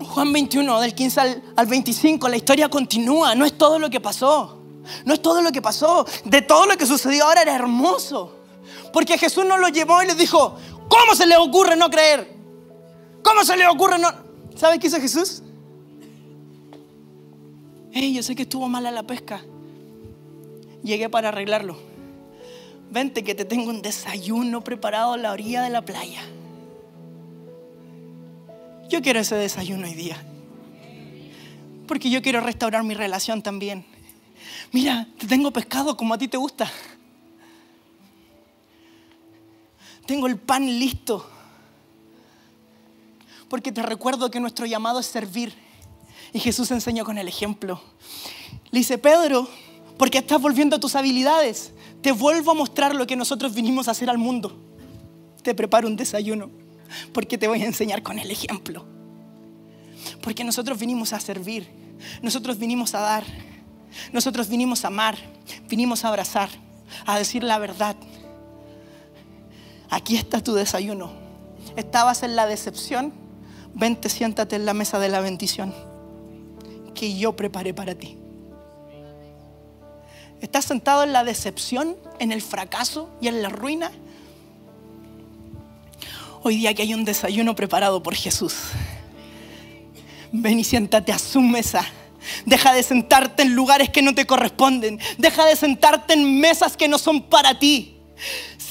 Juan 0.00 0.32
21, 0.32 0.80
del 0.80 0.94
15 0.94 1.20
al, 1.20 1.42
al 1.56 1.66
25, 1.66 2.28
la 2.28 2.36
historia 2.36 2.68
continúa, 2.68 3.34
no 3.34 3.44
es 3.44 3.56
todo 3.56 3.78
lo 3.78 3.90
que 3.90 4.00
pasó. 4.00 4.58
No 5.04 5.14
es 5.14 5.22
todo 5.22 5.42
lo 5.42 5.52
que 5.52 5.62
pasó. 5.62 6.06
De 6.24 6.42
todo 6.42 6.66
lo 6.66 6.76
que 6.76 6.86
sucedió 6.86 7.24
ahora 7.24 7.42
era 7.42 7.54
hermoso. 7.54 8.36
Porque 8.92 9.18
Jesús 9.18 9.44
no 9.44 9.56
lo 9.58 9.68
llevó 9.68 10.02
y 10.02 10.06
le 10.06 10.14
dijo, 10.14 10.56
¿cómo 10.88 11.14
se 11.14 11.26
le 11.26 11.36
ocurre 11.36 11.76
no 11.76 11.90
creer? 11.90 12.31
¿Cómo 13.22 13.44
se 13.44 13.56
le 13.56 13.66
ocurre 13.66 13.98
no... 13.98 14.08
¿Sabe 14.56 14.78
qué 14.78 14.88
hizo 14.88 15.00
Jesús? 15.00 15.42
Hey, 17.92 18.14
yo 18.14 18.22
sé 18.22 18.34
que 18.34 18.42
estuvo 18.42 18.68
mala 18.68 18.90
la 18.90 19.02
pesca. 19.02 19.42
Llegué 20.82 21.08
para 21.08 21.28
arreglarlo. 21.28 21.78
Vente 22.90 23.24
que 23.24 23.34
te 23.34 23.44
tengo 23.44 23.70
un 23.70 23.82
desayuno 23.82 24.62
preparado 24.62 25.14
a 25.14 25.16
la 25.16 25.32
orilla 25.32 25.62
de 25.62 25.70
la 25.70 25.82
playa. 25.82 26.22
Yo 28.88 29.00
quiero 29.00 29.20
ese 29.20 29.36
desayuno 29.36 29.86
hoy 29.86 29.94
día. 29.94 30.22
Porque 31.86 32.10
yo 32.10 32.20
quiero 32.22 32.40
restaurar 32.40 32.84
mi 32.84 32.94
relación 32.94 33.42
también 33.42 33.86
mira, 34.72 35.06
te 35.18 35.26
tengo 35.26 35.50
pescado 35.52 35.96
como 35.96 36.14
a 36.14 36.18
ti 36.18 36.28
te 36.28 36.36
gusta. 36.36 36.70
Tengo 40.06 40.26
el 40.26 40.38
pan 40.38 40.66
listo. 40.66 41.28
Porque 43.52 43.70
te 43.70 43.82
recuerdo 43.82 44.30
que 44.30 44.40
nuestro 44.40 44.64
llamado 44.64 44.98
es 44.98 45.04
servir. 45.04 45.52
Y 46.32 46.40
Jesús 46.40 46.70
enseñó 46.70 47.04
con 47.04 47.18
el 47.18 47.28
ejemplo. 47.28 47.82
Le 48.70 48.78
dice, 48.78 48.96
Pedro, 48.96 49.46
porque 49.98 50.16
estás 50.16 50.40
volviendo 50.40 50.76
a 50.76 50.80
tus 50.80 50.94
habilidades, 50.94 51.70
te 52.00 52.12
vuelvo 52.12 52.52
a 52.52 52.54
mostrar 52.54 52.94
lo 52.94 53.06
que 53.06 53.14
nosotros 53.14 53.52
vinimos 53.52 53.88
a 53.88 53.90
hacer 53.90 54.08
al 54.08 54.16
mundo. 54.16 54.56
Te 55.42 55.54
preparo 55.54 55.86
un 55.86 55.96
desayuno, 55.96 56.48
porque 57.12 57.36
te 57.36 57.46
voy 57.46 57.60
a 57.60 57.66
enseñar 57.66 58.02
con 58.02 58.18
el 58.18 58.30
ejemplo. 58.30 58.86
Porque 60.22 60.44
nosotros 60.44 60.78
vinimos 60.78 61.12
a 61.12 61.20
servir, 61.20 61.68
nosotros 62.22 62.58
vinimos 62.58 62.94
a 62.94 63.00
dar. 63.00 63.24
Nosotros 64.14 64.48
vinimos 64.48 64.86
a 64.86 64.88
amar, 64.88 65.18
vinimos 65.68 66.06
a 66.06 66.08
abrazar, 66.08 66.48
a 67.04 67.18
decir 67.18 67.44
la 67.44 67.58
verdad. 67.58 67.96
Aquí 69.90 70.16
está 70.16 70.42
tu 70.42 70.54
desayuno. 70.54 71.12
Estabas 71.76 72.22
en 72.22 72.34
la 72.34 72.46
decepción, 72.46 73.20
vente, 73.74 74.08
siéntate 74.08 74.56
en 74.56 74.66
la 74.66 74.74
mesa 74.74 74.98
de 74.98 75.08
la 75.08 75.20
bendición 75.20 75.74
que 76.94 77.16
yo 77.16 77.34
preparé 77.34 77.74
para 77.74 77.94
ti. 77.94 78.16
¿Estás 80.40 80.64
sentado 80.64 81.04
en 81.04 81.12
la 81.12 81.24
decepción, 81.24 81.96
en 82.18 82.32
el 82.32 82.42
fracaso 82.42 83.08
y 83.20 83.28
en 83.28 83.42
la 83.42 83.48
ruina? 83.48 83.90
Hoy 86.42 86.56
día 86.56 86.74
que 86.74 86.82
hay 86.82 86.94
un 86.94 87.04
desayuno 87.04 87.54
preparado 87.54 88.02
por 88.02 88.14
Jesús. 88.14 88.54
Ven 90.32 90.58
y 90.58 90.64
siéntate 90.64 91.12
a 91.12 91.18
su 91.18 91.40
mesa 91.40 91.86
Deja 92.46 92.72
de 92.72 92.82
sentarte 92.82 93.42
en 93.42 93.54
lugares 93.54 93.90
que 93.90 94.02
no 94.02 94.14
te 94.14 94.26
corresponden. 94.26 95.00
Deja 95.18 95.44
de 95.44 95.56
sentarte 95.56 96.14
en 96.14 96.40
mesas 96.40 96.76
que 96.76 96.88
no 96.88 96.98
son 96.98 97.22
para 97.22 97.58
ti. 97.58 97.96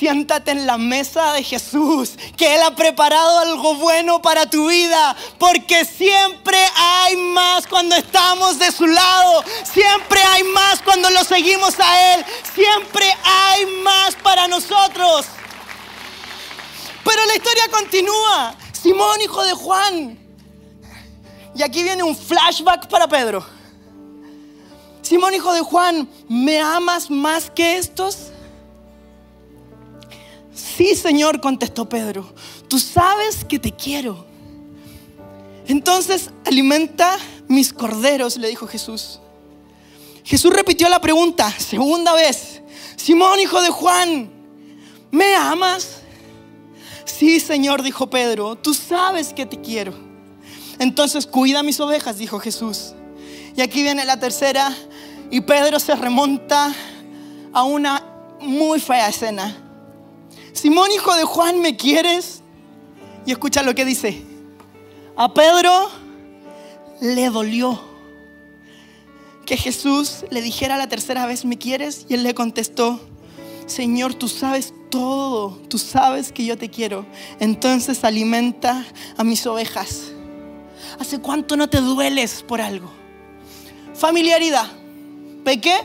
Siéntate 0.02 0.50
en 0.50 0.66
la 0.66 0.80
mesa 0.80 1.34
de 1.34 1.44
Jesús, 1.44 2.14
que 2.36 2.56
Él 2.56 2.64
ha 2.64 2.76
preparado 2.76 3.38
algo 3.38 3.76
bueno 3.76 4.20
para 4.20 4.50
tu 4.50 4.68
vida, 4.68 5.16
porque 5.38 5.86
siempre 5.86 6.58
hay 6.76 7.16
más 7.18 7.68
cuando 7.68 7.96
estamos 7.96 8.58
de 8.58 8.72
su 8.72 8.88
lado, 8.88 9.44
siempre 9.64 10.20
hay 10.20 10.44
más 10.46 10.82
cuando 10.82 11.08
lo 11.12 11.24
seguimos 11.24 11.80
a 11.80 12.16
Él, 12.16 12.26
siempre 12.56 13.06
hay 13.24 13.68
más 13.84 14.16
para 14.16 14.48
nosotros. 14.48 15.28
Pero 17.06 17.24
la 17.28 17.36
historia 17.36 17.68
continúa. 17.70 18.56
Simón, 18.74 19.22
hijo 19.22 19.44
de 19.46 19.54
Juan, 19.54 20.18
y 21.54 21.62
aquí 21.62 21.84
viene 21.84 22.02
un 22.02 22.18
flashback 22.18 22.88
para 22.88 23.08
Pedro. 23.08 23.46
Simón, 25.04 25.36
hijo 25.36 25.54
de 25.54 25.62
Juan, 25.62 26.10
¿me 26.28 26.60
amas 26.60 27.12
más 27.12 27.52
que 27.52 27.78
estos? 27.78 28.32
Sí, 30.54 30.96
Señor, 30.96 31.40
contestó 31.42 31.88
Pedro. 31.88 32.34
Tú 32.68 32.80
sabes 32.80 33.46
que 33.46 33.60
te 33.60 33.72
quiero. 33.72 34.26
Entonces 35.68 36.32
alimenta 36.46 37.18
mis 37.48 37.72
corderos, 37.72 38.38
le 38.38 38.50
dijo 38.50 38.68
Jesús. 38.68 39.20
Jesús 40.24 40.54
repitió 40.54 40.90
la 40.90 41.02
pregunta, 41.02 41.52
segunda 41.52 42.14
vez. 42.14 42.62
Simón, 42.96 43.40
hijo 43.40 43.62
de 43.62 43.70
Juan, 43.70 44.30
¿me 45.12 45.36
amas? 45.36 46.02
Sí, 47.06 47.40
Señor, 47.40 47.82
dijo 47.82 48.10
Pedro, 48.10 48.56
tú 48.56 48.74
sabes 48.74 49.34
que 49.34 49.46
te 49.46 49.60
quiero. 49.60 49.94
Entonces 50.80 51.26
cuida 51.26 51.64
mis 51.64 51.80
ovejas, 51.80 52.18
dijo 52.18 52.40
Jesús. 52.40 52.94
Y 53.56 53.62
aquí 53.62 53.84
viene 53.84 54.06
la 54.06 54.20
tercera 54.20 54.76
y 55.30 55.42
Pedro 55.42 55.80
se 55.80 55.96
remonta 55.96 56.74
a 57.54 57.64
una 57.64 58.04
muy 58.40 58.80
fea 58.80 59.10
escena. 59.10 59.56
Simón, 60.54 60.92
hijo 60.92 61.16
de 61.16 61.24
Juan, 61.24 61.62
¿me 61.62 61.76
quieres? 61.76 62.42
Y 63.26 63.32
escucha 63.32 63.64
lo 63.64 63.74
que 63.76 63.86
dice. 63.86 64.22
A 65.16 65.34
Pedro 65.34 65.90
le 67.02 67.30
dolió 67.30 67.80
que 69.46 69.58
Jesús 69.58 70.26
le 70.30 70.42
dijera 70.42 70.78
la 70.78 70.88
tercera 70.88 71.26
vez, 71.26 71.46
¿me 71.46 71.58
quieres? 71.58 72.06
Y 72.10 72.14
él 72.14 72.24
le 72.24 72.34
contestó, 72.34 73.00
Señor, 73.66 74.14
tú 74.14 74.28
sabes 74.28 74.74
todo, 74.90 75.58
tú 75.68 75.78
sabes 75.78 76.32
que 76.32 76.46
yo 76.46 76.58
te 76.58 76.70
quiero. 76.70 77.06
Entonces 77.40 78.04
alimenta 78.04 78.86
a 79.18 79.24
mis 79.24 79.46
ovejas. 79.46 80.12
¿Hace 81.00 81.20
cuánto 81.20 81.56
no 81.58 81.70
te 81.70 81.80
dueles 81.80 82.44
por 82.44 82.62
algo? 82.62 82.92
Familiaridad. 83.94 84.68
¿Pequé? 85.44 85.76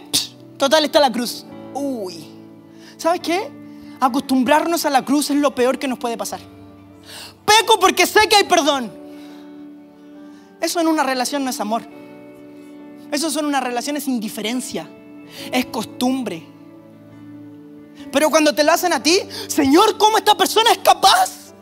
Total 0.58 0.84
está 0.84 1.00
la 1.00 1.12
cruz. 1.12 1.44
Uy. 1.74 2.26
¿Sabes 2.96 3.20
qué? 3.20 3.50
Acostumbrarnos 4.00 4.84
a 4.84 4.90
la 4.90 5.04
cruz 5.04 5.30
es 5.30 5.36
lo 5.36 5.54
peor 5.54 5.78
que 5.78 5.88
nos 5.88 5.98
puede 5.98 6.16
pasar. 6.16 6.40
Peco 7.44 7.78
porque 7.80 8.06
sé 8.06 8.28
que 8.28 8.36
hay 8.36 8.44
perdón. 8.44 8.92
Eso 10.60 10.80
en 10.80 10.88
una 10.88 11.02
relación 11.02 11.44
no 11.44 11.50
es 11.50 11.60
amor. 11.60 11.82
Eso 13.12 13.38
en 13.38 13.46
una 13.46 13.60
relación 13.60 13.96
es 13.96 14.08
indiferencia. 14.08 14.88
Es 15.52 15.66
costumbre. 15.66 16.46
Pero 18.12 18.30
cuando 18.30 18.54
te 18.54 18.64
lo 18.64 18.72
hacen 18.72 18.92
a 18.92 19.02
ti, 19.02 19.20
Señor, 19.48 19.96
¿cómo 19.98 20.18
esta 20.18 20.36
persona 20.36 20.70
es 20.72 20.78
capaz? 20.78 21.52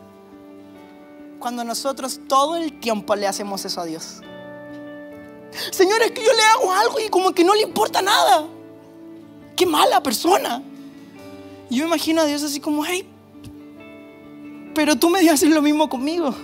Cuando 1.39 1.63
nosotros 1.63 2.19
todo 2.27 2.55
el 2.55 2.79
tiempo 2.79 3.15
le 3.15 3.27
hacemos 3.27 3.63
eso 3.65 3.81
a 3.81 3.85
Dios. 3.85 4.21
Señor, 5.71 6.01
es 6.01 6.11
que 6.11 6.23
yo 6.23 6.33
le 6.33 6.43
hago 6.43 6.73
algo 6.73 6.99
y 6.99 7.09
como 7.09 7.33
que 7.33 7.43
no 7.43 7.53
le 7.53 7.61
importa 7.61 8.01
nada. 8.01 8.45
Qué 9.55 9.65
mala 9.65 10.01
persona. 10.01 10.61
Y 11.69 11.77
yo 11.77 11.85
imagino 11.85 12.21
a 12.21 12.25
Dios 12.25 12.43
así 12.43 12.59
como, 12.59 12.85
hey, 12.85 13.07
pero 14.75 14.95
tú 14.97 15.09
me 15.09 15.27
hacer 15.29 15.49
lo 15.49 15.61
mismo 15.61 15.89
conmigo. 15.89 16.35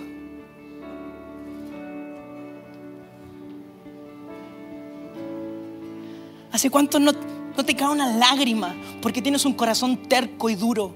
¿Hace 6.51 6.69
cuánto 6.69 6.99
no, 6.99 7.11
no 7.55 7.65
te 7.65 7.76
cae 7.76 7.89
una 7.89 8.07
lágrima 8.07 8.76
porque 9.01 9.22
tienes 9.22 9.45
un 9.45 9.53
corazón 9.53 9.97
terco 9.97 10.49
y 10.49 10.55
duro? 10.55 10.93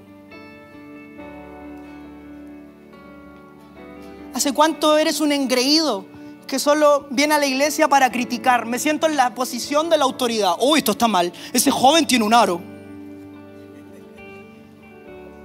¿Hace 4.32 4.52
cuánto 4.52 4.98
eres 4.98 5.20
un 5.20 5.32
engreído 5.32 6.04
que 6.46 6.58
solo 6.58 7.06
viene 7.10 7.34
a 7.34 7.38
la 7.38 7.46
iglesia 7.46 7.88
para 7.88 8.10
criticar? 8.10 8.66
Me 8.66 8.78
siento 8.78 9.06
en 9.06 9.16
la 9.16 9.34
posición 9.34 9.88
de 9.88 9.96
la 9.96 10.04
autoridad. 10.04 10.56
Uy, 10.60 10.80
esto 10.80 10.92
está 10.92 11.08
mal. 11.08 11.32
Ese 11.52 11.70
joven 11.70 12.06
tiene 12.06 12.24
un 12.24 12.34
aro. 12.34 12.75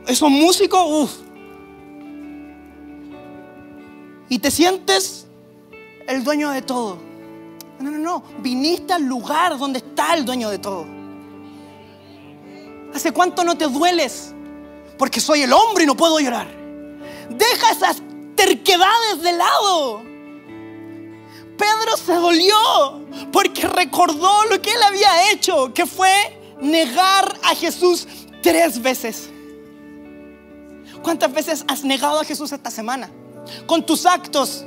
Esos 0.08 0.30
músicos, 0.30 0.82
uff. 0.86 1.12
Y 4.30 4.39
te 4.39 4.49
sientes 4.49 5.28
el 6.08 6.24
dueño 6.24 6.52
de 6.52 6.62
todo. 6.62 6.97
No, 7.80 7.91
no, 7.91 7.97
no. 7.97 8.24
Viniste 8.39 8.93
al 8.93 9.04
lugar 9.04 9.58
donde 9.58 9.80
está 9.80 10.14
el 10.14 10.26
dueño 10.26 10.49
de 10.49 10.60
todo. 10.60 10.86
¿Hace 12.93 13.12
cuánto 13.12 13.43
no 13.43 13.58
te 13.58 13.68
dueles? 13.68 14.34
Porque 14.97 15.20
soy 15.20 15.41
el 15.41 15.54
hombre 15.54 15.84
y 15.84 15.88
no 15.88 15.95
puedo 15.95 16.20
llorar. 16.20 16.47
Deja 17.30 17.72
esas 17.72 18.02
terquedades 18.36 19.22
de 19.22 19.32
lado. 19.34 20.02
Pedro 21.58 21.97
se 21.97 22.14
dolió 22.14 23.02
porque 23.32 23.68
recordó 23.68 24.45
lo 24.45 24.62
que 24.62 24.72
él 24.72 24.84
había 24.84 25.32
hecho, 25.32 25.74
que 25.74 25.86
fue 25.86 26.12
negar 26.60 27.38
a 27.43 27.56
Jesús 27.56 28.08
tres 28.41 28.82
veces. 28.82 29.30
¿Cuántas 31.04 31.34
veces 31.34 31.66
has 31.68 31.84
negado 31.84 32.20
a 32.20 32.24
Jesús 32.24 32.52
esta 32.52 32.70
semana? 32.70 33.10
Con 33.66 33.86
tus 33.86 34.06
actos, 34.06 34.66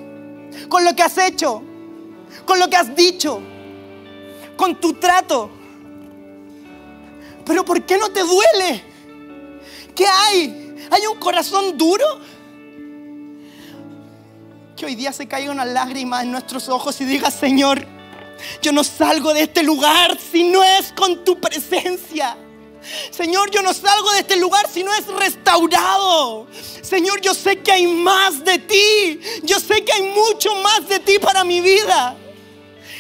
con 0.69 0.85
lo 0.85 0.95
que 0.95 1.03
has 1.03 1.17
hecho, 1.19 1.63
con 2.45 2.59
lo 2.59 2.69
que 2.69 2.77
has 2.77 2.95
dicho, 2.95 3.41
con 4.57 4.81
tu 4.81 4.95
trato. 4.95 5.51
Pero 7.45 7.65
¿por 7.65 7.83
qué 7.85 7.99
no 7.99 8.09
te 8.11 8.21
duele? 8.21 8.83
¿Qué 9.95 10.07
hay? 10.07 10.89
¿Hay 10.91 11.07
un 11.07 11.19
corazón 11.19 11.77
duro? 11.79 12.05
Que 14.77 14.87
hoy 14.87 14.95
día 14.97 15.13
se 15.13 15.29
caiga 15.29 15.53
una 15.53 15.65
lágrima 15.65 16.23
en 16.23 16.33
nuestros 16.33 16.69
ojos 16.69 17.01
y 17.01 17.05
diga, 17.05 17.31
Señor, 17.31 17.87
yo 18.61 18.73
no 18.73 18.83
salgo 18.83 19.33
de 19.33 19.43
este 19.43 19.63
lugar 19.63 20.19
si 20.19 20.51
no 20.51 20.65
es 20.65 20.93
con 20.93 21.25
tu 21.25 21.41
presencia. 21.41 22.37
Señor, 23.11 23.51
yo 23.51 23.63
no 23.63 23.73
salgo 23.73 24.13
de 24.13 24.21
este 24.21 24.37
lugar 24.37 24.69
si 24.69 24.83
no 24.83 24.93
es 24.95 25.07
restaurado. 25.07 26.47
Señor, 26.83 27.21
yo 27.21 27.35
sé 27.35 27.59
que 27.61 27.73
hay 27.73 27.87
más 27.87 28.45
de 28.45 28.59
ti. 28.59 29.21
Yo 29.43 29.59
sé 29.59 29.85
que 29.85 29.93
hay 29.93 30.03
mucho 30.03 30.55
más 30.57 30.89
de 30.89 30.99
ti 30.99 31.19
para 31.19 31.45
mi 31.45 31.61
vida. 31.61 32.17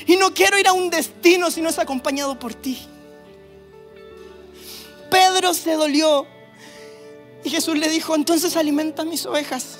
Y 0.07 0.16
no 0.16 0.32
quiero 0.35 0.59
ir 0.59 0.68
a 0.68 0.72
un 0.72 0.91
destino 0.91 1.51
si 1.51 1.61
no 1.61 1.68
es 1.68 1.78
acompañado 1.78 2.39
por 2.39 2.55
ti. 2.55 2.78
Pedro 5.11 5.55
se 5.55 5.72
dolió. 5.72 6.26
Y 7.43 7.51
Jesús 7.51 7.76
le 7.76 7.89
dijo, 7.89 8.14
entonces 8.14 8.57
alimenta 8.57 9.05
mis 9.05 9.26
ovejas. 9.26 9.78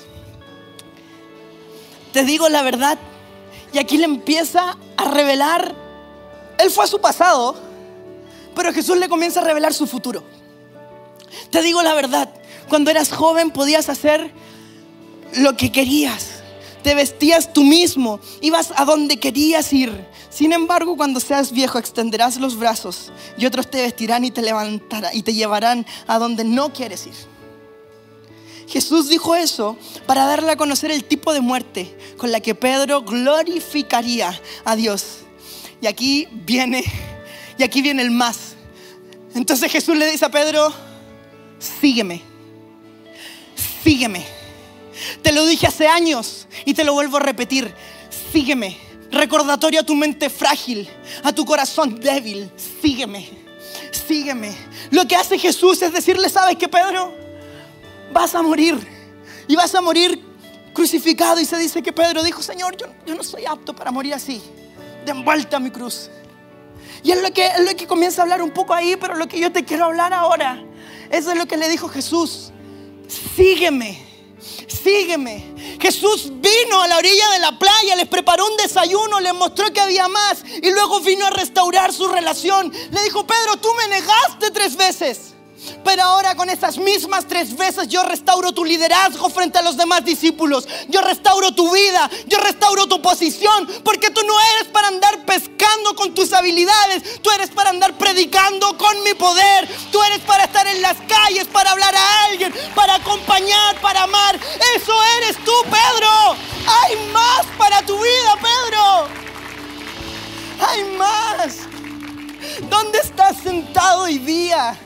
Te 2.13 2.23
digo 2.23 2.47
la 2.47 2.61
verdad. 2.61 2.97
Y 3.73 3.79
aquí 3.79 3.97
le 3.97 4.05
empieza 4.05 4.77
a 4.95 5.11
revelar. 5.11 5.75
Él 6.57 6.71
fue 6.71 6.85
a 6.85 6.87
su 6.87 7.01
pasado, 7.01 7.55
pero 8.55 8.73
Jesús 8.73 8.97
le 8.97 9.09
comienza 9.09 9.41
a 9.41 9.43
revelar 9.43 9.73
su 9.73 9.85
futuro. 9.87 10.23
Te 11.49 11.61
digo 11.61 11.81
la 11.83 11.93
verdad. 11.93 12.29
Cuando 12.69 12.89
eras 12.89 13.11
joven 13.11 13.51
podías 13.51 13.89
hacer 13.89 14.31
lo 15.35 15.55
que 15.55 15.71
querías. 15.71 16.29
Te 16.83 16.95
vestías 16.95 17.51
tú 17.53 17.63
mismo. 17.63 18.19
Ibas 18.41 18.73
a 18.75 18.85
donde 18.85 19.17
querías 19.19 19.71
ir. 19.73 19.91
Sin 20.29 20.53
embargo, 20.53 20.97
cuando 20.97 21.19
seas 21.19 21.51
viejo, 21.51 21.77
extenderás 21.77 22.37
los 22.37 22.57
brazos 22.57 23.11
y 23.37 23.45
otros 23.45 23.69
te 23.69 23.81
vestirán 23.81 24.25
y 24.25 24.31
te 24.31 24.41
levantarán 24.41 25.15
y 25.15 25.23
te 25.23 25.33
llevarán 25.33 25.85
a 26.07 26.19
donde 26.19 26.43
no 26.43 26.73
quieres 26.73 27.07
ir. 27.07 27.13
Jesús 28.67 29.09
dijo 29.09 29.35
eso 29.35 29.77
para 30.05 30.25
darle 30.25 30.51
a 30.51 30.57
conocer 30.57 30.91
el 30.91 31.03
tipo 31.03 31.33
de 31.33 31.41
muerte 31.41 31.95
con 32.17 32.31
la 32.31 32.39
que 32.39 32.55
Pedro 32.55 33.03
glorificaría 33.03 34.39
a 34.63 34.75
Dios. 34.75 35.19
Y 35.81 35.87
aquí 35.87 36.27
viene, 36.31 36.83
y 37.57 37.63
aquí 37.63 37.81
viene 37.81 38.01
el 38.01 38.11
más. 38.11 38.55
Entonces 39.33 39.71
Jesús 39.71 39.97
le 39.97 40.09
dice 40.09 40.25
a 40.25 40.29
Pedro, 40.29 40.73
sígueme, 41.59 42.21
sígueme. 43.83 44.25
Te 45.21 45.31
lo 45.33 45.45
dije 45.45 45.67
hace 45.67 45.87
años 45.87 46.47
y 46.63 46.73
te 46.73 46.83
lo 46.83 46.93
vuelvo 46.93 47.17
a 47.17 47.19
repetir, 47.19 47.73
sígueme 48.31 48.85
recordatorio 49.15 49.79
a 49.79 49.83
tu 49.83 49.95
mente 49.95 50.29
frágil, 50.29 50.87
a 51.23 51.33
tu 51.33 51.45
corazón 51.45 51.99
débil. 51.99 52.51
Sígueme, 52.81 53.29
sígueme. 53.91 54.55
Lo 54.91 55.07
que 55.07 55.15
hace 55.15 55.39
Jesús 55.39 55.81
es 55.81 55.91
decirle, 55.91 56.29
¿sabes 56.29 56.57
qué, 56.57 56.67
Pedro? 56.67 57.13
Vas 58.13 58.35
a 58.35 58.41
morir. 58.41 58.77
Y 59.47 59.55
vas 59.55 59.73
a 59.73 59.81
morir 59.81 60.21
crucificado. 60.73 61.39
Y 61.39 61.45
se 61.45 61.57
dice 61.57 61.81
que 61.81 61.93
Pedro 61.93 62.23
dijo, 62.23 62.43
Señor, 62.43 62.77
yo, 62.77 62.87
yo 63.05 63.15
no 63.15 63.23
soy 63.23 63.45
apto 63.45 63.75
para 63.75 63.91
morir 63.91 64.13
así. 64.13 64.41
De 65.05 65.13
vuelta 65.13 65.57
a 65.57 65.59
mi 65.59 65.71
cruz. 65.71 66.09
Y 67.05 67.11
es 67.11 67.21
lo, 67.21 67.31
que, 67.31 67.45
es 67.45 67.59
lo 67.59 67.73
que 67.77 67.87
comienza 67.87 68.21
a 68.21 68.23
hablar 68.23 68.41
un 68.41 68.51
poco 68.51 68.73
ahí, 68.73 68.97
pero 68.99 69.15
lo 69.15 69.27
que 69.27 69.39
yo 69.39 69.51
te 69.51 69.63
quiero 69.63 69.85
hablar 69.85 70.11
ahora, 70.11 70.61
eso 71.09 71.31
es 71.31 71.37
lo 71.37 71.45
que 71.45 71.55
le 71.55 71.69
dijo 71.69 71.87
Jesús. 71.87 72.51
Sígueme 73.35 74.05
sígueme. 74.85 75.77
Jesús 75.81 76.31
vino 76.31 76.81
a 76.81 76.87
la 76.87 76.97
orilla 76.97 77.29
de 77.31 77.39
la 77.39 77.57
playa, 77.57 77.95
les 77.95 78.07
preparó 78.07 78.45
un 78.45 78.57
desayuno, 78.57 79.19
les 79.19 79.33
mostró 79.33 79.71
que 79.73 79.81
había 79.81 80.07
más 80.07 80.43
y 80.45 80.71
luego 80.71 80.99
vino 81.01 81.25
a 81.25 81.29
restaurar 81.31 81.93
su 81.93 82.07
relación. 82.07 82.71
Le 82.91 83.03
dijo, 83.03 83.25
Pedro, 83.25 83.57
tú 83.57 83.69
me 83.77 83.87
negaste 83.87 84.51
tres 84.51 84.75
veces. 84.75 85.34
Pero 85.83 86.03
ahora 86.03 86.35
con 86.35 86.49
esas 86.49 86.77
mismas 86.77 87.27
tres 87.27 87.55
veces 87.55 87.87
yo 87.87 88.03
restauro 88.03 88.51
tu 88.51 88.65
liderazgo 88.65 89.29
frente 89.29 89.57
a 89.57 89.61
los 89.61 89.77
demás 89.77 90.03
discípulos. 90.03 90.67
Yo 90.87 91.01
restauro 91.01 91.53
tu 91.53 91.71
vida, 91.73 92.09
yo 92.27 92.37
restauro 92.39 92.87
tu 92.87 93.01
posición, 93.01 93.67
porque 93.83 94.09
tú 94.09 94.21
no 94.25 94.33
eres 94.55 94.67
para 94.71 94.87
andar 94.87 95.25
pescando 95.25 95.95
con 95.95 96.13
tus 96.13 96.33
habilidades, 96.33 97.21
tú 97.21 97.29
eres 97.31 97.49
para 97.49 97.69
andar 97.69 97.97
predicando 97.97 98.77
con 98.77 99.03
mi 99.03 99.13
poder, 99.13 99.67
tú 99.91 100.01
eres 100.03 100.19
para 100.19 100.45
estar 100.45 100.65
en 100.67 100.81
las 100.81 100.97
calles, 101.07 101.47
para 101.47 101.71
hablar 101.71 101.95
a 101.95 102.23
alguien, 102.25 102.53
para 102.73 102.95
acompañar, 102.95 103.79
para 103.81 104.03
amar. 104.03 104.39
Eso 104.75 104.93
eres 105.17 105.37
tú, 105.43 105.53
Pedro. 105.63 106.35
Hay 106.67 106.95
más 107.11 107.45
para 107.57 107.81
tu 107.85 107.95
vida, 107.97 108.35
Pedro. 108.41 109.07
Hay 110.67 110.83
más. 110.97 111.57
¿Dónde 112.69 112.99
estás 112.99 113.37
sentado 113.37 114.03
hoy 114.03 114.17
día? 114.19 114.77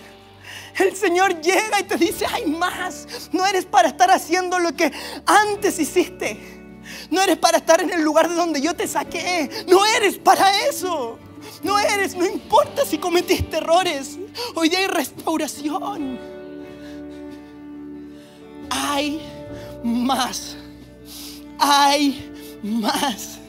El 0.79 0.95
Señor 0.95 1.41
llega 1.41 1.79
y 1.79 1.83
te 1.83 1.97
dice, 1.97 2.25
hay 2.25 2.45
más. 2.45 3.29
No 3.31 3.45
eres 3.45 3.65
para 3.65 3.89
estar 3.89 4.09
haciendo 4.11 4.59
lo 4.59 4.75
que 4.75 4.91
antes 5.25 5.79
hiciste. 5.79 6.59
No 7.11 7.21
eres 7.21 7.37
para 7.37 7.57
estar 7.57 7.81
en 7.81 7.91
el 7.91 8.01
lugar 8.01 8.29
de 8.29 8.35
donde 8.35 8.61
yo 8.61 8.75
te 8.75 8.87
saqué. 8.87 9.49
No 9.67 9.85
eres 9.85 10.17
para 10.17 10.67
eso. 10.67 11.19
No 11.63 11.77
eres, 11.77 12.15
no 12.15 12.25
importa 12.25 12.85
si 12.85 12.97
cometiste 12.97 13.57
errores. 13.57 14.17
Hoy 14.55 14.73
hay 14.73 14.87
restauración. 14.87 16.19
Hay 18.69 19.21
más. 19.83 20.55
Hay 21.57 22.31
más. 22.63 23.39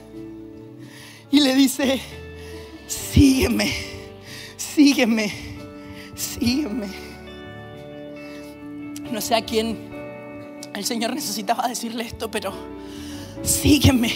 Y 1.30 1.40
le 1.40 1.54
dice, 1.54 2.00
sígueme, 2.88 3.72
sígueme, 4.56 5.32
sígueme. 6.16 7.09
No 9.10 9.20
sé 9.20 9.34
a 9.34 9.44
quién 9.44 9.90
el 10.74 10.84
Señor 10.84 11.14
necesitaba 11.14 11.66
decirle 11.66 12.04
esto, 12.04 12.30
pero 12.30 12.52
sígueme. 13.42 14.12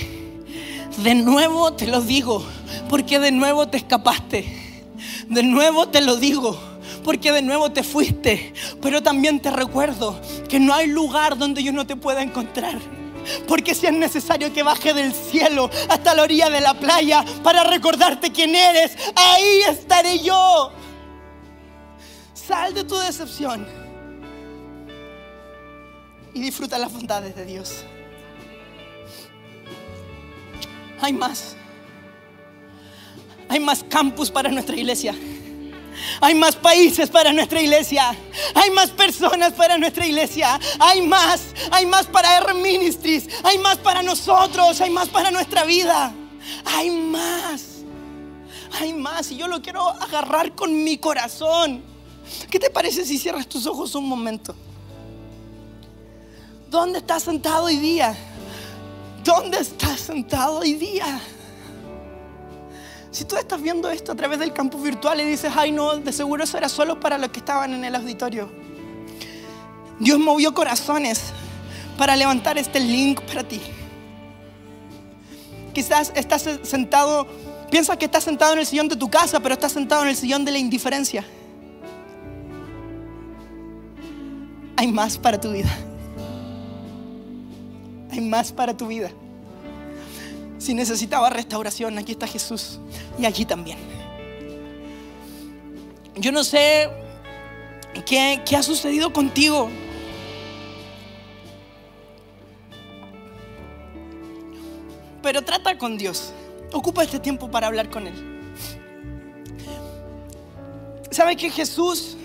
De 0.99 1.15
nuevo 1.17 1.73
te 1.73 1.89
lo 1.89 2.01
digo, 2.01 2.45
porque 2.89 3.19
de 3.19 3.33
nuevo 3.33 3.67
te 3.67 3.77
escapaste. 3.77 4.85
De 5.29 5.43
nuevo 5.43 5.89
te 5.89 6.01
lo 6.01 6.17
digo, 6.17 6.57
porque 7.03 7.33
de 7.33 7.43
nuevo 7.43 7.73
te 7.73 7.83
fuiste. 7.83 8.55
Pero 8.81 9.03
también 9.03 9.41
te 9.41 9.51
recuerdo 9.51 10.21
que 10.49 10.61
no 10.61 10.73
hay 10.73 10.87
lugar 10.87 11.37
donde 11.37 11.63
yo 11.63 11.73
no 11.73 11.87
te 11.87 11.97
pueda 11.97 12.23
encontrar. 12.23 12.79
Porque 13.49 13.75
si 13.75 13.87
es 13.87 13.93
necesario 13.93 14.53
que 14.53 14.63
baje 14.63 14.95
del 14.95 15.13
cielo 15.13 15.71
hasta 15.89 16.15
la 16.15 16.23
orilla 16.23 16.51
de 16.51 16.61
la 16.61 16.75
playa 16.75 17.25
para 17.43 17.65
recordarte 17.65 18.31
quién 18.31 18.55
eres, 18.55 18.97
ahí 19.17 19.63
estaré 19.69 20.21
yo. 20.21 20.71
Sal 22.35 22.75
de 22.75 22.85
tu 22.85 22.97
decepción 22.97 23.84
y 26.35 26.41
disfruta 26.41 26.79
las 26.79 26.93
bondades 26.93 27.35
de 27.37 27.45
Dios. 27.45 27.85
Hay 31.01 31.13
más. 31.13 31.57
Hay 33.49 33.61
más 33.61 33.85
campus 33.85 34.31
para 34.31 34.51
nuestra 34.51 34.77
iglesia. 34.77 35.15
Hay 36.21 36.35
más 36.35 36.57
países 36.57 37.09
para 37.09 37.33
nuestra 37.33 37.61
iglesia. 37.61 38.17
Hay 38.55 38.71
más 38.71 38.91
personas 38.91 39.53
para 39.53 39.79
nuestra 39.79 40.07
iglesia. 40.07 40.59
Hay 40.81 41.03
más. 41.03 41.55
Hay 41.71 41.87
más 41.87 42.07
para 42.07 42.39
R 42.39 42.55
Ministries. 42.55 43.29
Hay 43.45 43.59
más 43.59 43.79
para 43.79 44.03
nosotros. 44.03 44.81
Hay 44.81 44.91
más 44.91 45.09
para 45.09 45.31
nuestra 45.31 45.65
vida. 45.65 46.13
Hay 46.65 46.91
más. 46.91 47.83
Hay 48.81 48.93
más. 48.93 49.31
Y 49.31 49.37
yo 49.37 49.47
lo 49.47 49.63
quiero 49.63 49.89
agarrar 49.89 50.55
con 50.55 50.83
mi 50.83 50.99
corazón. 50.99 51.83
¿Qué 52.51 52.59
te 52.59 52.71
parece 52.71 53.05
si 53.05 53.19
cierras 53.19 53.47
tus 53.47 53.67
ojos 53.67 53.95
un 53.95 54.09
momento? 54.09 54.55
¿Dónde 56.75 56.99
estás 56.99 57.23
sentado 57.23 57.67
hoy 57.67 57.77
día? 57.77 58.17
¿Dónde 59.23 59.59
estás 59.59 60.01
sentado 60.01 60.59
hoy 60.59 60.75
día? 60.75 61.21
Si 63.13 63.25
tú 63.25 63.37
estás 63.37 63.63
viendo 63.63 63.89
esto 63.89 64.11
a 64.11 64.17
través 64.17 64.41
del 64.41 64.53
campus 64.53 64.83
virtual 64.83 65.21
y 65.21 65.25
dices, 65.25 65.53
ay 65.55 65.71
no, 65.71 65.99
de 65.99 66.13
seguro 66.13 66.43
eso 66.43 66.59
era 66.59 66.69
solo 66.69 66.99
para 66.99 67.17
los 67.17 67.29
que 67.29 67.39
estaban 67.39 67.75
en 67.75 67.85
el 67.85 67.95
auditorio. 67.95 68.51
Dios 70.01 70.19
movió 70.19 70.53
corazones 70.53 71.23
para 71.97 72.17
levantar 72.17 72.59
este 72.59 72.81
link 72.81 73.21
para 73.21 73.45
ti. 73.45 73.61
Quizás 75.75 76.11
estás 76.17 76.45
sentado, 76.65 77.29
piensas 77.71 77.99
que 77.99 78.07
estás 78.07 78.25
sentado 78.25 78.55
en 78.55 78.59
el 78.59 78.67
sillón 78.67 78.89
de 78.89 78.97
tu 78.97 79.09
casa, 79.09 79.39
pero 79.39 79.55
estás 79.55 79.71
sentado 79.71 80.03
en 80.03 80.09
el 80.09 80.17
sillón 80.17 80.45
de 80.45 80.51
la 80.51 80.59
indiferencia. 80.59 81.25
Hay 84.77 84.89
más 84.89 85.17
para 85.17 85.41
tu 85.41 85.53
vida. 85.53 85.71
Hay 88.15 88.21
más 88.21 88.53
para 88.53 88.77
tu 88.77 88.87
vida. 88.87 89.11
Si 90.59 90.73
necesitaba 90.73 91.31
restauración, 91.31 91.99
aquí 91.99 92.13
está 92.13 92.29
Jesús. 92.29 92.79
Y 93.19 93.27
allí 93.27 93.45
también. 93.45 93.77
Yo 96.15 96.31
no 96.31 96.45
sé 96.45 96.89
qué, 98.07 98.41
ha 98.57 98.63
sucedido 98.63 99.13
contigo. 99.13 99.69
Pero 105.21 105.43
trata 105.43 105.77
con 105.77 105.99
Dios. 105.99 106.33
Ocupa 106.73 107.03
este 107.03 107.19
tiempo 107.19 107.51
para 107.51 107.67
hablar 107.67 107.91
con 107.91 108.07
Él. 108.07 108.49
¿Sabe 111.11 111.37
que 111.37 111.51
Jesús, 111.51 112.17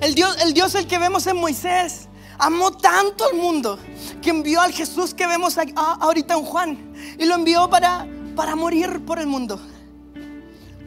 el 0.00 0.16
Dios, 0.16 0.36
el 0.42 0.52
Dios 0.52 0.74
el 0.74 0.88
que 0.88 0.98
vemos 0.98 1.28
en 1.28 1.36
Moisés, 1.36 2.08
amó 2.38 2.72
tanto 2.72 3.24
al 3.24 3.34
mundo 3.36 3.78
que 4.24 4.30
envió 4.30 4.62
al 4.62 4.72
Jesús 4.72 5.12
que 5.12 5.26
vemos 5.26 5.58
ahorita 5.76 6.32
en 6.32 6.44
Juan 6.44 6.94
y 7.18 7.26
lo 7.26 7.34
envió 7.34 7.68
para, 7.68 8.08
para 8.34 8.56
morir 8.56 9.04
por 9.04 9.18
el 9.18 9.26
mundo. 9.26 9.60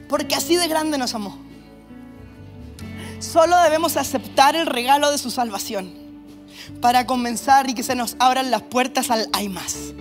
Porque 0.09 0.33
así 0.33 0.55
de 0.55 0.67
grande 0.67 0.97
nos 0.97 1.13
amó. 1.13 1.37
Solo 3.19 3.55
debemos 3.61 3.95
aceptar 3.95 4.55
el 4.55 4.65
regalo 4.65 5.11
de 5.11 5.19
su 5.19 5.29
salvación 5.29 5.93
para 6.81 7.05
comenzar 7.05 7.69
y 7.69 7.75
que 7.75 7.83
se 7.83 7.93
nos 7.93 8.15
abran 8.17 8.49
las 8.49 8.63
puertas 8.63 9.11
al 9.11 9.29
hay 9.33 9.49
más. 9.49 9.93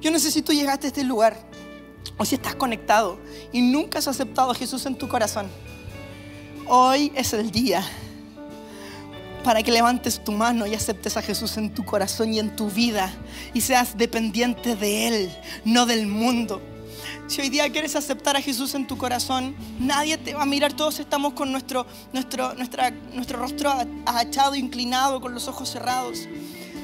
Yo 0.00 0.10
no 0.10 0.18
sé 0.18 0.30
si 0.30 0.40
tú 0.40 0.54
llegaste 0.54 0.86
a 0.86 0.88
este 0.88 1.04
lugar 1.04 1.36
o 2.16 2.24
si 2.24 2.36
estás 2.36 2.54
conectado 2.54 3.18
y 3.52 3.60
nunca 3.60 3.98
has 3.98 4.08
aceptado 4.08 4.52
a 4.52 4.54
Jesús 4.54 4.86
en 4.86 4.96
tu 4.96 5.06
corazón. 5.06 5.48
Hoy 6.66 7.12
es 7.14 7.34
el 7.34 7.50
día 7.50 7.84
para 9.42 9.62
que 9.62 9.72
levantes 9.72 10.22
tu 10.22 10.32
mano 10.32 10.66
y 10.66 10.74
aceptes 10.74 11.16
a 11.16 11.22
Jesús 11.22 11.56
en 11.56 11.72
tu 11.72 11.84
corazón 11.84 12.32
y 12.34 12.38
en 12.38 12.54
tu 12.56 12.70
vida 12.70 13.12
y 13.54 13.60
seas 13.60 13.96
dependiente 13.96 14.76
de 14.76 15.08
Él, 15.08 15.36
no 15.64 15.86
del 15.86 16.06
mundo. 16.06 16.60
Si 17.28 17.42
hoy 17.42 17.50
día 17.50 17.70
quieres 17.70 17.94
aceptar 17.94 18.36
a 18.36 18.40
Jesús 18.40 18.74
en 18.74 18.86
tu 18.86 18.96
corazón, 18.96 19.54
nadie 19.78 20.16
te 20.16 20.34
va 20.34 20.42
a 20.42 20.46
mirar. 20.46 20.72
Todos 20.72 20.98
estamos 20.98 21.34
con 21.34 21.52
nuestro, 21.52 21.86
nuestro, 22.12 22.54
nuestra, 22.54 22.90
nuestro 22.90 23.38
rostro 23.38 23.70
agachado, 24.06 24.54
inclinado, 24.54 25.20
con 25.20 25.34
los 25.34 25.46
ojos 25.46 25.68
cerrados. 25.68 26.26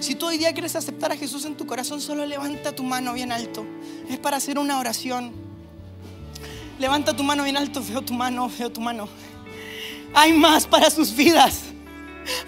Si 0.00 0.14
tú 0.14 0.26
hoy 0.26 0.36
día 0.36 0.52
quieres 0.52 0.76
aceptar 0.76 1.12
a 1.12 1.16
Jesús 1.16 1.46
en 1.46 1.56
tu 1.56 1.66
corazón, 1.66 2.00
solo 2.00 2.26
levanta 2.26 2.72
tu 2.72 2.82
mano 2.82 3.14
bien 3.14 3.32
alto. 3.32 3.64
Es 4.10 4.18
para 4.18 4.36
hacer 4.36 4.58
una 4.58 4.78
oración. 4.78 5.32
Levanta 6.78 7.16
tu 7.16 7.22
mano 7.22 7.44
bien 7.44 7.56
alto, 7.56 7.82
veo 7.82 8.02
tu 8.02 8.12
mano, 8.12 8.50
veo 8.58 8.70
tu 8.70 8.82
mano. 8.82 9.08
Hay 10.12 10.34
más 10.34 10.66
para 10.66 10.90
sus 10.90 11.14
vidas. 11.14 11.73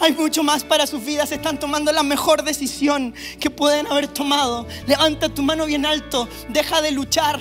Hay 0.00 0.12
mucho 0.12 0.42
más 0.42 0.64
para 0.64 0.86
sus 0.86 1.04
vidas. 1.04 1.32
Están 1.32 1.58
tomando 1.58 1.92
la 1.92 2.02
mejor 2.02 2.42
decisión 2.42 3.14
que 3.40 3.50
pueden 3.50 3.86
haber 3.86 4.08
tomado. 4.08 4.66
Levanta 4.86 5.28
tu 5.28 5.42
mano 5.42 5.66
bien 5.66 5.86
alto. 5.86 6.28
Deja 6.48 6.80
de 6.80 6.90
luchar. 6.90 7.38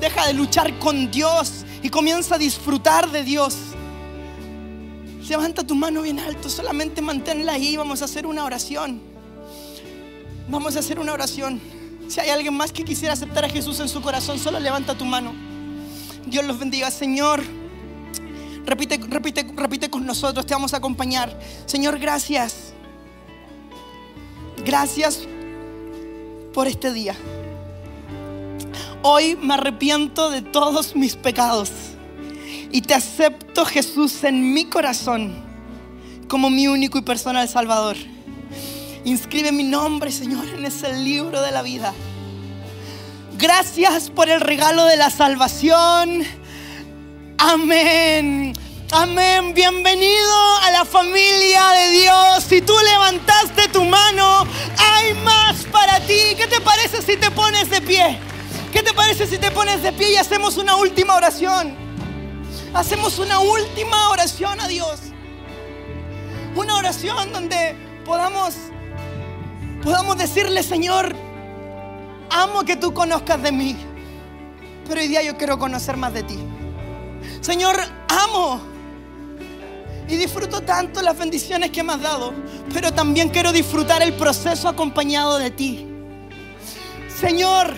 Deja 0.00 0.26
de 0.26 0.34
luchar 0.34 0.78
con 0.78 1.10
Dios 1.10 1.64
y 1.82 1.88
comienza 1.88 2.34
a 2.34 2.38
disfrutar 2.38 3.10
de 3.10 3.22
Dios. 3.22 3.56
Levanta 5.28 5.64
tu 5.64 5.74
mano 5.74 6.02
bien 6.02 6.18
alto. 6.18 6.50
Solamente 6.50 7.00
manténla 7.00 7.52
ahí. 7.52 7.76
Vamos 7.76 8.02
a 8.02 8.06
hacer 8.06 8.26
una 8.26 8.44
oración. 8.44 9.00
Vamos 10.48 10.76
a 10.76 10.80
hacer 10.80 10.98
una 10.98 11.12
oración. 11.12 11.60
Si 12.08 12.20
hay 12.20 12.30
alguien 12.30 12.54
más 12.54 12.72
que 12.72 12.84
quisiera 12.84 13.14
aceptar 13.14 13.44
a 13.44 13.48
Jesús 13.48 13.80
en 13.80 13.88
su 13.88 14.02
corazón, 14.02 14.38
solo 14.38 14.60
levanta 14.60 14.94
tu 14.94 15.04
mano. 15.04 15.32
Dios 16.26 16.44
los 16.44 16.58
bendiga, 16.58 16.90
Señor. 16.90 17.42
Repite, 18.64 18.98
repite, 19.08 19.46
repite 19.56 19.90
con 19.90 20.06
nosotros, 20.06 20.46
te 20.46 20.54
vamos 20.54 20.72
a 20.74 20.76
acompañar. 20.76 21.38
Señor, 21.66 21.98
gracias. 21.98 22.72
Gracias 24.64 25.26
por 26.54 26.68
este 26.68 26.92
día. 26.92 27.16
Hoy 29.02 29.36
me 29.36 29.54
arrepiento 29.54 30.30
de 30.30 30.42
todos 30.42 30.94
mis 30.94 31.16
pecados 31.16 31.70
y 32.70 32.82
te 32.82 32.94
acepto 32.94 33.64
Jesús 33.64 34.22
en 34.22 34.54
mi 34.54 34.66
corazón 34.66 35.34
como 36.28 36.48
mi 36.48 36.68
único 36.68 36.98
y 36.98 37.02
personal 37.02 37.48
Salvador. 37.48 37.96
Inscribe 39.04 39.50
mi 39.50 39.64
nombre, 39.64 40.12
Señor, 40.12 40.46
en 40.48 40.64
ese 40.64 40.96
libro 40.96 41.42
de 41.42 41.50
la 41.50 41.62
vida. 41.62 41.92
Gracias 43.36 44.08
por 44.08 44.28
el 44.30 44.40
regalo 44.40 44.84
de 44.84 44.96
la 44.96 45.10
salvación 45.10 46.22
Amén. 47.44 48.52
Amén. 48.92 49.52
Bienvenido 49.52 50.56
a 50.62 50.70
la 50.70 50.84
familia 50.84 51.70
de 51.70 51.90
Dios. 51.90 52.44
Si 52.48 52.62
tú 52.62 52.72
levantaste 52.92 53.66
tu 53.72 53.82
mano, 53.82 54.46
hay 54.78 55.12
más 55.24 55.64
para 55.64 55.98
ti. 56.06 56.36
¿Qué 56.36 56.46
te 56.46 56.60
parece 56.60 57.02
si 57.02 57.16
te 57.16 57.32
pones 57.32 57.68
de 57.68 57.80
pie? 57.80 58.20
¿Qué 58.72 58.80
te 58.84 58.94
parece 58.94 59.26
si 59.26 59.38
te 59.38 59.50
pones 59.50 59.82
de 59.82 59.92
pie 59.92 60.12
y 60.12 60.16
hacemos 60.18 60.56
una 60.56 60.76
última 60.76 61.16
oración? 61.16 61.74
Hacemos 62.74 63.18
una 63.18 63.40
última 63.40 64.10
oración 64.10 64.60
a 64.60 64.68
Dios. 64.68 65.00
Una 66.54 66.76
oración 66.76 67.32
donde 67.32 67.74
podamos 68.04 68.54
podamos 69.82 70.16
decirle, 70.16 70.62
Señor, 70.62 71.16
amo 72.30 72.62
que 72.62 72.76
tú 72.76 72.94
conozcas 72.94 73.42
de 73.42 73.50
mí, 73.50 73.76
pero 74.86 75.00
hoy 75.00 75.08
día 75.08 75.24
yo 75.24 75.36
quiero 75.36 75.58
conocer 75.58 75.96
más 75.96 76.14
de 76.14 76.22
ti. 76.22 76.51
Señor, 77.40 77.76
amo 78.08 78.60
Y 80.08 80.16
disfruto 80.16 80.60
tanto 80.60 81.02
las 81.02 81.16
bendiciones 81.16 81.70
que 81.70 81.82
me 81.82 81.94
has 81.94 82.02
dado, 82.02 82.34
pero 82.72 82.92
también 82.92 83.30
quiero 83.30 83.52
disfrutar 83.52 84.02
el 84.02 84.12
proceso 84.14 84.68
acompañado 84.68 85.38
de 85.38 85.50
ti. 85.50 85.86
Señor, 87.20 87.76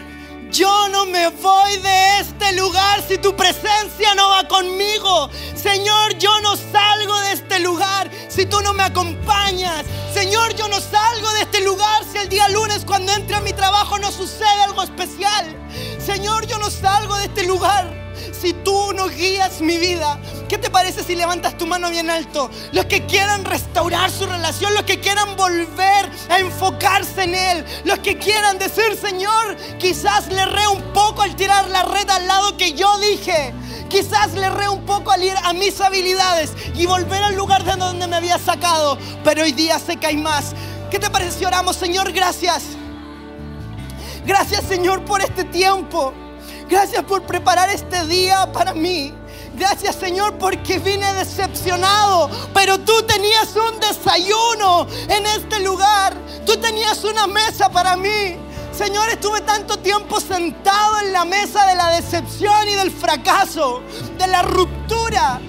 yo 0.50 0.88
no 0.88 1.04
me 1.06 1.28
voy 1.30 1.78
de 1.78 2.20
este 2.20 2.52
lugar 2.52 3.02
si 3.06 3.18
tu 3.18 3.34
presencia 3.34 4.14
no 4.14 4.28
va 4.28 4.46
conmigo. 4.46 5.28
Señor, 5.54 6.16
yo 6.18 6.40
no 6.42 6.54
salgo 6.54 7.20
de 7.22 7.32
este 7.32 7.58
lugar 7.58 8.08
si 8.28 8.46
tú 8.46 8.60
no 8.62 8.72
me 8.72 8.84
acompañas. 8.84 9.84
Señor, 10.12 10.54
yo 10.54 10.68
no 10.68 10.80
salgo 10.80 11.28
de 11.32 11.40
este 11.42 11.60
lugar 11.62 12.04
si 12.10 12.18
el 12.18 12.28
día 12.28 12.48
lunes 12.50 12.84
cuando 12.84 13.12
entre 13.12 13.34
a 13.34 13.40
mi 13.40 13.52
trabajo 13.52 13.98
no 13.98 14.12
sucede 14.12 14.62
algo 14.62 14.82
especial. 14.84 15.56
Señor, 15.98 16.46
yo 16.46 16.56
no 16.58 16.70
salgo 16.70 17.16
de 17.16 17.24
este 17.24 17.44
lugar 17.44 18.03
si 18.44 18.52
tú 18.52 18.92
no 18.92 19.08
guías 19.08 19.62
mi 19.62 19.78
vida? 19.78 20.18
¿Qué 20.50 20.58
te 20.58 20.68
parece 20.68 21.02
si 21.02 21.16
levantas 21.16 21.56
tu 21.56 21.66
mano 21.66 21.88
bien 21.88 22.10
alto? 22.10 22.50
Los 22.72 22.84
que 22.84 23.06
quieran 23.06 23.42
restaurar 23.42 24.10
su 24.10 24.26
relación, 24.26 24.74
los 24.74 24.82
que 24.82 25.00
quieran 25.00 25.34
volver 25.34 26.10
a 26.28 26.38
enfocarse 26.40 27.22
en 27.22 27.34
Él, 27.34 27.64
los 27.84 28.00
que 28.00 28.18
quieran 28.18 28.58
decir, 28.58 28.98
Señor, 29.00 29.56
quizás 29.78 30.28
le 30.28 30.44
re 30.44 30.68
un 30.68 30.82
poco 30.92 31.22
al 31.22 31.34
tirar 31.36 31.70
la 31.70 31.84
red 31.84 32.08
al 32.10 32.26
lado 32.26 32.54
que 32.58 32.74
yo 32.74 32.98
dije. 32.98 33.54
Quizás 33.88 34.34
le 34.34 34.50
re 34.50 34.68
un 34.68 34.84
poco 34.84 35.10
al 35.10 35.24
ir 35.24 35.36
a 35.42 35.54
mis 35.54 35.80
habilidades 35.80 36.52
y 36.74 36.84
volver 36.84 37.22
al 37.22 37.36
lugar 37.36 37.64
de 37.64 37.76
donde 37.76 38.06
me 38.06 38.16
había 38.16 38.38
sacado. 38.38 38.98
Pero 39.24 39.44
hoy 39.44 39.52
día 39.52 39.78
sé 39.78 39.96
que 39.96 40.12
más. 40.18 40.52
¿Qué 40.90 40.98
te 40.98 41.08
parece 41.08 41.38
si 41.38 41.44
oramos, 41.46 41.76
Señor? 41.76 42.12
Gracias. 42.12 42.64
Gracias, 44.26 44.64
Señor, 44.68 45.02
por 45.06 45.22
este 45.22 45.44
tiempo. 45.44 46.12
Gracias 46.68 47.04
por 47.04 47.22
preparar 47.22 47.68
este 47.70 48.06
día 48.06 48.50
para 48.52 48.74
mí. 48.74 49.12
Gracias 49.56 49.96
Señor 49.96 50.36
porque 50.38 50.78
vine 50.78 51.12
decepcionado, 51.14 52.28
pero 52.52 52.78
tú 52.80 53.02
tenías 53.02 53.54
un 53.54 53.78
desayuno 53.78 54.86
en 55.08 55.26
este 55.26 55.60
lugar. 55.60 56.14
Tú 56.44 56.56
tenías 56.56 57.04
una 57.04 57.26
mesa 57.26 57.68
para 57.70 57.96
mí. 57.96 58.36
Señor, 58.76 59.08
estuve 59.08 59.40
tanto 59.42 59.78
tiempo 59.78 60.18
sentado 60.18 60.98
en 60.98 61.12
la 61.12 61.24
mesa 61.24 61.64
de 61.66 61.76
la 61.76 61.90
decepción 61.90 62.68
y 62.68 62.74
del 62.74 62.90
fracaso, 62.90 63.82
de 64.18 64.26
la 64.26 64.42
ruptura. 64.42 65.40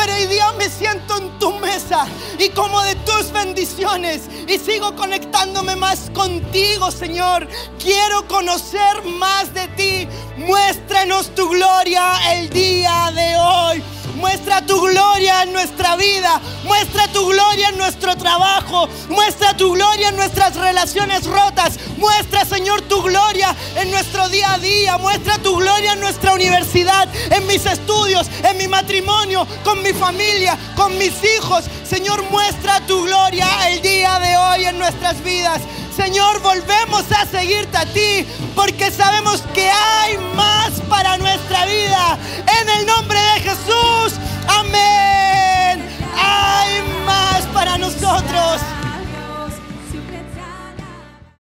Pero 0.00 0.14
hoy 0.14 0.26
día 0.28 0.50
me 0.52 0.66
siento 0.70 1.18
en 1.18 1.38
tu 1.38 1.52
mesa 1.58 2.06
y 2.38 2.48
como 2.50 2.80
de 2.80 2.94
tus 2.94 3.30
bendiciones 3.32 4.22
y 4.48 4.58
sigo 4.58 4.96
conectándome 4.96 5.76
más 5.76 6.08
contigo, 6.14 6.90
Señor. 6.90 7.46
Quiero 7.78 8.26
conocer 8.26 9.04
más 9.18 9.52
de 9.52 9.68
ti. 9.68 10.08
Muéstranos 10.38 11.34
tu 11.34 11.50
gloria 11.50 12.14
el 12.32 12.48
día 12.48 13.12
de 13.14 13.36
hoy. 13.36 13.82
Muestra 14.16 14.64
tu 14.66 14.80
gloria 14.80 15.42
en 15.42 15.52
nuestra 15.52 15.96
vida. 15.96 16.40
Muestra 16.64 17.08
tu 17.08 17.26
gloria 17.26 17.68
en 17.68 17.78
nuestro 17.78 18.16
trabajo. 18.16 18.88
Muestra 19.08 19.56
tu 19.56 19.72
gloria 19.72 20.08
en 20.08 20.16
nuestras 20.16 20.54
relaciones 20.56 21.26
rotas. 21.26 21.78
Muestra, 21.96 22.44
Señor, 22.44 22.82
tu 22.82 23.02
gloria 23.02 23.54
en 23.76 23.90
nuestro 23.90 24.28
día 24.28 24.54
a 24.54 24.58
día. 24.58 24.98
Muestra 24.98 25.38
tu 25.38 25.56
gloria 25.56 25.92
en 25.92 26.00
nuestra 26.00 26.34
universidad, 26.34 27.08
en 27.30 27.46
mis 27.46 27.64
estudios, 27.66 28.26
en 28.42 28.56
mi 28.58 28.68
matrimonio, 28.68 29.46
con 29.64 29.82
mi 29.82 29.92
familia, 29.92 30.56
con 30.76 30.96
mis 30.98 31.14
hijos. 31.36 31.64
Señor, 31.88 32.22
muestra 32.30 32.80
tu 32.86 33.02
gloria 33.04 33.46
el 33.68 33.82
día 33.82 34.18
de 34.18 34.36
hoy 34.36 34.64
en 34.66 34.78
nuestras 34.78 35.22
vidas. 35.22 35.60
Señor, 36.02 36.40
volvemos 36.40 37.04
a 37.12 37.26
seguirte 37.26 37.76
a 37.76 37.84
ti 37.84 38.26
porque 38.54 38.90
sabemos 38.90 39.42
que 39.52 39.68
hay 39.70 40.16
más 40.34 40.80
para 40.88 41.18
nuestra 41.18 41.66
vida. 41.66 42.18
En 42.58 42.68
el 42.70 42.86
nombre 42.86 43.18
de 43.18 43.40
Jesús, 43.40 44.18
amén. 44.48 45.86
Hay 46.16 46.82
más 47.04 47.42
para 47.52 47.76
nosotros. 47.76 48.62